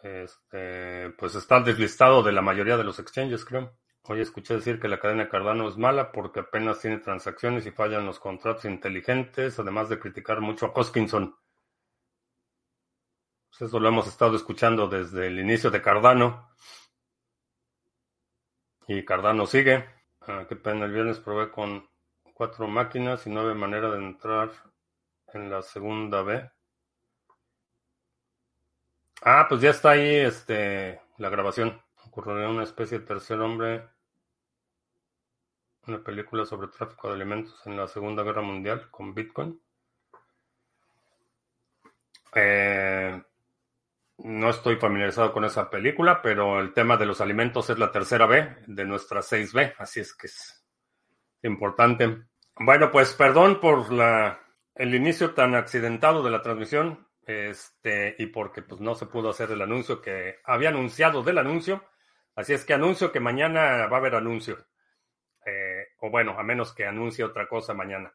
Este, 0.02 1.10
pues 1.10 1.34
está 1.34 1.60
deslistado 1.60 2.22
de 2.22 2.32
la 2.32 2.42
mayoría 2.42 2.76
de 2.76 2.84
los 2.84 2.98
exchanges, 2.98 3.44
creo. 3.44 3.76
Hoy 4.04 4.20
escuché 4.20 4.54
decir 4.54 4.80
que 4.80 4.88
la 4.88 4.98
cadena 4.98 5.28
Cardano 5.28 5.68
es 5.68 5.76
mala 5.76 6.10
porque 6.10 6.40
apenas 6.40 6.80
tiene 6.80 6.98
transacciones 6.98 7.66
y 7.66 7.70
fallan 7.70 8.06
los 8.06 8.18
contratos 8.18 8.64
inteligentes, 8.64 9.58
además 9.58 9.88
de 9.88 9.98
criticar 9.98 10.40
mucho 10.40 10.66
a 10.66 10.72
Hoskinson. 10.74 11.36
Pues 13.50 13.62
eso 13.62 13.78
lo 13.78 13.88
hemos 13.88 14.06
estado 14.06 14.36
escuchando 14.36 14.88
desde 14.88 15.26
el 15.26 15.38
inicio 15.38 15.70
de 15.70 15.82
Cardano. 15.82 16.50
Y 18.88 19.04
Cardano 19.04 19.46
sigue. 19.46 19.99
Ah, 20.32 20.46
qué 20.48 20.54
pena, 20.54 20.84
el 20.84 20.92
viernes 20.92 21.18
probé 21.18 21.50
con 21.50 21.88
cuatro 22.34 22.68
máquinas 22.68 23.26
y 23.26 23.30
nueve 23.30 23.52
maneras 23.52 23.92
de 23.92 23.98
entrar 23.98 24.52
en 25.34 25.50
la 25.50 25.60
segunda 25.60 26.22
B. 26.22 26.48
Ah, 29.22 29.46
pues 29.48 29.60
ya 29.60 29.70
está 29.70 29.90
ahí 29.90 30.14
este, 30.18 31.00
la 31.18 31.30
grabación. 31.30 31.82
Ocurrió 32.06 32.48
una 32.48 32.62
especie 32.62 33.00
de 33.00 33.06
tercer 33.06 33.40
hombre. 33.40 33.88
Una 35.88 35.98
película 35.98 36.46
sobre 36.46 36.68
tráfico 36.68 37.08
de 37.08 37.14
alimentos 37.14 37.66
en 37.66 37.76
la 37.76 37.88
Segunda 37.88 38.22
Guerra 38.22 38.42
Mundial 38.42 38.88
con 38.88 39.12
Bitcoin. 39.12 39.60
Eh, 42.36 43.20
no 44.24 44.50
estoy 44.50 44.76
familiarizado 44.76 45.32
con 45.32 45.44
esa 45.44 45.70
película, 45.70 46.20
pero 46.22 46.60
el 46.60 46.72
tema 46.72 46.96
de 46.96 47.06
los 47.06 47.20
alimentos 47.20 47.70
es 47.70 47.78
la 47.78 47.90
tercera 47.90 48.26
B 48.26 48.56
de 48.66 48.84
nuestra 48.84 49.20
6B, 49.20 49.74
así 49.78 50.00
es 50.00 50.14
que 50.14 50.26
es 50.26 50.64
importante. 51.42 52.24
Bueno, 52.56 52.90
pues 52.90 53.14
perdón 53.14 53.60
por 53.60 53.92
la, 53.92 54.40
el 54.74 54.94
inicio 54.94 55.34
tan 55.34 55.54
accidentado 55.54 56.22
de 56.22 56.30
la 56.30 56.42
transmisión, 56.42 57.08
este, 57.26 58.16
y 58.18 58.26
porque 58.26 58.62
pues 58.62 58.80
no 58.80 58.94
se 58.94 59.06
pudo 59.06 59.30
hacer 59.30 59.50
el 59.50 59.62
anuncio 59.62 60.02
que 60.02 60.36
había 60.44 60.70
anunciado 60.70 61.22
del 61.22 61.38
anuncio, 61.38 61.84
así 62.34 62.52
es 62.52 62.64
que 62.64 62.74
anuncio 62.74 63.12
que 63.12 63.20
mañana 63.20 63.86
va 63.86 63.96
a 63.96 64.00
haber 64.00 64.14
anuncio, 64.14 64.58
eh, 65.46 65.88
o 65.98 66.10
bueno, 66.10 66.38
a 66.38 66.42
menos 66.42 66.74
que 66.74 66.86
anuncie 66.86 67.24
otra 67.24 67.48
cosa 67.48 67.72
mañana. 67.72 68.12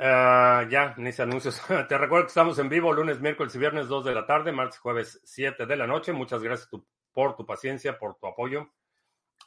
Uh, 0.00 0.66
ya, 0.70 0.94
inicia 0.96 1.24
anuncios. 1.24 1.60
Te 1.88 1.98
recuerdo 1.98 2.24
que 2.24 2.30
estamos 2.30 2.58
en 2.58 2.70
vivo 2.70 2.90
lunes, 2.90 3.20
miércoles 3.20 3.54
y 3.54 3.58
viernes 3.58 3.86
2 3.86 4.06
de 4.06 4.14
la 4.14 4.24
tarde, 4.24 4.50
martes, 4.50 4.78
jueves 4.78 5.20
7 5.24 5.66
de 5.66 5.76
la 5.76 5.86
noche. 5.86 6.14
Muchas 6.14 6.42
gracias 6.42 6.70
por 7.12 7.36
tu 7.36 7.44
paciencia, 7.44 7.98
por 7.98 8.16
tu 8.16 8.26
apoyo. 8.26 8.70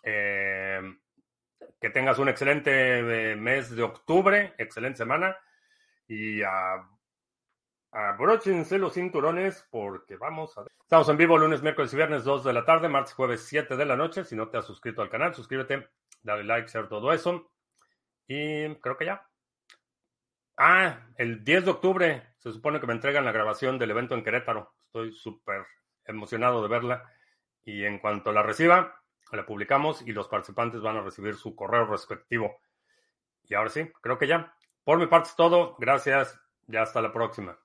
Eh, 0.04 0.80
que 1.82 1.90
tengas 1.90 2.20
un 2.20 2.30
excelente 2.30 3.32
eh, 3.32 3.36
mes 3.36 3.76
de 3.76 3.82
octubre, 3.82 4.54
excelente 4.60 4.98
semana. 4.98 5.36
Y 6.08 6.44
uh, 6.44 6.86
abróchense 7.92 8.78
los 8.78 8.94
cinturones 8.94 9.68
porque 9.72 10.18
vamos 10.18 10.56
a... 10.60 10.66
Estamos 10.84 11.10
en 11.10 11.18
vivo 11.18 11.36
lunes, 11.36 11.64
miércoles 11.64 11.92
y 11.94 11.96
viernes 11.96 12.26
2 12.26 12.44
de 12.44 12.54
la 12.54 12.64
tarde, 12.64 12.90
martes, 12.90 13.16
jueves 13.16 13.44
7 13.48 13.76
de 13.76 13.86
la 13.86 13.96
noche. 13.96 14.24
Si 14.24 14.36
no 14.36 14.50
te 14.50 14.60
has 14.60 14.68
suscrito 14.68 15.02
al 15.02 15.10
canal, 15.10 15.34
suscríbete, 15.34 15.90
dale 16.22 16.44
like, 16.44 16.70
share 16.70 16.88
todo 16.88 17.12
eso. 17.12 17.50
Y 18.28 18.76
creo 18.76 18.96
que 18.98 19.06
ya. 19.06 19.28
Ah, 20.58 21.08
el 21.18 21.44
10 21.44 21.66
de 21.66 21.72
octubre 21.72 22.34
se 22.38 22.52
supone 22.52 22.80
que 22.80 22.88
me 22.88 22.94
entregan 22.94 23.26
la 23.26 23.32
grabación 23.32 23.80
del 23.80 23.92
evento 23.92 24.14
en 24.14 24.24
Querétaro. 24.24 24.76
Estoy 24.86 25.12
súper 25.14 25.66
emocionado 26.06 26.62
de 26.62 26.70
verla. 26.70 27.04
Y 27.66 27.86
en 27.86 28.00
cuanto 28.00 28.32
la 28.32 28.44
reciba, 28.44 29.02
la 29.32 29.46
publicamos 29.46 30.02
y 30.02 30.12
los 30.12 30.28
participantes 30.28 30.82
van 30.82 30.98
a 30.98 31.02
recibir 31.02 31.36
su 31.36 31.56
correo 31.56 31.86
respectivo. 31.86 32.58
Y 33.44 33.56
ahora 33.56 33.70
sí, 33.70 33.90
creo 34.02 34.18
que 34.18 34.28
ya. 34.28 34.54
Por 34.84 35.00
mi 35.00 35.08
parte 35.08 35.30
es 35.30 35.36
todo. 35.36 35.76
Gracias. 35.80 36.40
Ya 36.68 36.82
hasta 36.82 37.02
la 37.02 37.12
próxima. 37.12 37.58